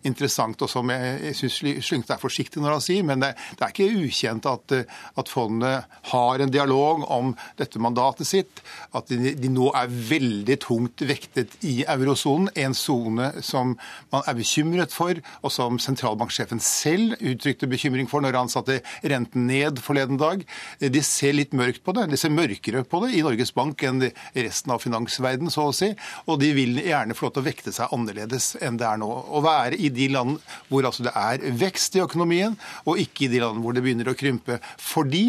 interessant, 0.07 0.61
og 0.63 0.69
som 0.71 0.89
jeg, 0.89 1.35
syns 1.37 1.59
Slyngte 1.85 2.15
er 2.15 2.21
forsiktig 2.21 2.61
når 2.61 2.77
han 2.77 2.83
sier, 2.83 3.05
men 3.05 3.21
det, 3.21 3.33
det 3.59 3.65
er 3.65 3.73
ikke 3.73 4.05
ukjent 4.07 4.47
at, 4.49 4.73
at 5.19 5.29
fondet 5.29 5.99
har 6.11 6.41
en 6.41 6.53
dialog 6.53 6.70
dialog 6.71 7.05
om 7.11 7.33
dette 7.59 7.79
mandatet 7.81 8.27
sitt, 8.27 8.61
at 8.95 9.09
de, 9.11 9.33
de 9.37 9.51
nå 9.51 9.69
er 9.77 9.91
veldig 9.91 10.57
tungt 10.63 11.03
vektet 11.07 11.57
i 11.67 11.81
eurosonen. 11.89 12.49
En 12.55 12.75
sone 12.77 13.31
som 13.45 13.75
man 14.13 14.25
er 14.27 14.37
bekymret 14.37 14.93
for, 14.95 15.17
og 15.41 15.53
som 15.53 15.79
sentralbanksjefen 15.81 16.61
selv 16.63 17.17
uttrykte 17.19 17.69
bekymring 17.69 18.09
for 18.11 18.23
når 18.23 18.39
han 18.39 18.51
satte 18.51 18.79
renten 19.03 19.47
ned 19.49 19.81
forleden 19.83 20.19
dag. 20.21 20.43
De 20.81 21.03
ser 21.05 21.35
litt 21.37 21.55
mørkt 21.57 21.83
på 21.85 21.95
det. 21.97 22.07
De 22.11 22.19
ser 22.19 22.33
mørkere 22.33 22.83
på 22.87 23.03
det 23.05 23.13
i 23.17 23.23
Norges 23.25 23.53
Bank 23.55 23.83
enn 23.87 24.03
resten 24.35 24.73
av 24.73 24.83
finansverdenen, 24.83 25.53
så 25.53 25.69
å 25.69 25.75
si. 25.75 25.91
Og 26.27 26.39
de 26.41 26.51
vil 26.57 26.81
gjerne 26.83 27.17
få 27.17 27.27
lov 27.27 27.35
til 27.35 27.43
å 27.43 27.49
vekte 27.49 27.75
seg 27.75 27.95
annerledes 27.95 28.53
enn 28.61 28.79
det 28.79 28.87
er 28.87 29.01
nå. 29.01 29.09
Å 29.09 29.43
være 29.43 29.79
i 29.79 29.91
de 29.93 30.09
land 30.13 30.37
hvor 30.69 30.87
altså 30.87 31.07
det 31.07 31.15
er 31.17 31.47
vekst 31.61 31.97
i 31.97 32.03
økonomien, 32.03 32.57
og 32.85 33.01
ikke 33.01 33.27
i 33.27 33.31
de 33.33 33.41
land 33.43 33.61
hvor 33.63 33.75
det 33.75 33.83
begynner 33.85 34.11
å 34.11 34.17
krympe. 34.17 34.59
Fordi 34.81 35.25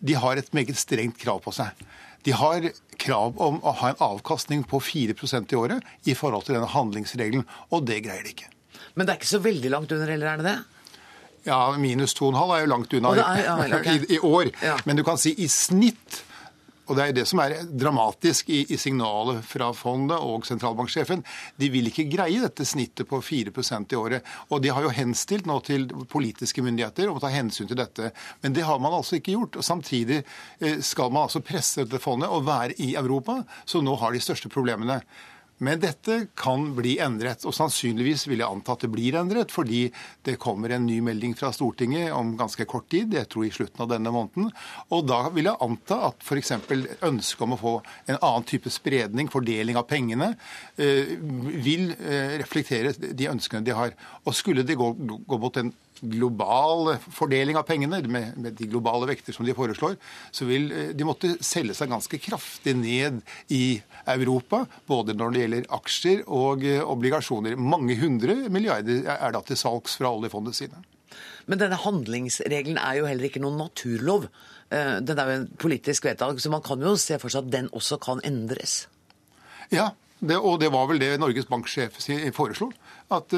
de 0.00 0.16
har 0.18 0.40
et 0.40 0.50
meget 0.56 0.78
strengt 0.78 1.18
krav 1.20 1.42
på 1.44 1.52
seg. 1.54 1.84
De 2.24 2.32
har 2.32 2.70
krav 3.00 3.36
om 3.42 3.58
å 3.60 3.74
ha 3.80 3.92
en 3.92 4.02
avkastning 4.04 4.64
på 4.68 4.80
4% 4.80 5.52
i 5.52 5.58
året 5.58 6.08
i 6.08 6.14
forhold 6.16 6.46
til 6.46 6.56
denne 6.56 6.70
handlingsregelen, 6.72 7.44
og 7.70 7.84
det 7.88 8.00
greier 8.06 8.24
de 8.24 8.32
ikke. 8.32 8.48
Men 8.94 9.06
det 9.06 9.14
er 9.14 9.20
ikke 9.20 9.34
så 9.34 9.42
veldig 9.44 9.72
langt 9.74 9.92
under, 9.92 10.12
eller 10.14 10.30
er 10.30 10.40
det 10.40 10.52
det? 10.52 10.60
Ja, 11.44 11.58
minus 11.76 12.14
2,5 12.16 12.54
er 12.54 12.62
jo 12.62 12.70
langt 12.70 12.94
unna 12.96 13.10
er, 13.20 13.42
ja, 13.44 13.56
okay. 13.76 13.98
i, 14.08 14.14
i, 14.16 14.20
år. 14.24 14.48
Ja. 14.64 14.78
Men 14.88 14.96
du 14.96 15.04
kan 15.04 15.20
si 15.20 15.34
i 15.36 15.48
snitt 15.52 16.22
og 16.84 16.98
det 16.98 17.04
er 17.04 17.14
det 17.16 17.24
som 17.28 17.40
er 17.40 17.54
dramatisk 17.64 18.50
i, 18.52 18.60
i, 18.68 18.76
signalet 18.80 19.40
fra 19.48 19.70
fondet 19.76 20.20
og 20.20 20.44
sentralbanksjefen. 20.44 21.22
De 21.60 21.70
vil 21.72 21.88
ikke 21.88 22.06
greie 22.12 22.42
dette 22.42 22.66
snittet 22.68 23.08
på 23.08 23.22
4% 23.24 23.94
i 23.94 23.98
året. 23.98 24.32
Og 24.52 24.60
de 24.60 24.72
har 24.74 24.84
jo 24.84 24.92
henstilt 24.92 25.48
nå 25.48 25.58
til 25.64 25.86
politiske 26.12 26.64
myndigheter 26.64 27.08
om 27.08 27.16
å 27.16 27.24
ta 27.24 27.32
hensyn 27.32 27.70
til 27.70 27.80
dette. 27.80 28.12
Men 28.44 28.56
det 28.56 28.66
har 28.68 28.82
man 28.84 28.98
altså 28.98 29.16
ikke 29.16 29.32
gjort. 29.32 29.56
og 29.56 29.64
Samtidig 29.64 30.20
eh, 30.20 30.80
skal 30.84 31.12
man 31.12 31.24
altså 31.24 31.44
presse 31.44 31.84
dette 31.84 32.02
fondet 32.02 32.28
og 32.28 32.44
være 32.48 32.76
i 32.84 32.92
Europa, 33.00 33.40
så 33.64 33.80
nå 33.80 33.96
har 34.02 34.12
de 34.12 34.20
største 34.24 34.52
problemene. 34.52 35.00
Men 35.62 35.78
dette 35.78 36.16
kan 36.38 36.66
bli 36.74 36.96
endret, 37.02 37.44
og 37.46 37.54
sannsynligvis 37.54 38.26
vil 38.26 38.42
jeg 38.42 38.50
anta 38.50 38.74
at 38.74 38.82
det 38.84 38.90
blir 38.90 39.14
endret, 39.20 39.52
fordi 39.54 39.84
det 40.26 40.34
kommer 40.42 40.74
en 40.74 40.86
ny 40.88 40.98
melding 41.04 41.36
fra 41.38 41.52
Stortinget 41.54 42.10
om 42.16 42.32
ganske 42.38 42.66
kort 42.70 42.88
tid, 42.90 43.14
jeg 43.14 43.28
tror 43.30 43.46
i 43.46 43.52
slutten 43.54 43.84
av 43.84 43.92
denne 43.92 44.10
måneden. 44.14 44.50
Og 44.90 45.06
da 45.06 45.20
vil 45.34 45.46
jeg 45.50 45.62
anta 45.64 46.00
at 46.10 46.26
f.eks. 46.26 46.56
ønsket 47.06 47.46
om 47.46 47.54
å 47.54 47.60
få 47.60 47.74
en 48.08 48.18
annen 48.18 48.48
type 48.50 48.72
spredning, 48.72 49.30
fordeling 49.30 49.78
av 49.78 49.86
pengene, 49.90 50.32
eh, 50.74 51.14
vil 51.64 51.92
eh, 51.94 52.36
reflektere 52.42 52.94
de 53.14 53.30
ønskene 53.30 53.62
de 53.64 53.78
har. 53.78 53.94
Og 54.24 54.34
skulle 54.34 54.66
det 54.66 54.78
gå, 54.80 54.90
gå 55.22 55.38
mot 55.38 55.62
en 55.62 55.70
global 56.00 56.94
fordeling 57.12 57.58
av 57.58 57.66
pengene, 57.68 58.00
med, 58.02 58.36
med, 58.36 58.54
de 58.58 58.68
globale 58.70 59.08
vekter 59.08 59.36
som 59.36 59.46
de 59.46 59.54
foreslår, 59.56 59.96
så 60.34 60.48
vil 60.48 60.70
eh, 60.72 60.92
de 60.96 61.06
måtte 61.06 61.34
selge 61.44 61.76
seg 61.78 61.92
ganske 61.92 62.20
kraftig 62.22 62.76
ned 62.78 63.20
i 63.54 63.80
Europa, 64.10 64.64
både 64.90 65.16
når 65.16 65.34
det 65.34 65.44
gjelder 65.44 65.68
aksjer 65.78 66.24
og 66.26 66.66
eh, 66.68 66.82
obligasjoner. 66.82 67.56
Mange 67.56 67.96
hundre 68.00 68.36
milliarder 68.52 69.08
er 69.14 69.34
da 69.34 69.42
til 69.46 69.60
salgs 69.60 69.98
fra 70.00 70.12
oljefondet 70.14 70.58
sine. 70.58 70.84
Men 71.46 71.60
denne 71.60 71.78
handlingsregelen 71.78 72.80
er 72.80 73.00
jo 73.00 73.08
heller 73.08 73.28
ikke 73.28 73.42
noen 73.44 73.60
naturlov. 73.60 74.28
Eh, 74.72 74.96
den 75.04 75.20
er 75.20 75.30
jo 75.30 75.42
en 75.42 75.50
politisk 75.60 76.08
vedtak, 76.08 76.40
så 76.40 76.52
man 76.52 76.64
kan 76.64 76.82
jo 76.82 76.96
se 77.00 77.20
for 77.22 77.32
seg 77.32 77.46
at 77.46 77.54
den 77.58 77.70
også 77.76 78.00
kan 78.02 78.22
endres. 78.26 78.84
Ja, 79.72 79.92
det, 80.24 80.38
og 80.38 80.60
det 80.62 80.70
var 80.72 80.88
vel 80.88 81.00
det 81.02 81.16
Norges 81.20 81.48
banksjef 81.50 81.98
foreslo 82.36 82.70
at 83.12 83.34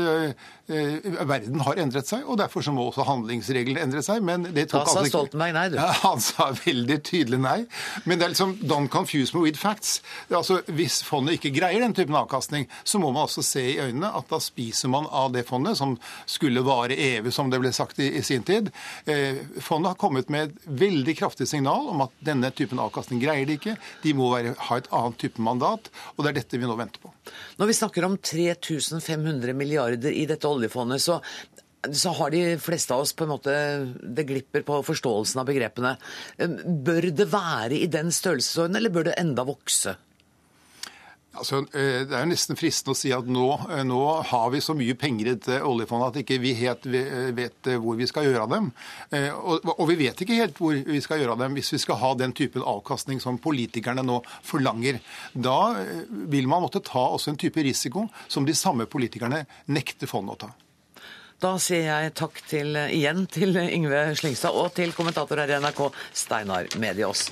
verden 0.66 1.62
har 1.62 1.78
endret 1.80 2.08
seg, 2.08 2.24
og 2.26 2.38
derfor 2.40 2.64
så 2.64 2.72
må 2.74 2.88
også 2.88 3.04
handlingsreglene 3.06 3.84
endre 3.86 4.02
seg. 4.04 4.22
Men 4.26 4.48
det 4.50 4.68
tok 4.72 4.86
da 4.86 4.92
sa 4.92 5.02
altså 5.02 5.12
Stoltenberg 5.12 5.54
nei, 5.56 5.66
du. 5.70 5.76
Ja, 5.80 5.90
han 6.02 6.22
sa 6.24 6.48
veldig 6.58 6.98
tydelig 7.06 7.38
nei. 7.42 7.58
Men 8.04 8.18
det 8.18 8.26
er 8.26 8.32
liksom 8.34 8.56
don't 8.66 8.90
confuse 8.92 9.36
me 9.36 9.44
with 9.44 9.60
facts. 9.60 10.00
Altså, 10.30 10.60
Hvis 10.66 11.02
fondet 11.06 11.38
ikke 11.38 11.54
greier 11.58 11.84
den 11.84 11.94
typen 11.96 12.16
avkastning, 12.18 12.66
så 12.84 13.00
må 13.02 13.12
man 13.14 13.26
også 13.26 13.44
se 13.46 13.62
i 13.74 13.78
øynene 13.82 14.10
at 14.16 14.30
da 14.32 14.40
spiser 14.42 14.90
man 14.92 15.06
av 15.10 15.32
det 15.36 15.46
fondet, 15.48 15.78
som 15.78 15.96
skulle 16.26 16.64
vare 16.66 16.96
evig, 16.96 17.34
som 17.34 17.50
det 17.52 17.60
ble 17.62 17.72
sagt 17.76 18.00
i, 18.02 18.10
i 18.18 18.24
sin 18.26 18.44
tid. 18.46 18.72
Eh, 19.06 19.42
fondet 19.62 19.94
har 19.94 20.00
kommet 20.00 20.32
med 20.32 20.50
et 20.50 20.70
veldig 20.82 21.16
kraftig 21.18 21.48
signal 21.50 21.90
om 21.92 22.04
at 22.06 22.14
denne 22.26 22.50
typen 22.56 22.80
avkastning 22.82 23.22
greier 23.22 23.46
de 23.46 23.58
ikke. 23.60 23.76
De 24.02 24.14
må 24.16 24.32
være, 24.34 24.56
ha 24.68 24.80
et 24.80 24.90
annet 24.94 25.20
type 25.22 25.42
mandat, 25.42 25.90
og 26.16 26.24
det 26.24 26.32
er 26.32 26.40
dette 26.40 26.60
vi 26.60 26.68
nå 26.68 26.76
venter 26.78 27.02
på. 27.02 27.12
Når 27.60 27.70
vi 27.70 27.76
snakker 27.78 28.06
om 28.06 28.16
3500 28.18 29.54
milliarder 29.56 30.14
i 30.14 30.26
dette 30.28 30.48
oljefondet, 30.56 31.04
så 31.04 31.20
så 31.92 32.10
har 32.18 32.32
de 32.34 32.56
fleste 32.58 32.94
av 32.94 33.04
oss 33.04 33.12
på 33.14 33.22
en 33.22 33.30
måte 33.30 33.52
Det 34.16 34.24
glipper 34.26 34.64
på 34.66 34.80
forståelsen 34.86 35.38
av 35.38 35.46
begrepene. 35.46 35.92
Bør 36.66 37.10
det 37.14 37.28
være 37.30 37.78
i 37.78 37.86
den 37.90 38.10
størrelsesorden, 38.10 38.74
eller 38.78 38.90
bør 38.90 39.06
det 39.10 39.18
enda 39.20 39.44
vokse? 39.46 39.94
Altså, 41.36 41.60
eh, 41.76 42.04
det 42.08 42.14
er 42.16 42.24
jo 42.24 42.30
nesten 42.30 42.58
fristende 42.58 42.94
å 42.94 42.98
si 42.98 43.10
at 43.14 43.26
nå, 43.28 43.46
eh, 43.68 43.82
nå, 43.86 44.00
har 44.30 44.50
vi 44.52 44.62
så 44.64 44.74
mye 44.76 44.96
penger 44.98 45.26
i 45.26 45.34
dette 45.34 45.58
oljefondet 45.68 46.08
at 46.08 46.20
ikke 46.22 46.38
vi 46.40 46.54
helt 46.56 46.86
eh, 46.88 47.30
vet 47.36 47.70
hvor 47.82 47.98
vi 47.98 48.08
skal 48.08 48.28
gjøre 48.28 48.44
av 48.46 48.52
dem. 48.54 48.70
Og, 49.36 49.66
og, 49.74 49.84
vi 49.90 49.98
vet 50.00 50.20
ikke 50.22 50.38
helt 50.38 50.58
hvor 50.60 50.76
vi 50.76 51.00
skal 51.04 51.20
gjøre 51.20 51.36
av 51.36 51.42
dem 51.44 51.56
hvis 51.56 51.72
vi 51.74 51.80
skal 51.82 52.00
ha 52.00 52.12
den 52.18 52.32
typen 52.36 52.64
avkastning 52.64 53.20
som 53.22 53.40
politikerne 53.42 54.04
nå 54.06 54.20
forlanger. 54.46 55.00
Da 55.32 55.76
vil 56.08 56.48
man 56.48 56.64
måtte 56.64 56.84
ta 56.84 57.04
også 57.16 57.34
en 57.34 57.40
type 57.40 57.62
risiko 57.64 58.06
som 58.28 58.46
de 58.46 58.54
samme 58.56 58.88
politikerne 58.90 59.44
nekter 59.72 60.10
fondet 60.10 60.36
å 60.36 60.40
ta. 60.46 60.52
Da 61.42 61.56
sier 61.60 61.84
jeg 61.84 62.14
takk 62.16 62.40
til, 62.48 62.72
igjen 62.88 63.26
til 63.28 63.58
Yngve 63.60 64.06
Slyngstad 64.16 64.56
og 64.56 64.72
til 64.78 64.94
kommentator 64.96 65.42
her 65.42 65.52
i 65.52 65.60
NRK, 65.60 65.82
Steinar 66.16 66.70
Mediås. 66.80 67.28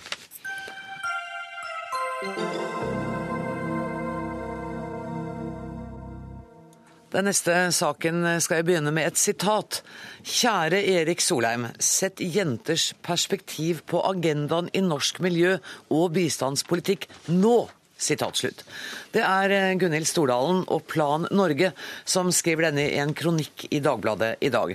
Den 7.14 7.28
neste 7.28 7.54
saken 7.70 8.24
skal 8.42 8.58
jeg 8.58 8.66
begynne 8.66 8.90
med 8.90 9.06
et 9.06 9.18
sitat. 9.20 9.84
Kjære 10.26 10.80
Erik 10.96 11.20
Solheim. 11.22 11.68
Sett 11.78 12.18
jenters 12.18 12.88
perspektiv 13.06 13.84
på 13.86 14.00
agendaen 14.02 14.66
i 14.74 14.82
norsk 14.82 15.20
miljø- 15.22 15.60
og 15.94 16.10
bistandspolitikk 16.16 17.06
nå. 17.30 17.68
Det 18.04 19.22
er 19.22 19.52
eh, 19.54 19.76
Gunhild 19.78 20.08
Stordalen 20.10 20.64
og 20.66 20.82
Plan 20.90 21.28
Norge 21.30 21.70
som 22.04 22.32
skriver 22.34 22.66
denne 22.66 22.88
i 22.90 22.98
en 22.98 23.14
kronikk 23.14 23.68
i 23.70 23.78
Dagbladet 23.80 24.34
i 24.42 24.50
dag. 24.50 24.74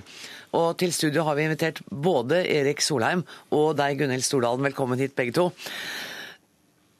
Og 0.56 0.78
til 0.80 0.94
studio 0.96 1.26
har 1.28 1.36
vi 1.36 1.44
invitert 1.44 1.82
både 1.92 2.40
Erik 2.48 2.80
Solheim 2.80 3.22
og 3.52 3.76
deg, 3.78 4.00
Gunhild 4.00 4.24
Stordalen. 4.24 4.64
Velkommen 4.64 4.98
hit, 4.98 5.14
begge 5.14 5.36
to. 5.36 5.50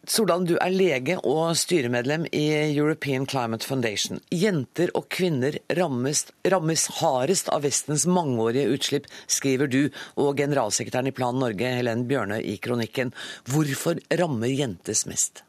Stordalen, 0.09 0.47
du 0.49 0.55
er 0.57 0.73
lege 0.73 1.19
og 1.29 1.53
styremedlem 1.61 2.23
i 2.33 2.47
European 2.73 3.27
Climate 3.29 3.67
Foundation. 3.69 4.23
Jenter 4.33 4.89
og 4.97 5.11
kvinner 5.13 5.59
rammes, 5.77 6.25
rammes 6.49 6.87
hardest 7.03 7.51
av 7.53 7.67
Vestens 7.67 8.07
mangeårige 8.09 8.73
utslipp, 8.73 9.11
skriver 9.29 9.69
du 9.69 9.83
og 10.17 10.41
generalsekretæren 10.41 11.13
i 11.13 11.15
Plan 11.15 11.37
Norge, 11.37 11.75
Helen 11.77 12.07
Bjørnøy, 12.09 12.41
i 12.41 12.57
kronikken. 12.65 13.13
Hvorfor 13.45 14.01
rammer 14.17 14.49
jentes 14.49 15.05
mest? 15.11 15.45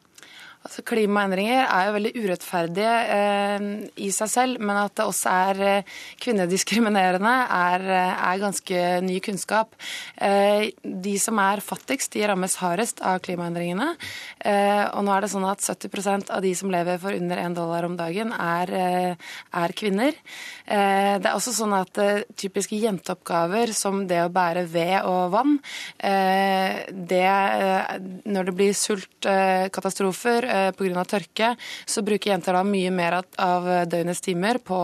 Altså, 0.61 0.83
klimaendringer 0.85 1.63
er 1.63 1.87
jo 1.87 1.93
veldig 1.95 2.09
urettferdige 2.21 2.89
eh, 3.15 3.63
i 4.05 4.11
seg 4.13 4.29
selv, 4.29 4.59
men 4.61 4.77
at 4.77 4.93
det 4.99 5.07
også 5.09 5.31
er 5.33 5.61
eh, 5.65 5.95
kvinnediskriminerende, 6.21 7.31
er, 7.57 7.85
eh, 7.89 8.11
er, 8.27 8.41
ganske 8.43 8.83
ny 9.01 9.15
kunnskap. 9.25 9.73
Eh, 10.21 10.67
de 10.85 11.15
som 11.21 11.41
er 11.41 11.63
fattigst, 11.65 12.13
de 12.13 12.27
rammes 12.29 12.57
hardest 12.61 13.01
av 13.01 13.23
klimaendringene. 13.25 13.87
Eh, 14.37 14.83
og 14.91 15.07
nå 15.07 15.15
er 15.15 15.25
det 15.25 15.31
sånn 15.33 15.47
at 15.49 15.65
70% 15.65 16.29
av 16.29 16.45
de 16.45 16.53
som 16.59 16.69
lever 16.73 17.01
for 17.01 17.17
under 17.17 17.41
én 17.41 17.57
dollar 17.57 17.89
om 17.89 17.97
dagen, 17.97 18.29
er, 18.37 19.17
er 19.17 19.73
kvinner. 19.77 20.13
det 20.65 21.27
er 21.27 21.33
også 21.33 21.51
sånn 21.55 21.73
at 21.75 21.97
typiske 22.39 22.77
jenteoppgaver 22.79 23.73
som 23.75 24.05
det 24.07 24.21
å 24.23 24.31
bære 24.33 24.63
ved 24.69 25.07
og 25.09 25.33
vann, 25.33 25.57
det, 25.99 27.25
når 28.29 28.49
det 28.49 28.55
blir 28.57 28.77
sultkatastrofer 28.77 30.50
pga. 30.77 31.05
tørke, 31.05 31.53
så 31.85 32.03
bruker 32.05 32.31
jenter 32.31 32.57
da 32.57 32.63
mye 32.67 32.91
mer 32.93 33.19
av 33.21 33.69
døgnets 33.89 34.21
timer 34.21 34.59
på 34.63 34.79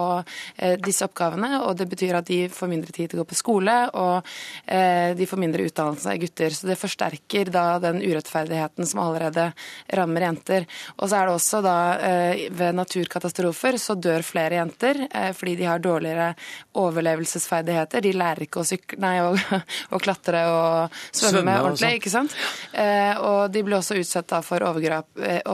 eh, 0.56 0.78
disse 0.82 1.06
oppgavene. 1.08 1.62
og 1.64 1.76
Det 1.78 1.88
betyr 1.90 2.20
at 2.20 2.28
de 2.28 2.40
får 2.52 2.72
mindre 2.72 2.94
tid 2.94 3.12
til 3.12 3.20
å 3.20 3.24
gå 3.24 3.30
på 3.32 3.38
skole, 3.38 3.76
og 3.98 4.28
eh, 4.66 5.14
de 5.18 5.28
får 5.30 5.42
mindre 5.42 5.66
utdannelse 5.68 6.12
enn 6.12 6.22
gutter. 6.22 6.56
Så 6.56 6.70
det 6.70 6.80
forsterker 6.80 7.52
da 7.54 7.66
den 7.84 8.02
urettferdigheten 8.04 8.88
som 8.88 9.04
allerede 9.04 9.50
rammer 9.98 10.28
jenter. 10.28 10.68
Og 10.98 11.10
så 11.10 11.20
er 11.20 11.30
det 11.30 11.36
også 11.38 11.62
da 11.66 11.78
eh, 12.10 12.46
ved 12.58 12.78
naturkatastrofer 12.78 13.80
så 13.82 13.98
dør 13.98 14.26
flere 14.26 14.60
jenter 14.60 15.04
eh, 15.08 15.32
fordi 15.38 15.58
de 15.62 15.70
har 15.70 15.84
dårligere 15.84 16.32
overlevelsesferdigheter. 16.78 18.04
De 18.06 18.16
lærer 18.18 18.48
ikke 18.48 18.64
å, 18.64 18.68
sykle, 18.68 19.00
nei, 19.04 19.16
å, 19.24 19.34
å 19.96 20.02
klatre 20.02 20.46
og 20.52 20.98
svømme, 21.12 21.38
svømme 21.38 21.58
ordentlig, 21.64 21.94
ikke 22.02 22.14
sant. 22.14 22.36
Eh, 22.74 23.14
og 23.22 23.52
de 23.54 23.64
blir 23.66 23.80
også 23.80 23.98
utsatt 24.00 24.36
for 24.44 24.64
overgrep, 24.68 25.08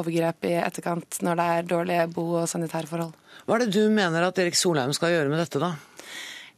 overgrep 0.04 0.46
i 0.50 0.54
etterkant 0.60 1.22
når 1.24 1.40
det 1.40 1.48
er 1.54 1.68
dårlige 1.72 2.08
bo- 2.14 2.42
og 2.44 2.50
sanitærforhold. 2.52 3.14
Hva 3.48 3.56
er 3.56 3.66
det 3.66 3.74
du 3.74 3.90
mener 3.90 4.28
at 4.28 4.40
Erik 4.40 4.56
Solheim 4.60 4.94
skal 4.96 5.16
gjøre 5.16 5.32
med 5.32 5.40
dette, 5.42 5.60
da? 5.64 5.74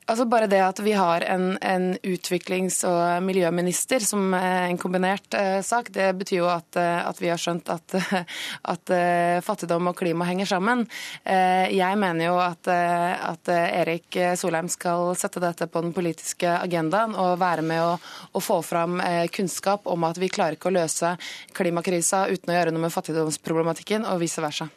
Altså 0.06 0.28
Bare 0.30 0.46
det 0.46 0.60
at 0.62 0.78
vi 0.86 0.92
har 0.94 1.24
en, 1.26 1.56
en 1.66 1.86
utviklings- 2.06 2.84
og 2.86 3.24
miljøminister 3.26 4.04
som 4.06 4.36
en 4.38 4.78
kombinert 4.78 5.34
eh, 5.34 5.64
sak, 5.66 5.90
det 5.96 6.12
betyr 6.20 6.44
jo 6.44 6.50
at, 6.52 6.78
eh, 6.78 7.00
at 7.10 7.22
vi 7.24 7.32
har 7.32 7.42
skjønt 7.42 7.72
at, 7.74 7.96
at, 8.74 8.94
eh, 8.94 9.42
fattigdom 9.46 9.90
og 9.90 9.98
klima 9.98 10.28
henger 10.30 10.52
sammen. 10.52 10.86
Eh, 11.26 11.74
jeg 11.74 11.98
mener 11.98 12.30
jo 12.30 12.38
at, 12.38 12.70
eh, 12.70 13.18
at, 13.32 13.50
Erik 13.56 14.20
Solheim 14.38 14.70
skal 14.70 15.16
sette 15.18 15.42
dette 15.42 15.66
på 15.74 15.82
den 15.82 15.94
politiske 15.96 16.54
agendaen 16.54 17.18
og 17.18 17.40
være 17.42 17.66
med 17.66 17.82
å, 17.82 17.98
å 18.38 18.46
få 18.46 18.62
fram 18.66 19.02
eh, 19.02 19.26
kunnskap 19.34 19.90
om 19.90 20.06
at 20.06 20.22
vi 20.22 20.30
klarer 20.30 20.60
ikke 20.60 20.70
å 20.70 20.78
løse 20.78 21.16
klimakrisa 21.58 22.28
uten 22.30 22.54
å 22.54 22.60
gjøre 22.60 22.78
noe 22.78 22.86
med 22.86 22.94
fattigdomsproblematikken, 22.94 24.06
og 24.06 24.22
vice 24.22 24.46
versa. 24.46 24.70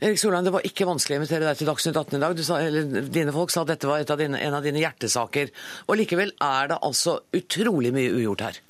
Erik 0.00 0.20
Solheim, 0.20 0.44
det 0.44 0.52
var 0.52 0.66
ikke 0.66 0.86
vanskelig 0.88 1.16
å 1.16 1.20
invitere 1.22 1.48
deg 1.48 1.60
til 1.60 1.70
Dagsnytt 1.70 1.96
18 1.96 2.18
i 2.18 2.22
dag. 2.22 2.40
Sa, 2.44 2.60
dine 3.16 3.34
folk 3.34 3.52
sa 3.52 3.64
at 3.64 3.72
dette 3.72 3.88
var 3.88 4.04
av 4.04 4.20
dine, 4.20 4.40
en 4.44 4.56
av 4.58 4.64
dine 4.66 4.82
hjertesaker. 4.82 5.52
Og 5.88 6.00
likevel 6.02 6.34
er 6.44 6.72
det 6.72 6.80
altså 6.84 7.20
utrolig 7.36 7.94
mye 7.96 8.12
ugjort 8.12 8.44
her. 8.44 8.60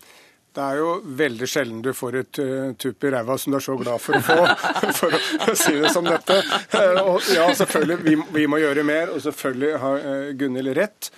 Det 0.56 0.64
er 0.64 0.78
jo 0.80 0.92
veldig 1.18 1.46
sjelden 1.50 1.80
du 1.84 1.90
får 1.92 2.16
et 2.22 2.38
uh, 2.40 2.70
tupp 2.80 3.04
i 3.04 3.10
ræva 3.12 3.34
som 3.36 3.52
du 3.52 3.58
er 3.58 3.64
så 3.64 3.74
glad 3.76 4.00
for 4.00 4.16
å 4.16 4.22
få, 4.24 4.36
for 5.02 5.16
å 5.52 5.56
si 5.58 5.74
det 5.82 5.90
som 5.92 6.06
dette. 6.06 6.38
Uh, 6.72 7.00
og 7.02 7.28
ja, 7.34 7.50
selvfølgelig, 7.58 7.98
vi, 8.06 8.16
vi, 8.38 8.46
må 8.48 8.62
gjøre 8.62 8.86
mer, 8.86 9.12
og 9.12 9.20
selvfølgelig 9.26 9.80
har 9.82 10.06
uh, 10.06 10.30
Gunhild 10.38 10.76
rett. 10.78 11.10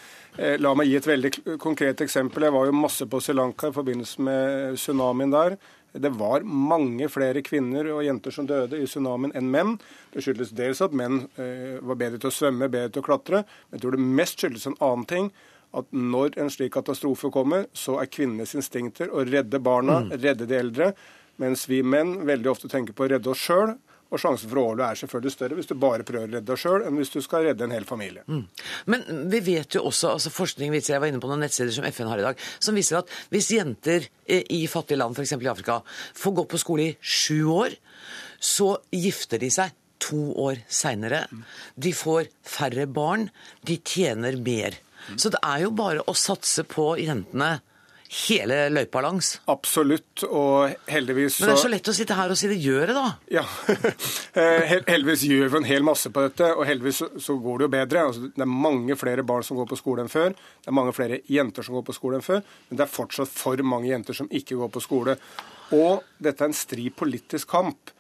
La 0.63 0.71
meg 0.77 0.87
gi 0.87 0.95
et 0.95 1.07
veldig 1.09 1.31
konkret 1.59 1.99
eksempel. 2.05 2.45
Jeg 2.47 2.55
var 2.55 2.69
jo 2.69 2.75
masse 2.79 3.09
på 3.11 3.19
Sri 3.19 3.35
Lanka 3.35 3.73
i 3.73 3.75
forbindelse 3.75 4.23
med 4.23 4.77
tsunamien 4.79 5.33
der. 5.33 5.57
Det 5.93 6.11
var 6.19 6.45
mange 6.45 7.09
flere 7.11 7.41
kvinner 7.43 7.87
og 7.95 8.03
jenter 8.05 8.35
som 8.35 8.47
døde 8.49 8.79
i 8.79 8.87
tsunamien 8.89 9.33
enn 9.39 9.49
menn. 9.53 9.77
Det 10.13 10.25
skyldes 10.25 10.53
dels 10.57 10.83
at 10.85 10.97
menn 10.97 11.23
eh, 11.41 11.79
var 11.81 11.99
bedre 12.01 12.21
til 12.21 12.31
å 12.31 12.35
svømme, 12.35 12.69
bedre 12.73 12.93
til 12.93 13.05
å 13.05 13.09
klatre. 13.09 13.45
Men 13.69 13.79
jeg 13.79 13.85
tror 13.85 13.97
det 13.97 14.11
mest 14.21 14.43
skyldes 14.43 14.69
en 14.69 14.79
annen 14.85 15.09
ting. 15.09 15.31
At 15.77 15.89
når 15.93 16.39
en 16.41 16.53
slik 16.53 16.75
katastrofe 16.77 17.33
kommer, 17.33 17.67
så 17.77 17.99
er 18.01 18.13
kvinnenes 18.13 18.55
instinkter 18.57 19.11
å 19.13 19.25
redde 19.29 19.61
barna, 19.61 20.03
mm. 20.05 20.15
redde 20.21 20.49
de 20.49 20.61
eldre. 20.61 20.93
Mens 21.41 21.67
vi 21.71 21.83
menn 21.85 22.19
veldig 22.29 22.53
ofte 22.53 22.71
tenker 22.73 22.97
på 22.97 23.07
å 23.07 23.13
redde 23.15 23.33
oss 23.33 23.43
sjøl 23.43 23.77
og 24.09 24.21
sjansen 24.21 24.49
for 24.49 24.61
å 24.61 24.65
overleve 24.71 24.95
er 24.95 25.01
selvfølgelig 25.03 25.35
større 25.35 25.59
hvis 25.59 25.69
du 25.69 25.75
bare 25.81 26.07
prøver 26.07 26.31
å 26.31 26.33
redde 26.37 26.49
deg 26.49 26.61
sjøl, 26.61 26.85
enn 26.87 26.97
hvis 27.01 27.13
du 27.13 27.19
skal 27.25 27.45
redde 27.49 27.67
en 27.67 27.75
hel 27.75 27.87
familie. 27.89 28.25
Mm. 28.29 28.45
Men 28.93 29.05
vi 29.33 29.43
vet 29.51 29.77
jo 29.77 29.85
også, 29.91 30.15
altså 30.17 30.33
forskning 30.33 30.73
viser, 30.73 30.95
jeg 30.95 31.05
var 31.05 31.13
inne 31.13 31.21
på 31.23 31.31
noen 31.31 31.45
nettsider 31.45 31.75
som 31.77 31.87
FN 31.89 32.09
har 32.09 32.23
i 32.23 32.27
dag, 32.31 32.47
som 32.59 32.79
viser 32.79 33.03
at 33.03 33.13
hvis 33.35 33.51
jenter 33.53 34.09
i 34.29 34.63
fattige 34.71 35.01
land, 35.01 35.19
f.eks. 35.19 35.37
i 35.37 35.53
Afrika, 35.53 35.81
får 36.17 36.37
gå 36.41 36.47
på 36.49 36.63
skole 36.63 36.89
i 36.89 36.97
sju 37.01 37.43
år, 37.53 37.77
så 38.41 38.77
gifter 38.95 39.43
de 39.43 39.53
seg 39.53 39.77
to 40.03 40.31
år 40.39 40.63
seinere. 40.71 41.25
De 41.75 41.93
får 41.97 42.31
færre 42.47 42.87
barn, 42.87 43.29
de 43.67 43.81
tjener 43.83 44.39
mer. 44.41 44.79
Så 45.17 45.31
det 45.33 45.41
er 45.45 45.65
jo 45.65 45.73
bare 45.75 46.05
å 46.07 46.15
satse 46.17 46.65
på 46.69 46.93
jentene 47.01 47.59
hele 48.09 48.57
løypa 48.73 49.03
langs. 49.05 49.35
Absolutt, 49.53 50.23
og 50.25 50.73
heldigvis 50.89 51.37
så 51.37 51.45
Men 51.45 51.51
det 51.51 51.57
er 51.57 51.63
så 51.63 51.71
lett 51.73 51.91
å 51.91 51.95
sitte 51.97 52.17
her 52.17 52.33
og 52.33 52.39
si 52.41 52.49
det. 52.49 52.57
Gjør 52.63 52.93
det, 52.93 52.97
da. 52.97 53.09
Ja. 53.41 53.45
Eh, 54.39 54.77
heldigvis 54.87 55.25
gjør 55.27 55.49
vi 55.51 55.59
en 55.59 55.67
hel 55.67 55.83
masse 55.83 56.11
på 56.15 56.23
dette, 56.23 56.47
og 56.55 56.63
heldigvis 56.69 57.01
så 57.25 57.35
går 57.43 57.59
det 57.59 57.65
jo 57.67 57.71
bedre. 57.73 58.03
Altså, 58.07 58.29
det 58.37 58.45
er 58.45 58.51
mange 58.51 58.95
flere 59.01 59.25
barn 59.27 59.43
som 59.43 59.59
går 59.59 59.67
på 59.73 59.79
skole 59.81 60.05
enn 60.05 60.13
før. 60.13 60.37
Det 60.37 60.71
er 60.71 60.77
mange 60.79 60.93
flere 60.95 61.19
jenter 61.27 61.67
som 61.67 61.75
går 61.75 61.87
på 61.89 61.97
skole 61.97 62.21
enn 62.21 62.25
før. 62.25 62.45
Men 62.69 62.79
det 62.79 62.85
er 62.85 62.93
fortsatt 62.93 63.33
for 63.33 63.65
mange 63.67 63.91
jenter 63.91 64.15
som 64.15 64.31
ikke 64.31 64.61
går 64.61 64.71
på 64.77 64.83
skole. 64.85 65.17
Og 65.75 66.05
dette 66.23 66.45
er 66.45 66.53
en 66.53 66.57
stri 66.57 66.87
politisk 66.95 67.51
kamp. 67.51 67.91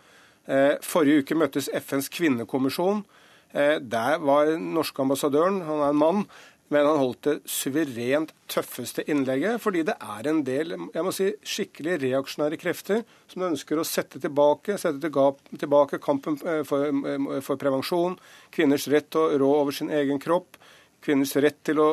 Eh, 0.47 0.77
forrige 0.85 1.25
uke 1.25 1.41
møttes 1.41 1.73
FNs 1.75 2.13
kvinnekommisjon. 2.15 3.03
Eh, 3.51 3.79
der 3.81 4.23
var 4.23 4.55
norske 4.61 5.03
ambassadøren, 5.03 5.63
han 5.67 5.83
er 5.83 5.91
en 5.91 6.01
mann, 6.05 6.25
men 6.69 6.85
han 6.85 6.99
holdt 7.01 7.25
det 7.25 7.35
suverent 7.49 8.35
tøffeste 8.51 9.05
innlegget, 9.09 9.57
fordi 9.63 9.85
det 9.89 9.95
er 10.05 10.29
en 10.29 10.43
del 10.45 10.75
jeg 10.77 11.05
må 11.05 11.13
si, 11.17 11.31
skikkelig 11.41 11.97
reaksjonære 12.03 12.59
krefter 12.61 13.05
som 13.31 13.47
ønsker 13.49 13.81
å 13.81 13.87
sette 13.89 14.21
tilbake, 14.21 14.77
sette 14.81 15.01
tilbake 15.01 16.01
kampen 16.05 16.37
eh, 16.45 16.61
for, 16.69 16.85
eh, 16.93 17.41
for, 17.45 17.61
prevensjon, 17.61 18.19
kvinners 18.55 18.89
rett 18.93 19.09
til 19.15 19.25
å 19.25 19.41
rå 19.41 19.51
over 19.63 19.77
sin 19.77 19.93
egen 19.95 20.21
kropp, 20.21 20.61
kvinners 21.05 21.33
rett 21.41 21.61
til 21.65 21.81
å, 21.81 21.89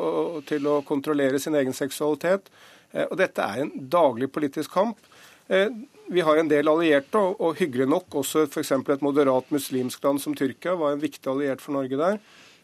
til 0.47 0.67
å 0.67 0.81
kontrollere 0.87 1.39
sin 1.39 1.55
egen 1.55 1.75
seksualitet. 1.75 2.51
Eh, 2.91 3.05
og 3.07 3.15
Dette 3.21 3.47
er 3.47 3.63
en 3.63 3.71
daglig 3.91 4.31
politisk 4.33 4.75
kamp. 4.75 4.99
Vi 5.45 6.23
har 6.25 6.39
en 6.41 6.47
del 6.49 6.65
allierte, 6.71 7.19
og 7.21 7.59
hyggelig 7.59 7.85
nok 7.91 8.15
også 8.17 8.47
f.eks. 8.47 8.71
et 8.73 9.03
moderat 9.05 9.51
muslimsk 9.53 10.01
land 10.01 10.23
som 10.23 10.33
Tyrkia 10.33 10.73
var 10.79 10.95
en 10.95 11.03
viktig 11.03 11.29
alliert 11.29 11.61
for 11.61 11.77
Norge 11.77 11.99
der. 12.01 12.17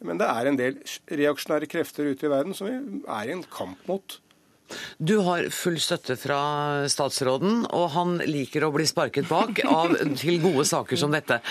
Men 0.07 0.19
det 0.21 0.27
er 0.27 0.49
en 0.49 0.59
del 0.59 0.81
reaksjonære 1.11 1.69
krefter 1.69 2.09
ute 2.09 2.27
i 2.27 2.31
verden 2.31 2.57
som 2.57 2.69
vi 2.69 2.75
er 3.05 3.29
i 3.29 3.35
en 3.35 3.45
kamp 3.53 3.81
mot. 3.89 4.17
Du 4.97 5.17
har 5.25 5.49
full 5.51 5.77
støtte 5.83 6.15
fra 6.19 6.39
statsråden, 6.91 7.65
og 7.75 7.89
han 7.95 8.13
liker 8.23 8.63
å 8.63 8.71
bli 8.73 8.85
sparket 8.87 9.27
bak 9.29 9.59
av, 9.67 9.97
til 10.19 10.39
gode 10.43 10.65
saker 10.69 10.99
som 10.99 11.11
dette. 11.13 11.41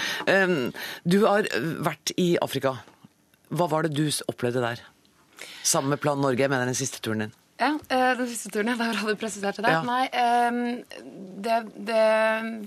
Du 1.04 1.18
har 1.26 1.50
vært 1.84 2.14
i 2.16 2.32
Afrika. 2.40 2.78
Hva 3.50 3.68
var 3.70 3.86
det 3.86 3.96
du 3.98 4.06
opplevde 4.30 4.62
der? 4.64 4.82
Sammen 5.66 5.92
med 5.94 6.02
Plan 6.02 6.20
Norge, 6.20 6.40
jeg 6.40 6.52
mener 6.52 6.68
den 6.70 6.78
siste 6.78 7.02
turen 7.04 7.26
din. 7.26 7.36
Ja, 7.60 7.74
eh, 7.92 8.16
den 8.16 8.28
siste 8.30 8.48
turen, 8.48 8.68
ja. 8.72 8.76
der 8.80 8.88
hadde 8.88 9.04
bra 9.04 9.14
du 9.14 9.20
presiserte 9.20 9.64
det. 9.64 9.72
Ja. 9.74 9.82
Nei, 9.84 10.06
eh, 10.08 11.00
det, 11.44 11.58
det 11.76 12.06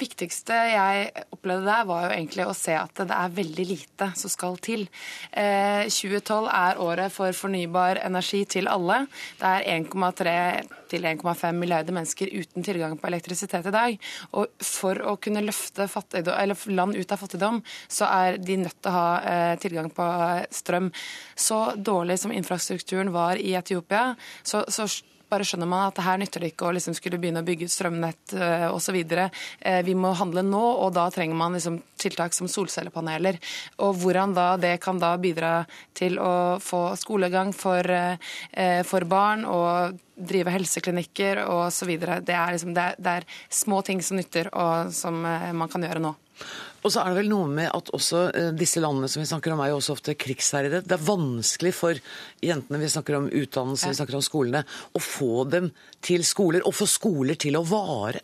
viktigste 0.02 0.58
jeg 0.70 1.26
opplevde 1.34 1.66
der, 1.66 1.88
var 1.90 2.06
jo 2.06 2.14
egentlig 2.14 2.46
å 2.46 2.54
se 2.58 2.76
at 2.78 3.02
det 3.02 3.18
er 3.18 3.34
veldig 3.40 3.66
lite 3.72 4.12
som 4.20 4.32
skal 4.32 4.60
til. 4.64 4.86
Eh, 5.32 5.90
2012 5.90 6.52
er 6.54 6.84
året 6.84 7.14
for 7.14 7.34
fornybar 7.38 8.04
energi 8.06 8.44
til 8.58 8.70
alle. 8.72 9.04
Det 9.42 9.50
er 9.50 9.68
1,3 9.80 10.38
til 10.94 11.08
1,5 11.10 11.58
milliarder 11.58 11.96
mennesker 11.96 12.30
uten 12.30 12.66
tilgang 12.66 12.96
på 13.00 13.10
elektrisitet 13.10 13.66
i 13.70 13.74
dag. 13.74 13.98
Og 14.38 14.52
for 14.64 15.00
å 15.10 15.16
kunne 15.22 15.44
løfte 15.46 15.88
fattigdom, 15.90 16.38
eller 16.38 16.74
land 16.78 16.98
ut 17.00 17.14
av 17.14 17.22
fattigdom, 17.24 17.62
så 17.90 18.10
er 18.10 18.38
de 18.38 18.60
nødt 18.62 18.78
til 18.78 18.92
å 18.92 18.96
ha 18.98 19.10
eh, 19.34 19.56
tilgang 19.64 19.90
på 19.94 20.08
strøm. 20.54 20.92
Så 21.36 21.60
dårlig 21.78 22.20
som 22.22 22.34
infrastrukturen 22.36 23.10
var 23.14 23.42
i 23.42 23.56
Etiopia, 23.58 24.14
så, 24.46 24.64
så 24.70 24.83
bare 25.34 25.46
skjønner 25.48 25.70
man 25.70 25.88
at 25.88 26.02
her 26.04 26.20
nytter 26.22 26.44
det 26.44 26.52
ikke 26.54 26.68
å 26.68 26.74
liksom 26.76 26.96
skulle 26.98 27.20
begynne 27.22 27.42
å 27.44 27.48
bygge 27.48 27.68
ut 27.68 27.74
strømnett 27.74 28.36
uh, 28.38 28.68
osv. 28.74 28.98
Uh, 29.14 29.80
vi 29.86 29.96
må 29.98 30.14
handle 30.18 30.44
nå, 30.46 30.62
og 30.84 30.94
da 30.98 31.08
trenger 31.14 31.38
man 31.40 31.58
liksom 31.58 31.80
tiltak 32.02 32.36
som 32.38 32.50
solcellepaneler. 32.52 33.40
Og 33.86 33.98
hvordan 34.04 34.36
da 34.38 34.48
det 34.62 34.76
kan 34.84 35.00
da 35.02 35.14
bidra 35.22 35.54
til 35.98 36.20
å 36.22 36.60
få 36.64 36.86
skolegang 37.00 37.54
for, 37.58 37.88
uh, 37.88 38.82
for 38.88 39.08
barn 39.10 39.48
og 39.50 39.98
drive 40.14 40.54
helseklinikker 40.54 41.42
osv. 41.50 41.96
Det, 41.98 42.36
er 42.36 42.54
liksom, 42.54 42.76
det, 42.78 42.92
det 43.02 43.18
er 43.18 43.32
små 43.50 43.82
ting 43.86 44.04
som 44.06 44.20
nytter, 44.20 44.52
og 44.54 44.94
som 44.94 45.18
man 45.24 45.72
kan 45.72 45.82
gjøre 45.88 46.04
nå. 46.04 46.14
Og 46.84 46.92
så 46.92 47.00
er 47.00 47.12
det 47.12 47.22
vel 47.22 47.32
noe 47.32 47.48
med 47.48 47.70
at 47.72 47.92
også 47.96 48.24
eh, 48.36 48.50
disse 48.60 48.82
landene 48.84 49.08
som 49.12 49.24
vi 49.24 49.28
snakker 49.30 49.56
om, 49.56 49.62
er 49.64 49.72
jo 49.72 49.80
også 49.80 49.96
ofte 49.96 50.18
krigsherjede. 50.20 50.84
Det 50.84 50.98
er 50.98 51.06
vanskelig 51.08 51.72
for 51.78 52.00
jentene 52.44 52.82
vi 52.82 52.92
snakker 52.92 53.20
om 53.20 53.30
utdannelse, 53.32 53.92
vi 53.92 54.00
snakker 54.00 54.20
om 54.20 54.26
skolene, 54.26 54.64
å 54.92 55.04
få 55.04 55.46
dem 55.48 55.72
til 56.04 56.26
skoler, 56.28 56.66
og 56.68 56.76
få 56.76 56.90
skoler 56.92 57.40
til 57.40 57.56
å 57.60 57.64
vare. 57.68 58.24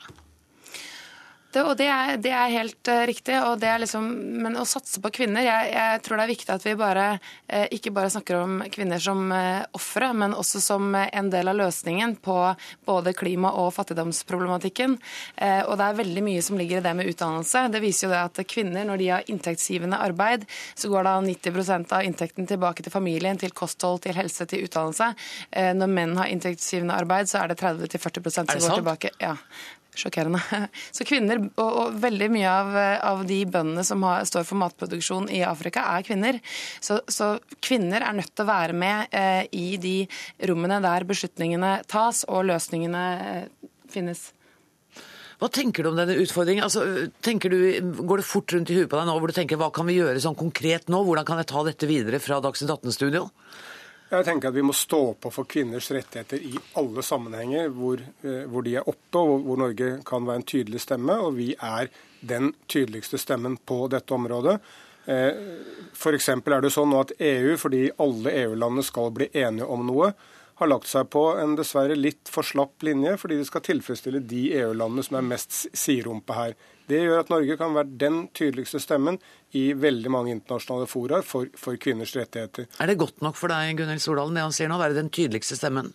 Det, 1.50 1.62
og 1.66 1.74
det 1.80 1.88
er, 1.90 2.18
det 2.22 2.30
er 2.30 2.52
helt 2.54 2.90
uh, 2.92 3.02
riktig. 3.10 3.34
og 3.42 3.58
det 3.62 3.70
er 3.72 3.82
liksom, 3.82 4.06
Men 4.44 4.58
å 4.62 4.68
satse 4.70 5.02
på 5.02 5.10
kvinner 5.20 5.42
jeg, 5.42 5.72
jeg 5.74 6.02
tror 6.06 6.20
det 6.20 6.26
er 6.28 6.32
viktig 6.34 6.54
at 6.54 6.66
vi 6.68 6.76
bare, 6.78 7.06
uh, 7.50 7.66
ikke 7.74 7.94
bare 7.96 8.12
snakker 8.14 8.38
om 8.38 8.60
kvinner 8.70 9.02
som 9.02 9.32
uh, 9.34 9.66
ofre, 9.78 10.12
men 10.14 10.36
også 10.38 10.62
som 10.62 10.94
en 11.00 11.32
del 11.34 11.50
av 11.50 11.58
løsningen 11.58 12.16
på 12.22 12.38
både 12.86 13.16
klima- 13.18 13.56
og 13.58 13.72
fattigdomsproblematikken. 13.74 14.96
og 15.40 15.74
det 15.80 15.86
er 15.86 15.98
veldig 15.98 16.24
mye 16.24 16.42
som 16.44 16.58
ligger 16.58 16.80
i 16.80 16.84
det 16.84 16.94
med 16.98 17.10
utdannelse. 17.12 17.64
Det 17.74 17.82
viser 17.82 18.08
jo 18.08 18.12
det 18.14 18.22
at 18.22 18.42
kvinner, 18.50 18.86
når 18.88 19.02
de 19.02 19.10
har 19.10 19.32
inntektsgivende 19.32 20.00
arbeid, 20.02 20.46
så 20.76 20.90
går 20.92 21.08
da 21.08 21.16
90% 21.24 21.94
av 21.96 22.06
inntekten 22.06 22.48
tilbake 22.50 22.86
til 22.86 22.94
familien, 22.94 23.40
til 23.40 23.54
kosthold, 23.56 24.02
til 24.06 24.18
helse, 24.18 24.46
til 24.50 24.66
utdannelse. 24.68 25.12
når 25.80 25.94
menn 25.94 26.18
har 26.20 26.32
inntektsgivende 26.34 26.98
arbeid, 26.98 27.30
så 27.30 27.44
er 27.44 27.54
det 27.54 27.60
30-40% 27.62 28.56
som 28.56 28.70
går 28.70 28.82
tilbake. 28.82 29.14
Ja. 29.22 29.36
Sjokkerende. 30.00 30.42
Så 30.96 31.06
kvinner, 31.08 31.42
og, 31.60 31.70
og 31.70 32.00
veldig 32.02 32.30
mye 32.34 32.50
av, 32.50 32.80
av 33.12 33.24
de 33.30 33.42
bøndene 33.50 33.86
som 33.88 34.04
har, 34.08 34.26
står 34.30 34.48
for 34.48 34.62
matproduksjon 34.62 35.30
i 35.34 35.44
Afrika, 35.48 35.86
er 35.96 36.08
kvinner. 36.08 36.42
Så, 36.80 37.02
så 37.12 37.36
kvinner 37.64 38.06
er 38.06 38.18
nødt 38.18 38.34
til 38.34 38.46
å 38.46 38.50
være 38.50 38.76
med 38.78 39.16
eh, 39.16 39.46
i 39.56 39.78
de 39.82 39.96
rommene 40.50 40.82
der 40.84 41.08
beslutningene 41.10 41.80
tas 41.90 42.26
og 42.30 42.48
løsningene 42.50 43.06
eh, 43.20 43.72
finnes. 43.92 44.30
Hva 45.40 45.48
tenker 45.56 45.86
du 45.86 45.94
om 45.94 46.00
denne 46.00 46.18
utfordringen? 46.20 46.66
Altså, 46.66 46.84
du, 47.08 47.60
går 48.04 48.20
det 48.20 48.28
fort 48.28 48.52
rundt 48.52 48.72
i 48.74 48.76
huet 48.76 48.90
på 48.92 49.00
deg 49.00 49.08
nå 49.08 49.16
hvor 49.16 49.32
du 49.32 49.36
tenker 49.38 49.60
hva 49.60 49.70
kan 49.72 49.88
vi 49.88 49.96
gjøre 49.96 50.20
sånn 50.20 50.36
konkret 50.40 50.92
nå? 50.92 51.00
Hvordan 51.08 51.28
kan 51.28 51.40
jeg 51.40 51.48
ta 51.52 51.64
dette 51.64 51.88
videre 51.88 52.20
fra 52.20 52.42
Dagsnytt 52.44 52.74
18-studio? 52.76 53.30
Jeg 54.10 54.26
tenker 54.26 54.50
at 54.50 54.58
Vi 54.58 54.66
må 54.66 54.74
stå 54.74 55.14
på 55.22 55.30
for 55.34 55.46
kvinners 55.50 55.92
rettigheter 55.94 56.42
i 56.42 56.56
alle 56.82 57.04
sammenhenger 57.06 57.70
hvor, 57.70 58.02
eh, 58.02 58.46
hvor 58.50 58.66
de 58.66 58.76
er 58.80 58.88
oppe, 58.90 59.22
og 59.22 59.46
hvor 59.46 59.60
Norge 59.62 59.90
kan 60.06 60.26
være 60.26 60.42
en 60.42 60.50
tydelig 60.50 60.82
stemme. 60.82 61.20
Og 61.22 61.36
vi 61.38 61.54
er 61.54 61.92
den 62.22 62.54
tydeligste 62.68 63.22
stemmen 63.22 63.58
på 63.58 63.88
dette 63.92 64.14
området. 64.14 64.60
F.eks. 65.10 66.28
er 66.30 66.62
det 66.62 66.70
sånn 66.70 66.92
nå 66.92 67.00
at 67.02 67.14
EU, 67.18 67.56
fordi 67.58 67.88
alle 68.04 68.34
EU-landene 68.44 68.84
skal 68.86 69.10
bli 69.16 69.30
enige 69.34 69.66
om 69.66 69.86
noe, 69.88 70.12
har 70.60 70.70
lagt 70.70 70.90
seg 70.92 71.08
på 71.14 71.22
en 71.40 71.56
dessverre 71.56 71.96
litt 71.96 72.30
for 72.32 72.46
slapp 72.46 72.84
linje, 72.84 73.16
fordi 73.22 73.38
de 73.40 73.46
skal 73.48 73.64
tilfredsstille 73.64 74.22
de 74.28 74.42
EU-landene 74.60 75.06
som 75.06 75.18
er 75.20 75.28
mest 75.30 75.56
siderumpe 75.78 76.36
her. 76.36 76.58
Det 76.90 77.00
gjør 77.04 77.22
at 77.22 77.32
Norge 77.32 77.58
kan 77.60 77.76
være 77.78 77.96
den 78.02 78.20
tydeligste 78.36 78.82
stemmen 78.84 79.20
i 79.56 79.70
veldig 79.78 80.12
mange 80.12 80.34
internasjonale 80.36 80.90
fora 80.90 81.22
for, 81.26 81.48
for 81.60 81.80
kvinners 81.82 82.16
rettigheter. 82.18 82.68
Er 82.82 82.92
det 82.92 83.00
godt 83.00 83.24
nok 83.26 83.40
for 83.40 83.54
deg, 83.54 83.76
Gunhild 83.80 84.04
Stordalen, 84.04 84.36
det 84.36 84.46
han 84.48 84.56
sier 84.56 84.72
nå, 84.72 84.80
å 84.80 84.84
være 84.84 84.98
den 84.98 85.12
tydeligste 85.14 85.58
stemmen? 85.60 85.94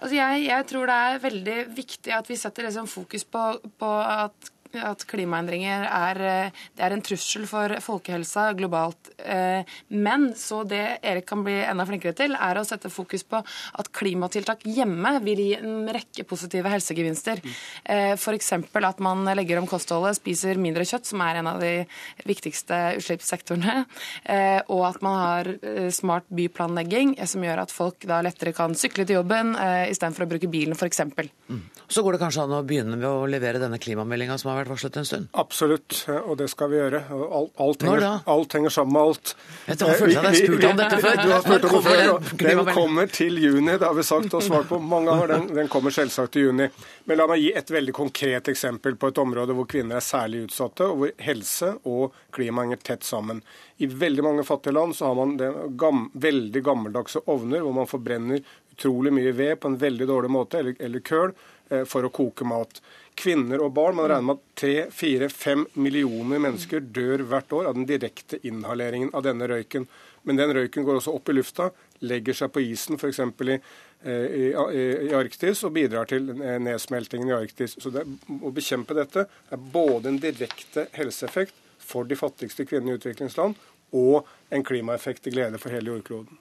Altså 0.00 0.16
jeg, 0.16 0.46
jeg, 0.46 0.66
tror 0.70 0.88
det 0.88 0.96
er 0.96 1.22
veldig 1.26 1.58
viktig 1.76 2.14
at 2.16 2.28
vi 2.30 2.38
setter 2.40 2.66
liksom 2.66 2.88
fokus 2.88 3.26
på, 3.28 3.44
på 3.80 3.90
at 4.00 4.52
at 4.78 5.04
klimaendringer 5.10 5.86
er, 5.86 6.20
det 6.76 6.84
er 6.84 6.94
en 6.94 7.02
trussel 7.04 7.46
for 7.50 7.72
folkehelsa 7.82 8.50
globalt. 8.58 9.10
Men 9.88 10.30
så 10.38 10.62
det 10.68 10.82
Erik 11.06 11.26
kan 11.30 11.44
bli 11.46 11.56
enda 11.64 11.86
flinkere 11.88 12.14
til, 12.16 12.36
er 12.36 12.60
å 12.60 12.64
sette 12.66 12.90
fokus 12.92 13.24
på 13.26 13.40
at 13.40 13.90
klimatiltak 13.96 14.64
hjemme 14.68 15.16
vil 15.24 15.42
gi 15.42 15.48
en 15.58 15.90
rekke 15.92 16.24
positive 16.28 16.70
helsegevinster. 16.72 17.42
F.eks. 18.16 18.52
at 18.52 19.02
man 19.02 19.24
legger 19.36 19.60
om 19.60 19.68
kostholdet, 19.70 20.18
spiser 20.20 20.60
mindre 20.60 20.86
kjøtt, 20.88 21.08
som 21.10 21.22
er 21.24 21.40
en 21.40 21.50
av 21.50 21.60
de 21.62 21.72
viktigste 22.28 22.78
utslippssektorene. 23.00 23.84
Og 24.70 24.84
at 24.88 25.00
man 25.04 25.18
har 25.20 25.52
smart 25.94 26.28
byplanlegging, 26.34 27.16
som 27.26 27.44
gjør 27.44 27.64
at 27.64 27.74
folk 27.74 28.06
da 28.08 28.20
lettere 28.24 28.54
kan 28.56 28.76
sykle 28.78 29.06
til 29.08 29.20
jobben 29.20 29.54
istedenfor 29.90 30.26
å 30.26 30.30
bruke 30.34 30.50
bilen, 30.50 30.76
f.eks. 30.76 31.02
Mm. 31.50 31.62
Så 31.90 32.04
går 32.06 32.16
det 32.16 32.22
kanskje 32.22 32.44
an 32.44 32.58
å 32.60 32.64
begynne 32.66 32.98
med 32.98 33.08
å 33.08 33.26
levere 33.30 33.58
denne 33.62 33.80
klimameldinga 33.82 34.36
som 34.38 34.52
har 34.52 34.59
vært 34.59 34.59
varslet 34.68 34.96
en 35.00 35.06
stund? 35.08 35.28
Absolutt, 35.32 35.96
og 36.24 36.36
det 36.40 36.48
skal 36.52 36.70
vi 36.72 36.76
gjøre. 36.80 37.00
Alt, 37.10 37.52
alt, 37.64 37.84
henger, 37.86 38.06
alt 38.34 38.56
henger 38.58 38.74
sammen 38.74 38.92
med 38.92 39.02
alt. 39.02 39.32
Jeg 39.66 39.78
har 39.80 40.00
følelsen 40.00 40.20
av 40.20 40.28
at 40.28 40.38
jeg 40.38 40.50
har 40.50 40.58
spurt 40.58 40.68
om 40.70 40.80
dette 40.80 41.00
før. 41.06 41.20
Du 41.20 41.32
har 41.32 41.44
spurt 41.46 41.64
om 41.64 41.74
det 41.76 41.82
før. 41.86 42.12
og 42.12 42.44
Den 42.44 42.72
kommer 42.74 43.10
til 43.14 43.40
juni, 43.44 43.72
det 43.72 43.86
har 43.86 43.96
vi 43.96 44.06
sagt 44.10 44.36
og 44.36 44.44
svart 44.44 44.68
på 44.68 44.78
mange 44.82 45.10
ganger. 45.10 45.32
Den, 45.34 45.48
den 45.62 45.72
kommer 45.72 45.94
selvsagt 45.96 46.34
til 46.36 46.50
juni. 46.50 46.68
Men 47.08 47.20
la 47.22 47.28
meg 47.30 47.42
gi 47.44 47.50
et 47.56 47.74
veldig 47.74 47.96
konkret 47.96 48.52
eksempel 48.52 48.98
på 49.00 49.10
et 49.10 49.22
område 49.24 49.56
hvor 49.56 49.68
kvinner 49.70 50.00
er 50.00 50.04
særlig 50.04 50.46
utsatte, 50.48 50.86
og 50.90 51.02
hvor 51.02 51.14
helse 51.30 51.74
og 51.88 52.16
klima 52.36 52.66
henger 52.66 52.82
tett 52.90 53.06
sammen. 53.06 53.40
I 53.80 53.88
veldig 53.88 54.24
mange 54.26 54.44
fattige 54.44 54.76
land 54.76 54.96
så 54.96 55.08
har 55.08 55.16
man 55.16 55.38
gam, 55.80 56.10
veldig 56.12 56.60
gammeldagse 56.64 57.22
ovner 57.32 57.64
hvor 57.64 57.72
man 57.78 57.88
forbrenner 57.88 58.42
utrolig 58.80 59.12
mye 59.12 59.32
ved 59.36 59.60
på 59.60 59.68
en 59.68 59.78
veldig 59.80 60.06
dårlig 60.08 60.30
måte, 60.30 60.58
eller, 60.58 60.76
eller 60.80 61.00
køl, 61.04 61.32
eh, 61.70 61.84
for 61.88 62.06
å 62.06 62.12
koke 62.12 62.46
mat. 62.48 62.80
Kvinner 63.20 63.60
og 63.60 63.74
barn, 63.76 63.98
man 63.98 64.08
regner 64.08 64.26
med 64.30 64.38
at 64.38 64.62
3-4-5 64.62 65.66
millioner 65.76 66.40
mennesker 66.40 66.80
dør 66.80 67.26
hvert 67.28 67.52
år 67.52 67.68
av 67.68 67.76
den 67.76 67.84
direkte 67.88 68.38
inhaleringen 68.48 69.12
av 69.12 69.26
denne 69.26 69.48
røyken. 69.50 69.84
Men 70.24 70.40
den 70.40 70.52
røyken 70.56 70.86
går 70.86 71.00
også 71.00 71.14
opp 71.16 71.28
i 71.28 71.36
lufta, 71.36 71.70
legger 72.08 72.36
seg 72.36 72.52
på 72.54 72.62
isen 72.64 72.96
f.eks. 72.96 73.20
I, 73.20 73.58
eh, 74.08 74.26
i, 74.40 74.46
i 75.10 75.14
Arktis 75.16 75.64
og 75.68 75.74
bidrar 75.76 76.08
til 76.08 76.32
eh, 76.32 76.56
nedsmeltingen 76.64 77.28
i 77.28 77.36
Arktis. 77.36 77.76
Så 77.80 77.92
det, 77.92 78.06
Å 78.40 78.52
bekjempe 78.56 78.96
dette 78.96 79.26
er 79.28 79.66
både 79.76 80.12
en 80.12 80.20
direkte 80.22 80.88
helseeffekt 80.96 81.56
for 81.90 82.08
de 82.08 82.16
fattigste 82.16 82.64
kvinnene 82.68 82.96
i 82.96 83.00
utviklingsland 83.00 83.56
og 83.96 84.28
en 84.54 84.64
klimaeffekt 84.66 85.24
til 85.24 85.36
glede 85.36 85.60
for 85.62 85.74
hele 85.74 85.94
jordkloden. 85.94 86.38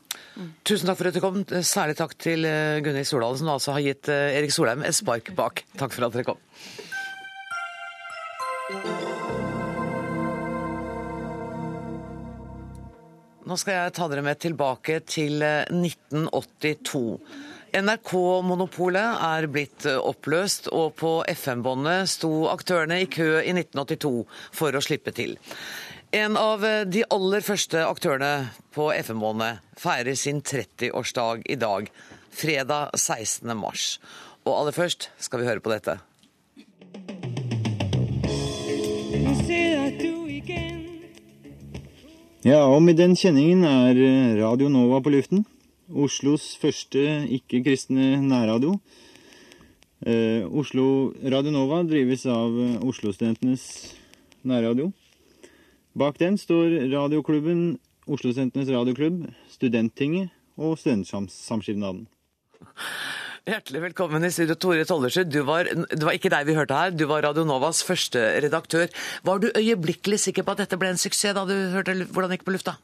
Tusen 0.67 0.89
takk 0.89 0.99
for 0.99 1.09
at 1.09 1.15
dere 1.15 1.23
kom. 1.23 1.41
Særlig 1.65 1.97
takk 1.99 2.15
til 2.21 2.45
eh, 2.47 2.81
Gunhild 2.85 3.07
Stordalen, 3.07 3.41
som 3.41 3.51
altså 3.55 3.75
har 3.77 3.85
gitt 3.85 4.11
eh, 4.11 4.37
Erik 4.39 4.53
Solheim 4.55 4.85
et 4.85 4.97
spark 4.97 5.33
bak. 5.37 5.65
Takk 5.79 5.95
for 5.95 6.07
at 6.07 6.17
dere 6.17 6.29
kom. 6.31 6.41
Nå 13.49 13.55
skal 13.57 13.79
jeg 13.79 13.93
ta 13.97 14.05
dere 14.11 14.21
med 14.21 14.37
tilbake 14.37 14.99
til 15.09 15.41
eh, 15.41 15.65
1982. 15.73 17.17
NRK-monopolet 17.79 19.23
er 19.25 19.47
blitt 19.49 19.85
eh, 19.89 19.97
oppløst, 19.97 20.69
og 20.73 20.93
på 20.99 21.11
FM-båndet 21.33 22.09
sto 22.09 22.31
aktørene 22.49 22.99
i 23.03 23.09
kø 23.09 23.39
i 23.41 23.53
1982 23.53 24.13
for 24.59 24.77
å 24.77 24.83
slippe 24.83 25.13
til. 25.17 25.35
En 26.11 26.37
av 26.37 26.63
eh, 26.65 26.87
de 26.89 27.03
aller 27.13 27.43
første 27.45 27.83
aktørene 27.85 28.49
på 28.73 28.87
FM-båndet 28.97 29.59
feirer 29.77 30.15
sin 30.17 30.39
30-årsdag 30.41 31.43
i 31.45 31.57
dag, 31.61 31.91
fredag 32.33 32.95
16. 32.97 33.51
mars. 33.53 33.99
Og 34.41 34.55
aller 34.55 34.73
først 34.73 35.11
skal 35.21 35.43
vi 35.43 35.45
høre 35.45 35.61
på 35.61 35.69
dette. 35.69 35.99
Ja, 42.41 42.63
og 42.65 42.81
med 42.81 42.97
den 42.97 43.13
kjenningen 43.13 43.61
er 43.69 43.99
eh, 44.01 44.33
Radio 44.39 44.71
Nova 44.73 45.03
på 45.05 45.13
luften. 45.13 45.43
Oslos 45.93 46.55
første 46.57 47.03
ikke-kristne 47.37 48.15
nærradio. 48.23 48.79
Eh, 50.01 50.41
Oslo 50.41 51.13
Radio 51.21 51.53
Nova 51.53 51.83
drives 51.85 52.25
av 52.25 52.57
Oslo-studentenes 52.81 53.67
nærradio. 54.41 54.89
Bak 55.99 56.15
den 56.15 56.37
står 56.39 56.77
radioklubben 56.93 57.73
Oslo-studentenes 58.07 58.69
radioklubb, 58.71 59.25
Studenttinget 59.51 60.29
og 60.55 60.77
Studentsamskipnaden. 60.79 62.05
Hjertelig 63.49 63.81
velkommen 63.83 64.23
i 64.23 64.29
studio, 64.31 64.55
Tore 64.55 64.85
Tollersrud. 64.87 65.27
Det 65.33 65.43
var 65.43 65.67
ikke 66.15 66.31
deg 66.31 66.47
vi 66.47 66.55
hørte 66.55 66.77
her, 66.77 66.95
du 66.95 67.03
var 67.09 67.25
Radio 67.27 67.43
Novas 67.43 67.81
første 67.83 68.21
redaktør. 68.45 68.87
Var 69.27 69.43
du 69.43 69.49
øyeblikkelig 69.51 70.21
sikker 70.23 70.47
på 70.47 70.55
at 70.55 70.63
dette 70.63 70.79
ble 70.79 70.93
en 70.93 71.01
suksess 71.01 71.35
da 71.35 71.43
du 71.49 71.55
hørte 71.75 71.97
hvordan 72.05 72.31
det 72.31 72.39
gikk 72.39 72.47
på 72.47 72.55
lufta? 72.55 72.77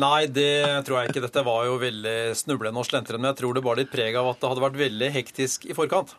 Nei, 0.00 0.26
det 0.28 0.84
tror 0.84 1.00
jeg 1.00 1.14
ikke. 1.14 1.24
Dette 1.24 1.48
var 1.48 1.64
jo 1.70 1.80
veldig 1.80 2.18
snublende 2.36 2.84
og 2.84 2.90
slentrende. 2.90 3.24
Men 3.24 3.32
jeg 3.32 3.40
tror 3.40 3.56
det 3.56 3.64
bar 3.64 3.80
litt 3.80 3.94
preg 3.94 4.20
av 4.20 4.28
at 4.34 4.42
det 4.42 4.52
hadde 4.52 4.68
vært 4.68 4.82
veldig 4.84 5.14
hektisk 5.16 5.70
i 5.72 5.76
forkant. 5.78 6.12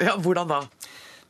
Ja, 0.00 0.20
Hvordan 0.20 0.52
da? 0.52 0.66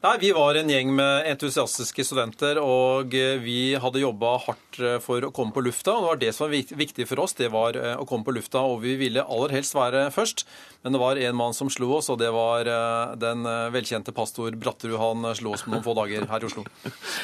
Nei, 0.00 0.14
Vi 0.16 0.30
var 0.32 0.56
en 0.56 0.70
gjeng 0.72 0.94
med 0.96 1.26
entusiastiske 1.28 2.06
studenter, 2.08 2.56
og 2.56 3.12
vi 3.44 3.74
hadde 3.76 4.00
jobba 4.00 4.30
hardt 4.46 4.78
for 5.04 5.26
å 5.26 5.28
komme 5.36 5.52
på 5.52 5.60
lufta. 5.66 5.92
og 5.92 6.00
Det 6.00 6.08
var 6.08 6.20
det 6.22 6.30
som 6.32 6.46
var 6.46 6.78
viktig 6.80 7.04
for 7.04 7.20
oss, 7.20 7.36
det 7.36 7.50
var 7.52 7.76
eh, 7.76 8.00
å 8.00 8.06
komme 8.08 8.24
på 8.24 8.32
lufta. 8.32 8.62
Og 8.64 8.80
vi 8.80 8.94
ville 8.96 9.20
aller 9.20 9.52
helst 9.58 9.76
være 9.76 10.06
først, 10.14 10.46
men 10.80 10.96
det 10.96 11.02
var 11.04 11.20
en 11.20 11.36
mann 11.36 11.52
som 11.52 11.68
slo 11.68 11.90
oss, 11.98 12.08
og 12.08 12.16
det 12.22 12.32
var 12.32 12.64
eh, 12.64 13.12
den 13.20 13.44
eh, 13.44 13.68
velkjente 13.76 14.16
pastor 14.16 14.56
Bratterud. 14.56 14.96
Han 14.96 15.34
slo 15.36 15.52
oss 15.52 15.66
på 15.68 15.74
noen 15.74 15.84
få 15.84 15.92
dager 16.00 16.24
her 16.32 16.40
i 16.40 16.48
Oslo. 16.48 16.64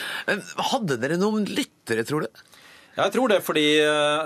Hadde 0.75 1.01
dere 1.01 1.17
noen 1.17 1.49
lyttere, 1.49 2.05
tror 2.05 2.29
du? 2.29 2.45
Jeg 2.97 3.13
tror 3.13 3.29
det, 3.29 3.43
fordi 3.45 3.65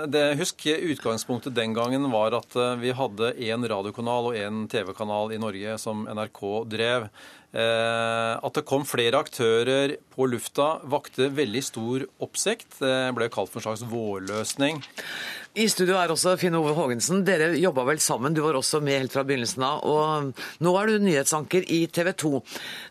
det, 0.07 0.19
Husk 0.39 0.63
utgangspunktet 0.71 1.51
den 1.51 1.73
gangen 1.75 2.05
var 2.07 2.31
at 2.37 2.55
vi 2.79 2.93
hadde 2.95 3.33
én 3.35 3.67
radiokanal 3.67 4.29
og 4.29 4.37
én 4.39 4.61
TV-kanal 4.71 5.33
i 5.35 5.39
Norge 5.43 5.75
som 5.75 6.05
NRK 6.07 6.39
drev. 6.71 7.09
Eh, 7.51 8.33
at 8.39 8.55
det 8.55 8.63
kom 8.67 8.85
flere 8.87 9.19
aktører 9.19 9.97
på 10.13 10.27
lufta, 10.31 10.77
vakte 10.87 11.27
veldig 11.35 11.63
stor 11.67 12.05
oppsikt. 12.23 12.79
Det 12.79 13.11
ble 13.17 13.27
kalt 13.33 13.51
for 13.51 13.59
en 13.59 13.67
slags 13.67 13.83
vårløsning. 13.91 14.79
I 15.51 15.65
studio 15.67 15.97
er 15.99 16.07
også 16.13 16.37
Finn 16.39 16.55
Ove 16.55 16.71
Haagensen. 16.77 17.25
Dere 17.27 17.49
jobba 17.59 17.83
vel 17.89 17.99
sammen, 17.99 18.31
du 18.31 18.39
var 18.39 18.55
også 18.55 18.79
med 18.79 19.01
helt 19.01 19.11
fra 19.11 19.25
begynnelsen 19.27 19.63
av. 19.67 19.81
Og 19.83 20.43
nå 20.63 20.71
er 20.79 20.87
du 20.87 21.03
nyhetsanker 21.03 21.65
i 21.67 21.81
TV 21.91 22.13
2. 22.23 22.29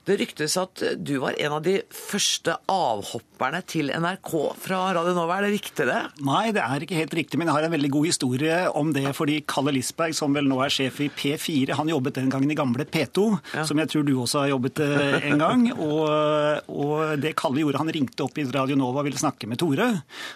Det 0.04 0.18
ryktes 0.20 0.58
at 0.60 0.82
du 1.00 1.14
var 1.22 1.38
en 1.40 1.54
av 1.56 1.62
de 1.64 1.78
første 1.88 2.58
avhopperne 2.68 3.62
til 3.64 3.88
NRK 3.88 4.32
fra 4.60 4.80
Radio 4.92 5.14
Nova. 5.16 5.38
Er 5.38 5.48
det 5.48 5.54
riktig, 5.54 5.86
det? 5.88 6.02
Nei, 6.26 6.50
det 6.52 6.60
er 6.60 6.84
ikke 6.84 6.98
helt 6.98 7.16
riktig, 7.16 7.40
men 7.40 7.48
jeg 7.48 7.56
har 7.56 7.68
en 7.70 7.72
veldig 7.72 7.90
god 7.94 8.10
historie 8.10 8.58
om 8.76 8.92
det. 8.92 9.06
Fordi 9.16 9.38
Kalle 9.48 9.72
Lisberg, 9.78 10.12
som 10.20 10.36
vel 10.36 10.50
nå 10.50 10.60
er 10.60 10.76
sjef 10.76 11.00
i 11.00 11.08
P4, 11.08 11.78
han 11.80 11.94
jobbet 11.94 12.20
den 12.20 12.28
gangen 12.28 12.52
i 12.52 12.58
gamle 12.60 12.84
P2, 12.84 13.26
ja. 13.54 13.64
som 13.64 13.80
jeg 13.80 13.92
tror 13.94 14.04
du 14.04 14.12
også 14.18 14.44
har 14.44 14.52
jobbet 14.52 14.84
eh, 14.84 15.30
en 15.30 15.40
gang. 15.40 15.66
Og, 15.80 16.68
og 16.68 17.16
det 17.24 17.32
Kalle 17.40 17.64
gjorde, 17.64 17.80
han 17.80 17.88
ringte 17.94 18.26
opp 18.26 18.36
i 18.36 18.44
Radio 18.52 18.76
Nova 18.76 19.00
og 19.00 19.08
ville 19.08 19.18
snakke 19.18 19.48
med 19.48 19.58
Tore. 19.62 19.88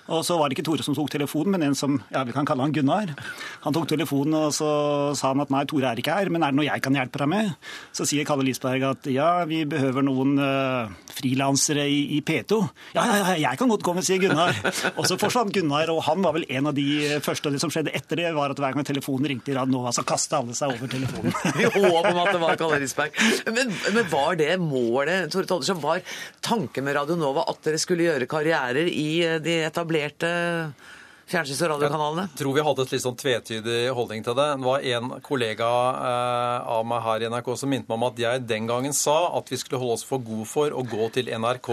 Og 0.08 0.24
så 0.24 0.38
var 0.40 0.48
det 0.48 0.56
ikke 0.56 0.64
Tore 0.70 0.86
som 0.86 0.96
tok 0.96 1.12
telefonen, 1.12 1.52
men 1.54 1.68
en 1.68 1.76
som 1.78 2.00
ja, 2.14 2.22
vi 2.24 2.34
kan 2.34 2.46
kalle 2.46 2.64
han 2.64 2.74
Gunnar. 2.74 3.10
Han 3.64 3.74
tok 3.74 3.88
telefonen 3.90 4.36
og 4.38 4.52
så 4.54 4.68
sa 5.18 5.32
han 5.32 5.42
at 5.42 5.52
nei, 5.52 5.64
Tore 5.68 5.90
er 5.90 6.00
ikke 6.00 6.14
her, 6.14 6.30
men 6.32 6.44
er 6.44 6.52
det 6.52 6.58
noe 6.60 6.66
jeg 6.68 6.82
kan 6.84 6.94
hjelpe 6.96 7.20
deg 7.20 7.30
med? 7.30 7.50
Så 7.94 8.06
sier 8.08 8.26
Kalle 8.28 8.46
Lisberg 8.46 8.84
at 8.86 9.08
ja, 9.10 9.28
vi 9.48 9.62
behøver 9.68 10.04
noen 10.06 10.36
uh, 10.38 10.92
frilansere 11.14 11.86
i, 11.90 12.00
i, 12.18 12.20
P2. 12.24 12.60
Ja, 12.96 13.04
ja, 13.08 13.16
ja, 13.18 13.34
jeg 13.48 13.60
kan 13.60 13.72
godt 13.72 13.84
komme, 13.86 14.04
sier 14.06 14.22
Gunnar. 14.22 14.56
Og 14.98 15.08
så 15.10 15.18
forsvant 15.20 15.54
Gunnar, 15.54 15.90
og 15.92 16.02
han 16.06 16.22
var 16.24 16.36
vel 16.36 16.46
en 16.48 16.70
av 16.70 16.76
de 16.76 16.86
første. 17.24 17.50
Og 17.50 17.56
det 17.56 17.62
som 17.62 17.72
skjedde 17.72 17.94
etter 17.96 18.22
det, 18.22 18.30
var 18.36 18.54
at 18.54 18.62
hver 18.62 18.76
gang 18.76 18.86
telefonen 18.86 19.30
ringte 19.32 19.52
i 19.52 19.56
Radio 19.58 19.74
Nova, 19.74 19.92
så 19.94 20.06
kasta 20.06 20.40
alle 20.40 20.56
seg 20.56 20.74
over 20.74 20.90
telefonen. 20.90 21.34
I 21.62 21.68
håp 21.68 22.10
om 22.10 22.22
at 22.24 22.32
det 22.32 22.42
var 22.42 22.58
Kalle 22.60 22.80
Lisberg. 22.82 23.22
Men, 23.54 23.72
men 23.96 24.10
var 24.12 24.38
det 24.40 24.52
målet, 24.62 25.30
Tore 25.34 25.48
Tollersen, 25.50 25.80
var 25.82 26.02
tanken 26.44 26.86
med 26.86 26.98
Radio 26.98 27.18
Nova 27.18 27.46
at 27.50 27.62
dere 27.66 27.80
skulle 27.82 28.06
gjøre 28.06 28.30
karrierer 28.30 28.90
i 28.90 29.08
de 29.42 29.60
etablerte 29.66 30.34
fjernsyns- 31.30 31.62
og 31.64 31.72
radiokanalene? 31.74 32.26
Jeg 32.32 32.40
tror 32.40 32.56
vi 32.56 32.64
hadde 32.66 32.84
et 32.84 32.94
litt 32.94 33.04
sånn 33.04 33.18
tvetydig 33.20 33.80
holdning 33.96 34.24
til 34.26 34.36
det. 34.38 34.46
Det 34.58 34.68
var 34.68 34.86
en 34.94 35.10
kollega 35.24 35.70
eh, 36.10 36.70
av 36.76 36.86
meg 36.88 37.04
her 37.06 37.24
i 37.24 37.32
NRK 37.32 37.50
som 37.60 37.72
minnet 37.72 37.90
meg 37.90 37.98
om 37.98 38.06
at 38.10 38.22
jeg 38.26 38.46
den 38.50 38.70
gangen 38.70 38.96
sa 38.96 39.18
at 39.38 39.50
vi 39.52 39.58
skulle 39.60 39.82
holde 39.82 39.98
oss 39.98 40.06
for 40.06 40.22
gode 40.24 40.48
for 40.50 40.74
å 40.74 40.86
gå 40.86 41.10
til 41.16 41.32
NRK. 41.32 41.72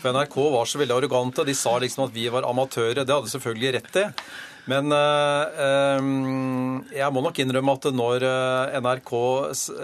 For 0.00 0.10
NRK 0.14 0.40
var 0.56 0.70
så 0.70 0.82
veldig 0.82 0.98
arrogante. 0.98 1.46
De 1.46 1.56
sa 1.58 1.76
liksom 1.82 2.08
at 2.08 2.16
vi 2.16 2.26
var 2.32 2.48
amatører. 2.48 3.04
Det 3.04 3.16
hadde 3.18 3.34
selvfølgelig 3.34 3.78
rett 3.78 4.02
i. 4.04 4.08
Men 4.70 4.88
eh, 4.96 6.04
jeg 6.96 7.12
må 7.12 7.22
nok 7.24 7.38
innrømme 7.42 7.74
at 7.76 7.88
når 7.92 8.24
eh, 8.24 8.76
NRK 8.80 9.12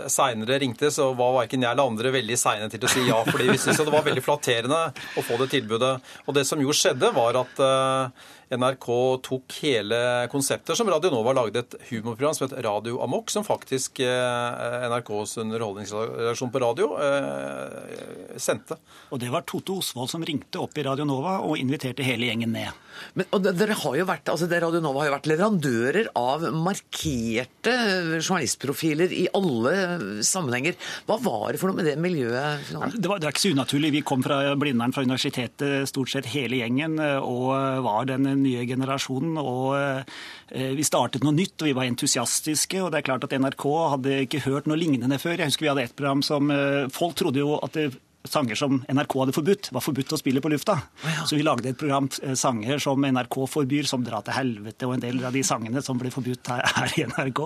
seinere 0.08 0.60
ringte, 0.62 0.88
så 0.94 1.10
var 1.16 1.36
verken 1.42 1.66
jeg 1.66 1.74
eller 1.74 1.90
andre 1.92 2.12
veldig 2.14 2.38
seine 2.40 2.70
til 2.72 2.86
å 2.86 2.92
si 2.92 3.04
ja. 3.08 3.20
fordi 3.28 3.50
vi 3.50 3.58
syntes 3.60 3.84
det 3.84 3.92
var 3.92 4.06
veldig 4.06 4.24
flatterende 4.24 4.82
å 4.88 5.24
få 5.26 5.36
det 5.42 5.50
tilbudet. 5.52 5.94
Og 6.24 6.36
det 6.36 6.46
som 6.48 6.62
jo 6.64 6.72
skjedde, 6.76 7.12
var 7.16 7.42
at 7.42 7.64
eh, 7.66 8.28
NRK 8.50 8.86
tok 9.22 9.54
hele 9.62 9.98
konseptet 10.30 10.74
som 10.74 10.88
Radio 10.90 11.12
Nova 11.12 11.30
lagde 11.38 11.60
et 11.62 11.74
humorprogram 11.92 12.34
som 12.34 12.48
het 12.48 12.56
Radio 12.66 12.98
Amok, 13.04 13.30
som 13.30 13.44
faktisk 13.46 14.00
eh, 14.02 14.86
NRKs 14.90 15.36
underholdningsredaksjon 15.44 16.50
på 16.50 16.62
radio 16.64 16.88
eh, 16.98 18.34
sendte. 18.42 18.80
Og 19.14 19.22
det 19.22 19.30
var 19.30 19.46
Tote 19.46 19.76
Osvold 19.78 20.10
som 20.10 20.24
ringte 20.26 20.58
opp 20.58 20.74
i 20.74 20.84
Radio 20.86 21.06
Nova 21.06 21.36
og 21.46 21.60
inviterte 21.62 22.02
hele 22.02 22.26
gjengen 22.26 22.50
ned. 22.56 22.74
Men, 23.14 23.28
og 23.30 23.46
dere 23.46 23.76
har 23.78 24.00
jo 24.00 24.08
vært, 24.08 24.32
altså 24.34 24.50
Radio 24.50 24.82
Nova 24.82 25.04
har 25.04 25.12
jo 25.12 25.14
vært 25.14 25.30
leverandører 25.30 26.10
av 26.18 26.48
markerte 26.50 27.76
journalistprofiler 28.18 29.14
i 29.14 29.28
alle 29.36 30.24
sammenhenger. 30.26 30.74
Hva 31.06 31.20
var 31.22 31.54
det 31.54 31.62
for 31.62 31.70
noe 31.70 31.78
med 31.78 31.86
det 31.86 31.94
miljøet? 32.02 32.66
Det 32.66 32.82
var, 32.82 32.98
det 32.98 33.14
var 33.14 33.30
ikke 33.30 33.46
så 33.46 33.54
unaturlig. 33.54 33.94
Vi 34.00 34.04
kom 34.10 34.26
fra 34.26 34.42
Blindern 34.58 34.96
fra 34.96 35.06
universitetet 35.06 35.86
stort 35.90 36.10
sett 36.10 36.32
hele 36.34 36.58
gjengen 36.64 36.98
og 36.98 37.54
var 37.86 38.10
den 38.10 38.39
nye 38.42 38.66
generasjonen. 38.68 39.38
og 39.40 39.76
eh, 39.78 40.74
Vi 40.76 40.86
startet 40.86 41.24
noe 41.26 41.36
nytt, 41.36 41.56
og 41.60 41.70
vi 41.70 41.76
var 41.76 41.88
entusiastiske. 41.88 42.82
og 42.82 42.92
det 42.92 43.00
er 43.00 43.08
klart 43.10 43.26
at 43.26 43.36
NRK 43.36 43.66
hadde 43.94 44.20
ikke 44.26 44.44
hørt 44.48 44.70
noe 44.70 44.80
lignende 44.80 45.20
før. 45.22 45.38
Jeg 45.38 45.52
husker 45.52 45.68
vi 45.68 45.72
hadde 45.74 45.88
et 45.88 45.96
program 45.96 46.24
som 46.26 46.50
eh, 46.54 46.86
Folk 46.94 47.18
trodde 47.20 47.42
jo 47.42 47.58
at 47.60 47.76
det 47.76 47.90
sanger 48.28 48.54
som 48.54 48.80
NRK 48.88 49.14
hadde 49.22 49.34
forbudt, 49.34 49.70
var 49.72 49.84
forbudt 49.84 50.12
å 50.12 50.18
spille 50.20 50.42
på 50.44 50.50
lufta. 50.52 50.76
Oh, 50.76 51.08
ja. 51.08 51.24
Så 51.28 51.38
vi 51.38 51.44
lagde 51.46 51.70
et 51.70 51.78
program, 51.80 52.08
eh, 52.22 52.34
sanger 52.36 52.78
som 52.82 53.00
NRK 53.00 53.36
forbyr, 53.48 53.88
som 53.88 54.04
Dra 54.04 54.20
til 54.24 54.34
helvete, 54.34 54.86
og 54.88 54.94
en 54.94 55.04
del 55.04 55.24
av 55.24 55.32
de 55.32 55.42
sangene 55.44 55.82
som 55.84 55.98
ble 56.00 56.12
forbudt 56.12 56.52
her, 56.52 56.64
her 56.76 56.94
i 56.96 57.06
NRK. 57.08 57.40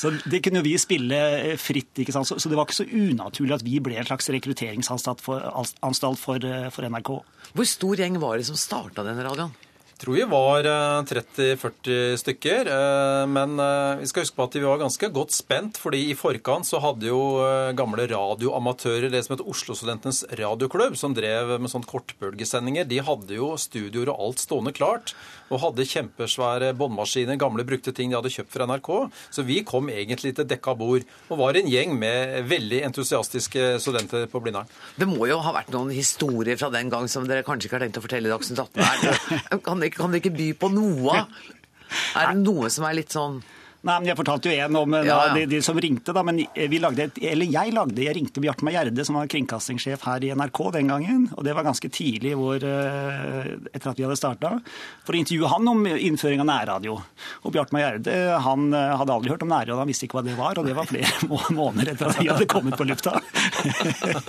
Så 0.00 0.12
det 0.24 0.42
kunne 0.44 0.64
vi 0.66 0.76
spille 0.80 1.56
fritt. 1.60 1.92
ikke 2.02 2.14
sant? 2.14 2.28
Så, 2.28 2.38
så, 2.40 2.48
det 2.48 2.58
var 2.58 2.68
ikke 2.68 2.82
så 2.82 2.88
unaturlig 2.88 3.56
at 3.58 3.66
vi 3.66 3.80
ble 3.84 3.98
en 4.00 4.08
slags 4.08 4.30
rekrutteringsanstalt 4.32 5.24
for, 5.24 5.44
for, 6.20 6.46
for 6.74 6.88
NRK. 6.88 7.12
Hvor 7.56 7.68
stor 7.68 8.04
gjeng 8.04 8.20
var 8.22 8.38
det 8.40 8.48
som 8.48 8.58
starta 8.60 9.06
denne 9.06 9.24
radioen? 9.26 9.52
Tror 10.00 10.16
vi 10.16 10.22
var 10.22 10.64
30-40 11.04 12.12
eh, 12.12 12.16
stykker. 12.16 12.68
Eh, 12.72 13.26
men 13.28 13.58
eh, 13.60 14.00
vi 14.00 14.08
skal 14.08 14.24
huske 14.24 14.38
på 14.38 14.46
at 14.48 14.56
vi 14.56 14.64
var 14.64 14.80
ganske 14.80 15.10
godt 15.12 15.34
spent, 15.36 15.80
fordi 15.80 16.06
i 16.10 16.16
forkant 16.18 16.68
så 16.68 16.80
hadde 16.82 17.10
jo 17.10 17.20
gamle 17.76 18.06
radioamatører 18.10 19.12
det 19.12 19.22
som 19.26 19.36
het 19.36 19.44
Oslo-studentenes 19.44 20.24
radioklubb, 20.40 20.96
som 20.98 21.14
drev 21.16 21.56
med 21.60 21.72
sånn 21.72 21.86
kortbølgesendinger, 21.88 22.88
de 22.88 23.02
hadde 23.04 23.36
jo 23.36 23.52
studioer 23.60 24.12
og 24.14 24.24
alt 24.24 24.44
stående 24.44 24.72
klart. 24.76 25.14
Og 25.50 25.58
hadde 25.64 25.86
kjempesvære 25.90 26.70
båndmaskiner, 26.78 27.38
gamle 27.40 27.64
brukte 27.66 27.92
ting 27.94 28.12
de 28.12 28.16
hadde 28.16 28.30
kjøpt 28.30 28.54
fra 28.54 28.68
NRK. 28.70 28.90
Så 29.34 29.42
vi 29.46 29.60
kom 29.66 29.90
egentlig 29.90 30.36
til 30.38 30.46
dekka 30.48 30.76
bord, 30.78 31.06
og 31.28 31.40
var 31.42 31.58
en 31.58 31.68
gjeng 31.68 31.96
med 31.98 32.46
veldig 32.50 32.84
entusiastiske 32.86 33.72
studenter 33.82 34.28
på 34.30 34.42
Blindern. 34.44 34.70
Det 34.94 35.08
må 35.10 35.26
jo 35.28 35.40
ha 35.42 35.54
vært 35.56 35.72
noen 35.74 35.90
historier 35.92 36.58
fra 36.60 36.70
den 36.72 36.92
gang 36.92 37.10
som 37.10 37.26
dere 37.28 37.44
kanskje 37.46 37.66
ikke 37.68 37.80
har 37.80 37.86
tenkt 37.86 37.98
å 37.98 38.04
fortelle 38.04 38.30
i 38.30 38.32
Dagsnytt 38.32 38.62
18. 38.62 39.60
Kan 39.66 39.82
kan 39.94 40.12
dere 40.12 40.22
ikke 40.22 40.36
by 40.36 40.50
på 40.60 40.70
noe? 40.74 41.24
Er 42.18 42.30
det 42.30 42.42
noe 42.44 42.68
som 42.70 42.86
er 42.86 42.94
litt 43.00 43.10
sånn 43.14 43.40
Nei, 43.80 43.94
men 43.96 44.10
Jeg 44.10 44.18
fortalte 44.18 44.50
jo 44.50 44.56
en 44.60 44.76
om 44.76 44.94
ja, 44.98 45.04
ja. 45.08 45.18
De, 45.32 45.46
de, 45.48 45.60
som 45.64 45.78
ringte, 45.80 46.12
da. 46.12 46.22
Men 46.26 46.42
vi 46.42 46.80
lagde 46.82 47.06
et, 47.06 47.20
eller 47.30 47.48
jeg 47.48 47.72
lagde, 47.72 48.02
jeg 48.04 48.16
ringte 48.16 48.42
Bjartmar 48.44 48.74
Gjerde, 48.74 49.06
som 49.08 49.16
var 49.16 49.30
kringkastingssjef 49.32 50.04
her 50.04 50.26
i 50.26 50.32
NRK 50.36 50.60
den 50.76 50.92
gangen. 50.92 51.22
og 51.36 51.46
Det 51.46 51.54
var 51.56 51.64
ganske 51.64 51.88
tidlig 51.92 52.34
hvor, 52.36 52.60
eh, 52.60 53.54
etter 53.72 53.92
at 53.92 54.00
vi 54.00 54.04
hadde 54.04 54.18
starta, 54.20 54.52
for 55.06 55.16
å 55.16 55.20
intervjue 55.22 55.52
han 55.54 55.72
om 55.72 55.86
innføring 55.94 56.44
av 56.44 56.50
nærradio. 56.50 56.98
Og 57.44 57.56
Bjartmar 57.56 57.86
Gjerde 57.86 58.18
han 58.44 58.68
eh, 58.76 58.94
hadde 59.00 59.16
aldri 59.16 59.32
hørt 59.32 59.46
om 59.48 59.52
nærradio, 59.54 59.80
han 59.80 59.90
visste 59.90 60.08
ikke 60.08 60.20
hva 60.20 60.26
det 60.28 60.36
var. 60.36 60.60
Og 60.60 60.68
det 60.68 60.76
var 60.76 60.90
flere 60.90 61.32
måneder 61.60 61.94
etter 61.94 62.12
at 62.12 62.20
vi 62.20 62.28
hadde 62.28 62.50
kommet 62.52 62.76
på 62.76 62.88
lufta. 62.88 63.16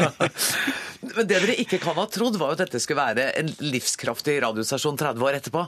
men 1.18 1.28
det 1.28 1.43
dere 1.43 1.60
ikke 1.60 1.82
kan 1.84 1.99
ha 1.99 2.08
trodd, 2.08 2.39
var 2.39 2.54
jo 2.54 2.60
at 2.60 2.66
dette 2.70 2.80
skulle 2.80 3.04
være 3.04 3.34
en 3.41 3.52
livskraftig 3.68 4.39
radiostasjon 4.47 4.99
30 5.02 5.28
år 5.28 5.41
etterpå. 5.41 5.68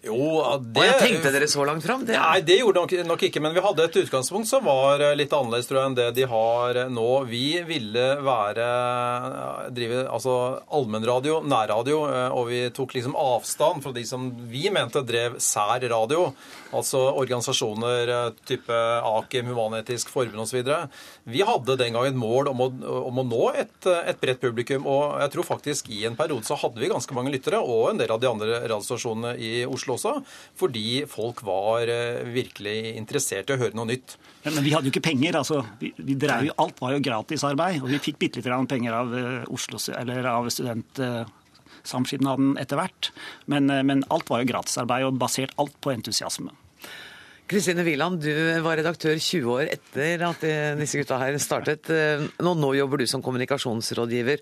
Jo, 0.00 0.16
det... 0.64 0.80
Og 0.80 0.86
jeg 0.86 0.96
tenkte 0.96 1.30
dere 1.34 1.46
så 1.50 1.64
langt 1.68 1.84
fram? 1.84 2.06
Det... 2.08 2.14
Nei, 2.16 2.40
det 2.44 2.56
gjorde 2.62 2.80
nok, 2.80 2.92
nok 3.04 3.24
ikke. 3.26 3.42
Men 3.44 3.52
vi 3.52 3.64
hadde 3.64 3.84
et 3.84 3.98
utgangspunkt 4.00 4.48
som 4.48 4.64
var 4.64 5.02
eh, 5.04 5.12
litt 5.18 5.34
annerledes 5.36 5.68
tror 5.68 5.80
jeg, 5.82 5.90
enn 5.90 5.96
det 5.98 6.06
de 6.16 6.24
har 6.30 6.78
eh, 6.80 6.88
nå. 6.88 7.08
Vi 7.28 7.44
ville 7.68 8.06
være 8.24 8.68
eh, 8.68 9.66
drive 9.76 10.06
altså 10.08 10.36
allmennradio, 10.72 11.42
nærradio, 11.44 11.98
og 12.32 12.48
vi 12.48 12.62
tok 12.72 12.94
liksom 12.96 13.16
avstand 13.18 13.84
fra 13.84 13.92
de 13.92 14.06
som 14.08 14.30
vi 14.48 14.70
mente 14.72 15.04
drev 15.04 15.36
sær 15.42 15.84
radio. 15.92 16.30
Altså 16.72 17.02
organisasjoner 17.20 18.32
type 18.48 18.72
Akim, 19.04 19.50
Human-Etisk 19.50 20.08
Forbund 20.14 20.46
osv. 20.46 20.64
Vi 21.28 21.44
hadde 21.44 21.76
den 21.76 21.96
gang 21.96 22.08
et 22.08 22.16
mål 22.16 22.48
om 22.54 22.64
å, 22.64 22.70
om 23.10 23.20
å 23.20 23.26
nå 23.26 23.42
et, 23.52 23.76
et, 23.84 24.16
bredt 24.22 24.40
publikum. 24.40 24.88
Og 24.88 25.20
jeg 25.20 25.34
tror 25.34 25.48
faktisk 25.50 25.92
i 25.92 26.06
en 26.08 26.16
periode 26.16 26.48
så 26.48 26.56
hadde 26.62 26.80
vi 26.80 26.88
ganske 26.92 27.16
mange 27.16 27.34
lyttere, 27.34 27.60
og 27.60 27.90
en 27.92 28.00
del 28.00 28.14
av 28.14 28.22
de 28.22 28.30
andre 28.30 28.62
radiostasjonene 28.64 29.36
i 29.36 29.52
Oslo 29.68 29.89
Oslo 29.90 29.96
også, 29.96 30.12
fordi 30.58 31.04
folk 31.10 31.42
var 31.46 31.88
eh, 31.90 32.26
virkelig 32.30 32.96
interessert 32.96 33.50
i 33.50 33.52
å 33.54 33.58
høre 33.60 33.76
noe 33.78 33.86
nytt. 33.90 34.16
Men, 34.44 34.54
men 34.56 34.64
vi 34.64 34.72
hadde 34.74 34.86
jo 34.88 34.92
ikke 34.94 35.08
penger. 35.10 35.36
altså. 35.40 35.58
Vi, 35.80 35.88
vi 35.96 36.14
drev 36.18 36.44
jo, 36.48 36.52
Alt 36.62 36.80
var 36.82 36.90
jo 36.94 37.00
gratisarbeid. 37.04 37.82
Og 37.82 37.88
vi 37.90 37.98
fikk 38.02 38.18
bitte 38.20 38.38
litt 38.40 38.70
penger 38.70 38.92
av 38.96 39.14
eh, 39.16 39.44
Oslo, 39.50 39.78
eller 39.96 40.24
av 40.30 40.48
studentsamskipnaden 40.52 42.58
etter 42.60 42.76
hvert. 42.80 43.02
Men, 43.46 43.70
eh, 43.70 43.82
men 43.86 44.04
alt 44.10 44.30
var 44.30 44.38
jo 44.42 44.46
gratisarbeid, 44.52 45.04
og 45.08 45.18
basert 45.20 45.52
alt 45.60 45.76
på 45.80 45.90
entusiasme. 45.94 46.50
Kristine 47.50 47.82
Wieland, 47.82 48.22
du 48.22 48.60
var 48.62 48.76
redaktør 48.78 49.18
20 49.18 49.46
år 49.50 49.66
etter 49.72 50.22
at 50.22 50.38
disse 50.78 50.98
gutta 51.00 51.18
her 51.18 51.34
startet. 51.42 51.82
Nå, 52.38 52.54
nå 52.54 52.78
jobber 52.78 53.02
du 53.02 53.06
som 53.10 53.18
kommunikasjonsrådgiver. 53.26 54.38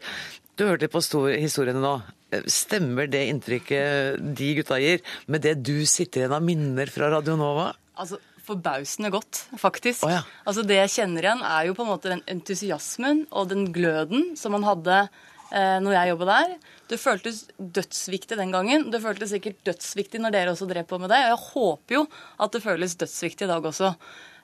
Du 0.61 0.69
hørte 0.69 0.93
på 0.93 1.01
historiene 1.33 1.81
nå. 1.81 2.05
Stemmer 2.29 3.09
det 3.09 3.23
inntrykket 3.31 4.21
de 4.37 4.49
gutta 4.59 4.77
gir, 4.83 5.01
med 5.27 5.45
det 5.47 5.55
du 5.65 5.87
sitter 5.89 6.25
igjen 6.25 6.35
av 6.37 6.45
minner 6.45 6.91
fra 6.93 7.09
Radio 7.15 7.39
Nova? 7.41 7.71
Altså, 7.99 8.21
Forbausende 8.49 9.11
godt, 9.13 9.43
faktisk. 9.61 10.07
Oh, 10.07 10.13
ja. 10.13 10.23
Altså 10.49 10.63
Det 10.65 10.79
jeg 10.79 10.93
kjenner 10.95 11.27
igjen, 11.27 11.43
er 11.45 11.67
jo 11.69 11.75
på 11.77 11.85
en 11.85 11.91
måte 11.91 12.13
den 12.15 12.23
entusiasmen 12.33 13.27
og 13.29 13.51
den 13.51 13.67
gløden 13.75 14.31
som 14.41 14.55
man 14.57 14.65
hadde 14.65 15.03
eh, 15.03 15.77
når 15.85 15.93
jeg 15.93 16.13
jobba 16.15 16.29
der. 16.31 16.55
Det 16.89 17.01
føltes 17.03 17.43
dødsviktig 17.61 18.39
den 18.41 18.55
gangen. 18.55 18.87
Det 18.93 19.03
føltes 19.05 19.35
sikkert 19.35 19.61
dødsviktig 19.69 20.23
når 20.25 20.33
dere 20.33 20.55
også 20.55 20.69
drev 20.71 20.89
på 20.89 21.01
med 21.03 21.13
det. 21.13 21.21
Og 21.27 21.35
jeg 21.35 21.43
håper 21.51 21.99
jo 21.99 22.07
at 22.41 22.57
det 22.57 22.65
føles 22.65 22.97
dødsviktig 23.05 23.45
i 23.45 23.53
dag 23.53 23.69
også. 23.73 23.93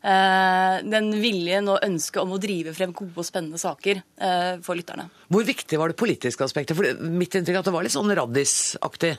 Eh, 0.05 0.79
den 0.85 1.07
viljen 1.17 1.69
og 1.73 1.81
ønsket 1.85 2.21
om 2.21 2.35
å 2.37 2.41
drive 2.41 2.75
frem 2.77 2.93
gode 2.93 3.17
og 3.17 3.25
spennende 3.25 3.61
saker 3.61 4.03
eh, 4.03 4.51
for 4.65 4.77
lytterne. 4.77 5.07
Hvor 5.33 5.47
viktig 5.49 5.79
var 5.81 5.93
det 5.93 6.01
politiske 6.01 6.45
aspektet? 6.45 6.77
For 6.77 7.09
Mitt 7.09 7.33
inntrykk 7.39 7.57
er 7.57 7.63
at 7.63 7.71
det 7.71 7.73
var 7.73 7.87
litt 7.87 7.95
sånn 7.95 8.13
raddisaktig? 8.13 9.15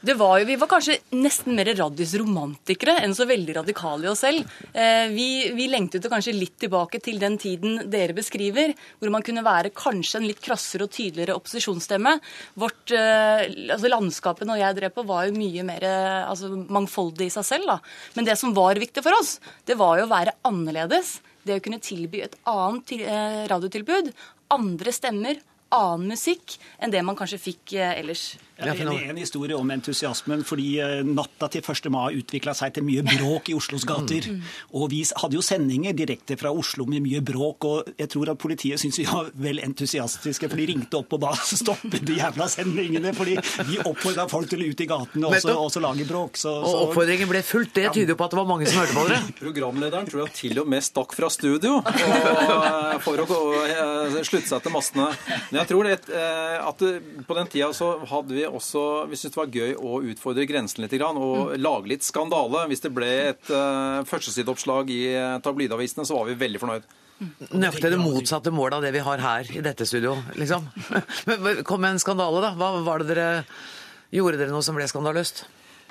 Det 0.00 0.14
var 0.16 0.38
jo, 0.40 0.46
Vi 0.48 0.56
var 0.56 0.68
kanskje 0.70 0.94
nesten 1.12 1.52
mer 1.56 1.68
radiosromantikere 1.76 2.94
enn 3.04 3.12
så 3.16 3.26
veldig 3.28 3.58
radikale 3.58 4.06
i 4.06 4.08
oss 4.08 4.22
selv. 4.24 4.48
Eh, 4.72 5.12
vi, 5.12 5.26
vi 5.52 5.66
lengtet 5.68 6.08
kanskje 6.08 6.32
litt 6.32 6.56
tilbake 6.62 7.02
til 7.04 7.20
den 7.20 7.36
tiden 7.40 7.82
dere 7.92 8.16
beskriver, 8.16 8.72
hvor 8.96 9.12
man 9.12 9.24
kunne 9.26 9.44
være 9.44 9.74
kanskje 9.76 10.22
en 10.22 10.28
litt 10.30 10.40
krassere 10.40 10.86
og 10.86 10.94
tydeligere 10.96 11.36
opposisjonsstemme. 11.36 12.14
Vårt, 12.62 12.94
eh, 12.96 13.44
altså 13.74 13.92
Landskapet 13.92 14.48
når 14.48 14.62
jeg 14.62 14.78
drev 14.80 14.96
på, 14.96 15.04
var 15.10 15.28
jo 15.28 15.36
mye 15.36 15.66
mer 15.68 15.84
eh, 15.84 16.24
altså, 16.24 16.48
mangfoldig 16.48 17.28
i 17.28 17.36
seg 17.36 17.48
selv. 17.50 17.68
da. 17.74 17.78
Men 18.16 18.30
det 18.30 18.40
som 18.40 18.56
var 18.56 18.80
viktig 18.80 19.04
for 19.04 19.20
oss, 19.20 19.36
det 19.68 19.76
var 19.76 20.00
jo 20.00 20.08
å 20.08 20.14
være 20.14 20.38
annerledes. 20.48 21.18
Det 21.44 21.60
å 21.60 21.64
kunne 21.64 21.80
tilby 21.84 22.24
et 22.24 22.40
annet 22.48 22.96
radiotilbud, 23.52 24.12
andre 24.56 24.92
stemmer, 24.92 25.44
annen 25.74 26.14
musikk 26.14 26.58
enn 26.78 26.92
det 26.92 27.02
man 27.06 27.18
kanskje 27.18 27.40
fikk 27.50 27.76
ellers. 27.80 28.34
Ja, 28.60 28.74
en, 28.74 29.10
en 29.10 29.16
historie 29.16 29.56
om 29.56 29.70
entusiasmen. 29.70 30.44
fordi 30.44 30.78
eh, 30.80 31.00
Natta 31.04 31.48
til 31.48 31.64
1. 31.64 31.88
mai 31.92 32.18
utvikla 32.20 32.52
seg 32.56 32.74
til 32.76 32.84
mye 32.84 33.04
bråk 33.06 33.48
i 33.50 33.56
Oslos 33.56 33.86
gater. 33.88 34.26
Mm. 34.28 34.42
Og 34.76 34.90
Vi 34.92 35.00
hadde 35.22 35.38
jo 35.38 35.44
sendinger 35.44 35.96
direkte 35.96 36.36
fra 36.40 36.52
Oslo 36.52 36.84
med 36.90 37.02
mye 37.04 37.22
bråk. 37.24 37.64
og 37.64 37.92
Jeg 37.98 38.10
tror 38.12 38.32
at 38.34 38.40
politiet 38.40 38.80
syntes 38.80 39.00
vi 39.00 39.06
var 39.08 39.30
vel 39.34 39.62
entusiastiske, 39.64 40.50
for 40.50 40.60
de 40.60 40.66
ringte 40.72 41.00
opp 41.00 41.16
og 41.16 41.22
ba 41.24 41.32
stoppe 41.62 42.02
de 42.04 42.18
jævla 42.20 42.48
sendingene. 42.52 43.14
fordi 43.16 43.38
vi 43.70 43.80
oppfordra 43.80 44.28
folk 44.28 44.50
til 44.50 44.64
å 44.64 44.68
ut 44.68 44.84
i 44.84 44.88
gatene 44.90 45.30
og 45.30 45.64
også, 45.70 45.80
lage 45.80 46.04
bråk. 46.08 46.36
Så, 46.36 46.52
så... 46.52 46.74
Og 46.74 46.90
oppfordringen 46.90 47.30
ble 47.30 47.42
fulgt. 47.46 47.74
Det 47.78 47.88
tyder 47.94 48.12
jo 48.14 48.18
på 48.20 48.28
at 48.28 48.34
det 48.34 48.40
var 48.42 48.48
mange 48.50 48.68
som 48.68 48.82
hørte 48.82 48.96
på 48.98 49.06
dere. 49.08 49.22
Programlederen 49.44 50.10
tror 50.10 50.24
jeg 50.26 50.36
til 50.36 50.60
og 50.60 50.68
med 50.68 50.84
stakk 50.84 51.16
fra 51.16 51.30
studio 51.32 51.78
og, 51.80 51.88
eh, 51.88 52.98
for 53.04 53.24
å 53.24 53.40
eh, 53.64 54.20
slutte 54.26 54.48
seg 54.50 54.64
til 54.66 54.74
mastene. 54.74 55.08
Jeg 55.60 55.68
tror 55.70 55.86
det, 55.86 55.96
at 56.60 56.82
på 57.28 57.36
den 57.36 57.50
tida 57.52 57.70
så 57.76 57.92
hadde 58.08 58.36
vi 58.36 58.46
også 58.48 58.84
vi 59.10 59.18
syntes 59.18 59.34
det 59.34 59.40
var 59.40 59.58
gøy 59.60 59.74
å 59.76 60.00
utfordre 60.12 60.46
grensen 60.48 60.84
litt 60.84 60.94
og 61.00 61.20
mm. 61.20 61.60
lage 61.60 61.92
litt 61.92 62.06
skandale. 62.06 62.64
Hvis 62.70 62.84
det 62.84 62.92
ble 62.96 63.10
et 63.30 63.52
uh, 63.52 64.00
førstesideoppslag 64.08 64.90
i 64.94 65.02
tabloidavisene, 65.44 66.06
så 66.08 66.18
var 66.18 66.30
vi 66.30 66.38
veldig 66.40 66.62
fornøyd. 66.62 66.88
Nøyaktig 67.52 67.90
det 67.92 68.00
motsatte 68.00 68.52
målet 68.54 68.78
av 68.78 68.84
det 68.86 68.94
vi 68.96 69.04
har 69.04 69.20
her 69.20 69.48
i 69.52 69.60
dette 69.64 69.84
studio, 69.88 70.16
liksom. 70.40 70.70
Men 71.28 71.60
Kom 71.68 71.82
med 71.84 71.96
en 71.96 72.02
skandale, 72.02 72.40
da. 72.46 72.54
Hva 72.56 72.72
var 72.86 73.02
det 73.02 73.12
dere 73.12 73.30
Gjorde 74.10 74.40
dere 74.40 74.50
noe 74.50 74.64
som 74.66 74.74
ble 74.74 74.88
skandaløst? 74.90 75.44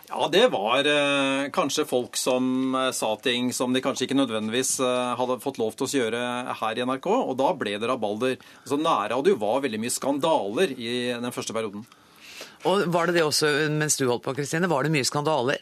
Ja, 0.09 0.27
det 0.31 0.47
var 0.47 0.87
eh, 0.89 1.49
kanskje 1.53 1.85
folk 1.85 2.17
som 2.17 2.75
eh, 2.75 2.89
sa 2.97 3.11
ting 3.21 3.51
som 3.53 3.73
de 3.73 3.81
kanskje 3.85 4.07
ikke 4.07 4.17
nødvendigvis 4.17 4.79
eh, 4.81 5.11
hadde 5.19 5.37
fått 5.43 5.59
lov 5.61 5.75
til 5.77 5.85
å 5.85 5.99
gjøre 5.99 6.21
her 6.63 6.79
i 6.79 6.85
NRK, 6.89 7.05
og 7.13 7.35
da 7.37 7.51
ble 7.53 7.75
det 7.77 7.89
rabalder. 7.91 8.39
Altså, 8.63 8.79
jo 9.29 9.37
var 9.37 9.61
veldig 9.61 9.81
mye 9.83 9.93
skandaler 9.93 10.73
i 10.73 10.93
den 11.13 11.35
første 11.35 11.53
perioden. 11.53 11.85
Og 12.65 12.89
Var 12.89 13.07
det 13.07 13.19
det 13.19 13.27
også 13.27 13.51
mens 13.71 13.99
du 13.99 14.07
holdt 14.09 14.25
på, 14.25 14.33
Kristine? 14.39 14.67
Var 14.71 14.87
det 14.87 14.95
mye 14.97 15.07
skandaler? 15.07 15.61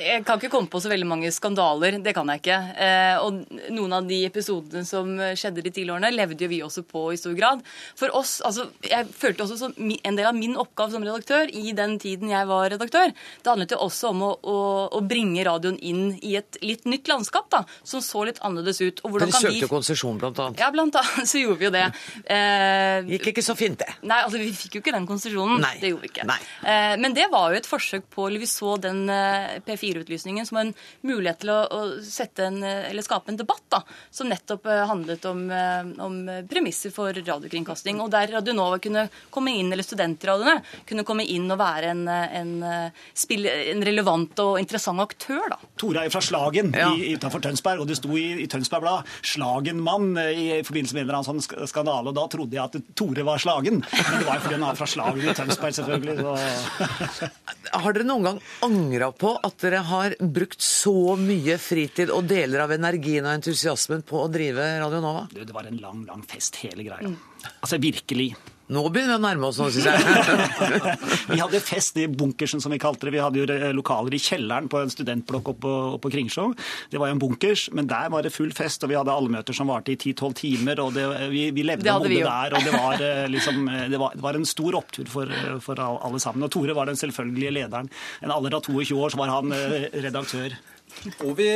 Jeg 0.00 0.24
kan 0.26 0.40
ikke 0.40 0.52
komme 0.52 0.70
på 0.72 0.80
så 0.82 0.90
veldig 0.92 1.08
mange 1.08 1.30
skandaler. 1.34 1.98
Det 2.02 2.14
kan 2.16 2.28
jeg 2.32 2.42
ikke. 2.42 2.58
Eh, 2.80 3.16
og 3.20 3.42
noen 3.74 3.96
av 3.98 4.08
de 4.08 4.22
episodene 4.28 4.84
som 4.88 5.12
skjedde 5.36 5.64
de 5.64 5.72
tidligere 5.72 5.98
årene, 5.98 6.12
levde 6.14 6.46
jo 6.46 6.50
vi 6.50 6.62
også 6.64 6.84
på 6.88 7.06
i 7.14 7.18
stor 7.20 7.36
grad. 7.36 7.64
For 7.98 8.12
oss, 8.16 8.38
altså, 8.46 8.68
Jeg 8.86 9.08
følte 9.12 9.44
også 9.44 9.58
som 9.60 9.74
en 9.76 10.16
del 10.16 10.26
av 10.26 10.36
min 10.36 10.56
oppgave 10.58 10.94
som 10.94 11.04
redaktør 11.04 11.50
i 11.52 11.74
den 11.76 11.98
tiden 12.00 12.30
jeg 12.32 12.48
var 12.48 12.70
redaktør, 12.72 13.12
det 13.12 13.50
handlet 13.50 13.74
jo 13.74 13.80
også 13.84 14.10
om 14.14 14.24
å, 14.24 14.30
å, 14.40 14.56
å 14.96 15.00
bringe 15.04 15.44
radioen 15.46 15.78
inn 15.78 16.14
i 16.26 16.36
et 16.40 16.58
litt 16.64 16.86
nytt 16.88 17.08
landskap, 17.10 17.48
da, 17.52 17.62
som 17.86 18.02
så 18.04 18.24
litt 18.28 18.40
annerledes 18.46 18.80
ut. 18.80 19.02
Og 19.06 19.18
Dere 19.20 19.34
søkte 19.34 19.54
vi... 19.58 19.70
konsesjon, 19.70 20.18
blant 20.20 20.40
annet? 20.42 20.62
Ja, 20.62 20.70
blant 20.74 20.96
annet 21.00 21.28
så 21.30 21.42
gjorde 21.42 21.60
vi 21.60 21.68
jo 21.68 21.72
det. 21.74 21.84
Eh, 22.24 23.10
Gikk 23.14 23.32
ikke 23.34 23.44
så 23.44 23.56
fint, 23.58 23.80
det. 23.80 23.98
Nei, 24.06 24.22
altså 24.24 24.40
vi 24.40 24.50
fikk 24.56 24.78
jo 24.78 24.84
ikke 24.84 24.94
den 24.96 25.08
konsesjonen. 25.08 25.64
Det 25.80 25.92
gjorde 25.92 26.06
vi 26.06 26.12
ikke. 26.12 26.26
Eh, 26.64 26.96
men 27.00 27.16
det 27.16 27.28
var 27.32 27.52
jo 27.52 27.60
et 27.60 27.68
forsøk 27.68 28.08
på, 28.12 28.28
eller 28.28 28.42
vi 28.42 28.50
så 28.50 28.76
den 28.80 29.04
eh, 29.12 29.58
P4 29.66 29.89
4-utlysningen 29.90 30.46
som 30.48 30.60
en 30.62 30.72
mulighet 31.06 31.42
til 31.44 31.52
å, 31.54 31.60
å 31.66 31.80
en, 32.46 32.60
skape 33.04 33.32
en 33.32 33.40
debatt 33.40 33.64
da, 33.72 33.82
som 34.10 34.30
nettopp 34.30 34.66
eh, 34.70 34.84
handlet 34.88 35.24
om, 35.28 35.44
eh, 35.52 35.92
om, 36.02 36.18
premisser 36.50 36.94
for 36.94 37.14
radiokringkasting. 37.14 38.00
Og 38.02 38.10
der 38.12 38.32
Radionova 38.36 38.80
kunne 38.82 39.06
komme 39.30 39.54
inn, 39.58 39.72
eller 39.72 39.86
studentradioene 39.86 40.60
kunne 40.88 41.06
komme 41.06 41.26
inn 41.26 41.50
og 41.50 41.60
være 41.60 41.92
en, 41.94 42.04
en, 42.08 42.54
spill, 43.14 43.46
en 43.46 43.84
relevant 43.86 44.42
og 44.44 44.58
interessant 44.60 45.02
aktør. 45.02 45.46
da. 45.52 45.60
Tore 45.80 46.06
er 46.06 46.12
fra 46.12 46.22
Slagen 46.24 46.72
ja. 46.76 46.90
utenfor 46.94 47.42
Tønsberg, 47.44 47.84
og 47.84 47.90
det 47.90 47.98
sto 48.00 48.14
i, 48.18 48.28
i 48.44 48.48
Tønsberg 48.50 48.84
Blad 48.84 49.08
'Slagenmann' 49.22 50.14
i, 50.30 50.46
i 50.60 50.64
forbindelse 50.66 50.96
med 50.96 51.02
en 51.02 51.08
eller 51.08 51.18
annen 51.20 51.42
sånn 51.42 51.68
skandale. 51.68 52.10
og 52.10 52.16
Da 52.16 52.26
trodde 52.32 52.56
jeg 52.56 52.64
at 52.64 52.94
Tore 52.96 53.24
var 53.26 53.42
slagen, 53.42 53.82
men 53.84 54.18
det 54.18 54.26
var 54.26 54.38
jo 54.38 54.44
fordi 54.46 54.58
han 54.58 54.66
er 54.68 54.78
fra 54.78 54.88
Slagen 54.90 55.26
i 55.26 55.36
Tønsberg, 55.36 55.76
selvfølgelig. 55.76 56.16
Så. 56.20 57.30
Har 57.70 57.96
dere 57.96 58.06
noen 58.08 58.26
gang 58.26 58.40
angra 58.66 59.10
på 59.14 59.34
at 59.46 59.58
dere 59.62 59.79
har 59.88 60.14
brukt 60.20 60.62
så 60.62 61.16
mye 61.18 61.56
fritid 61.60 62.12
og 62.14 62.28
deler 62.30 62.64
av 62.64 62.74
energien 62.74 63.26
og 63.26 63.34
entusiasmen 63.38 64.04
på 64.06 64.22
å 64.22 64.30
drive 64.32 64.66
Radio 64.82 65.02
Nova? 65.04 65.26
Det, 65.32 65.48
var 65.54 65.68
en 65.70 65.80
lang, 65.82 66.04
lang 66.08 66.24
fest, 66.28 66.60
hele 66.64 66.86
greia. 66.86 67.12
Altså 67.60 67.80
virkelig. 67.82 68.32
Nå 68.70 68.84
begynner 68.92 69.16
vi 69.16 69.18
å 69.18 69.22
nærme 69.24 69.48
oss 69.48 69.58
noe, 69.58 69.72
syns 69.74 69.88
jeg. 69.88 70.98
vi 71.32 71.40
hadde 71.40 71.60
fest 71.64 71.96
i 71.98 72.06
bunkersen, 72.06 72.62
som 72.62 72.70
vi 72.70 72.78
kalte 72.82 73.08
det. 73.08 73.14
Vi 73.16 73.22
hadde 73.22 73.42
jo 73.42 73.72
lokaler 73.74 74.14
i 74.14 74.20
kjelleren 74.22 74.68
på 74.70 74.78
en 74.78 74.92
studentblokk 74.92 75.50
oppe 75.54 75.72
på 76.04 76.12
Kringsjå. 76.14 76.46
Det 76.92 77.00
var 77.00 77.10
jo 77.10 77.16
en 77.16 77.22
bunkers, 77.22 77.66
men 77.74 77.90
der 77.90 78.12
var 78.14 78.26
det 78.26 78.32
full 78.34 78.52
fest, 78.54 78.86
og 78.86 78.92
vi 78.92 78.98
hadde 78.98 79.14
allmøter 79.14 79.56
som 79.56 79.72
varte 79.72 79.94
i 79.94 79.98
10-12 79.98 80.36
timer. 80.42 80.84
og 80.84 80.94
det, 80.94 81.06
vi, 81.32 81.48
vi, 81.56 81.66
levde 81.66 81.96
og 81.96 82.06
bodde 82.06 82.22
der, 82.22 82.56
og 82.56 82.66
det 82.68 82.74
var, 82.76 83.06
eh, 83.08 83.24
liksom, 83.34 83.62
eh, 83.68 83.86
det, 83.90 84.00
var, 84.02 84.14
det 84.14 84.26
var, 84.28 84.38
en 84.38 84.50
stor 84.54 84.78
opptur 84.78 85.10
for, 85.10 85.38
for, 85.64 85.82
alle 85.82 86.22
sammen. 86.22 86.46
Og 86.46 86.54
Tore 86.54 86.76
var 86.78 86.90
den 86.90 87.00
selvfølgelige 87.00 87.56
lederen. 87.58 87.90
En 88.22 88.34
alder 88.34 88.60
av 88.60 88.66
22 88.68 89.00
år 89.00 89.14
så 89.14 89.24
var 89.24 89.34
han 89.34 89.56
eh, 89.56 89.90
redaktør. 90.06 90.54
Og 91.26 91.34
vi 91.38 91.50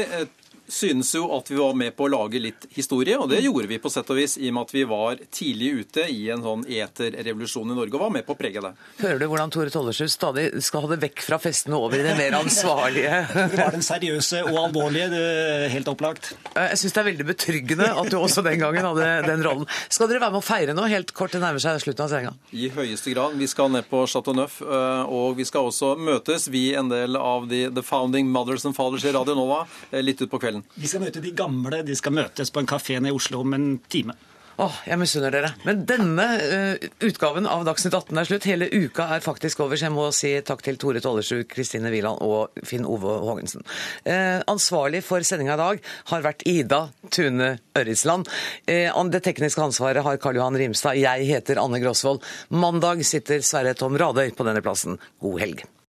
synes 0.75 1.13
jo 1.15 1.29
at 1.37 1.51
vi 1.51 1.59
var 1.61 1.77
med 1.79 1.95
på 1.97 2.07
å 2.09 2.11
lage 2.13 2.41
litt 2.43 2.67
historie, 2.75 3.17
og 3.21 3.29
det 3.31 3.41
gjorde 3.45 3.71
vi 3.71 3.79
på 3.83 3.91
sett 3.93 4.11
og 4.11 4.19
vis 4.19 4.37
i 4.41 4.51
og 4.51 4.57
med 4.57 4.67
at 4.67 4.75
vi 4.75 4.85
var 4.91 5.21
tidlig 5.35 5.71
ute 5.81 6.07
i 6.11 6.21
en 6.35 6.43
sånn 6.45 6.65
eterrevolusjon 6.67 7.71
i 7.71 7.77
Norge 7.79 7.95
og 7.97 8.05
var 8.07 8.15
med 8.17 8.27
på 8.27 8.35
å 8.35 8.39
prege 8.39 8.63
det. 8.65 8.73
Hører 9.01 9.23
du 9.23 9.27
hvordan 9.31 9.53
Tore 9.55 9.73
Tollersrud 9.73 10.13
stadig 10.13 10.47
skal 10.65 10.85
ha 10.85 10.93
det 10.95 11.01
vekk 11.05 11.25
fra 11.25 11.39
festene 11.43 11.79
og 11.79 11.89
over 11.89 12.03
i 12.03 12.07
det 12.07 12.17
mer 12.19 12.39
ansvarlige? 12.41 13.21
Det 13.55 13.61
var 13.61 13.75
den 13.75 13.85
seriøse 13.85 14.41
og 14.49 14.57
alvorlige, 14.59 15.07
det 15.13 15.21
er 15.21 15.69
helt 15.73 15.89
opplagt. 15.91 16.33
Jeg 16.57 16.79
syns 16.81 16.95
det 16.97 17.01
er 17.03 17.07
veldig 17.11 17.27
betryggende 17.29 17.87
at 18.01 18.11
du 18.11 18.17
også 18.19 18.43
den 18.47 18.59
gangen 18.63 18.87
hadde 18.89 19.09
den 19.29 19.45
rollen. 19.47 19.69
Skal 19.93 20.11
dere 20.11 20.23
være 20.23 20.35
med 20.35 20.41
å 20.41 20.47
feire 20.47 20.75
nå, 20.77 20.87
helt 20.91 21.13
kort, 21.17 21.35
det 21.35 21.43
nærmer 21.43 21.63
seg 21.63 21.79
slutten 21.85 22.07
av 22.07 22.11
sendinga? 22.13 22.35
I 22.57 22.71
høyeste 22.75 23.15
grad. 23.15 23.37
Vi 23.39 23.49
skal 23.51 23.71
ned 23.75 23.87
på 23.91 24.03
Chateau 24.11 24.37
Neuf, 24.37 24.61
eh, 24.65 25.13
og 25.15 25.39
vi 25.39 25.47
skal 25.49 25.71
også 25.71 25.95
møtes, 26.01 26.49
vi 26.53 26.67
en 26.79 26.91
del 26.91 27.19
av 27.21 27.47
de 27.51 27.67
The 27.75 27.85
Founding 27.87 28.31
Mothers 28.35 28.67
and 28.69 28.77
Fathers 28.77 29.07
i 29.07 29.15
Radio 29.15 29.37
Nova, 29.39 29.63
eh, 29.91 30.03
litt 30.05 30.23
utpå 30.25 30.41
kvelden. 30.43 30.64
De 30.75 30.91
skal 30.91 31.05
møte 31.05 31.23
de 31.25 31.35
gamle. 31.37 31.83
De 31.87 31.97
skal 31.99 32.15
møtes 32.17 32.53
på 32.53 32.63
en 32.63 32.71
kafé 32.71 33.01
nede 33.01 33.15
i 33.15 33.19
Oslo 33.19 33.43
om 33.45 33.57
en 33.57 33.69
time. 33.93 34.17
Åh, 34.55 34.71
oh, 34.71 34.75
Jeg 34.87 35.01
misunner 35.01 35.35
dere. 35.35 35.49
Men 35.67 35.81
denne 35.89 36.25
uh, 36.39 36.85
utgaven 37.03 37.49
av 37.51 37.65
Dagsnytt 37.67 37.97
18 37.97 38.21
er 38.21 38.29
slutt. 38.29 38.47
Hele 38.47 38.69
uka 38.71 39.09
er 39.17 39.25
faktisk 39.25 39.65
over, 39.65 39.75
så 39.75 39.89
jeg 39.89 39.95
må 39.97 40.05
si 40.15 40.31
takk 40.47 40.63
til 40.63 40.79
Tore 40.79 41.03
Tollersrud, 41.03 41.49
Kristine 41.51 41.91
Wieland 41.91 42.23
og 42.23 42.63
Finn 42.63 42.87
Ove 42.87 43.17
Haagensen. 43.27 43.67
Uh, 44.07 44.47
ansvarlig 44.53 45.03
for 45.03 45.27
sendinga 45.27 45.59
i 45.59 45.63
dag 45.65 45.93
har 46.13 46.27
vært 46.29 46.47
Ida 46.47 46.85
Tune 47.11 47.57
Ørrisland. 47.75 48.31
Uh, 48.71 49.03
det 49.11 49.25
tekniske 49.27 49.65
ansvaret 49.65 50.07
har 50.07 50.23
Karl 50.23 50.39
Johan 50.39 50.63
Rimstad. 50.63 51.03
Jeg 51.03 51.27
heter 51.35 51.59
Anne 51.59 51.83
Grosvold. 51.83 52.23
Mandag 52.55 53.03
sitter 53.03 53.43
Sverre 53.43 53.75
Tom 53.75 53.99
Radøy 53.99 54.31
på 54.39 54.47
denne 54.47 54.63
plassen. 54.63 55.03
God 55.19 55.43
helg. 55.43 55.67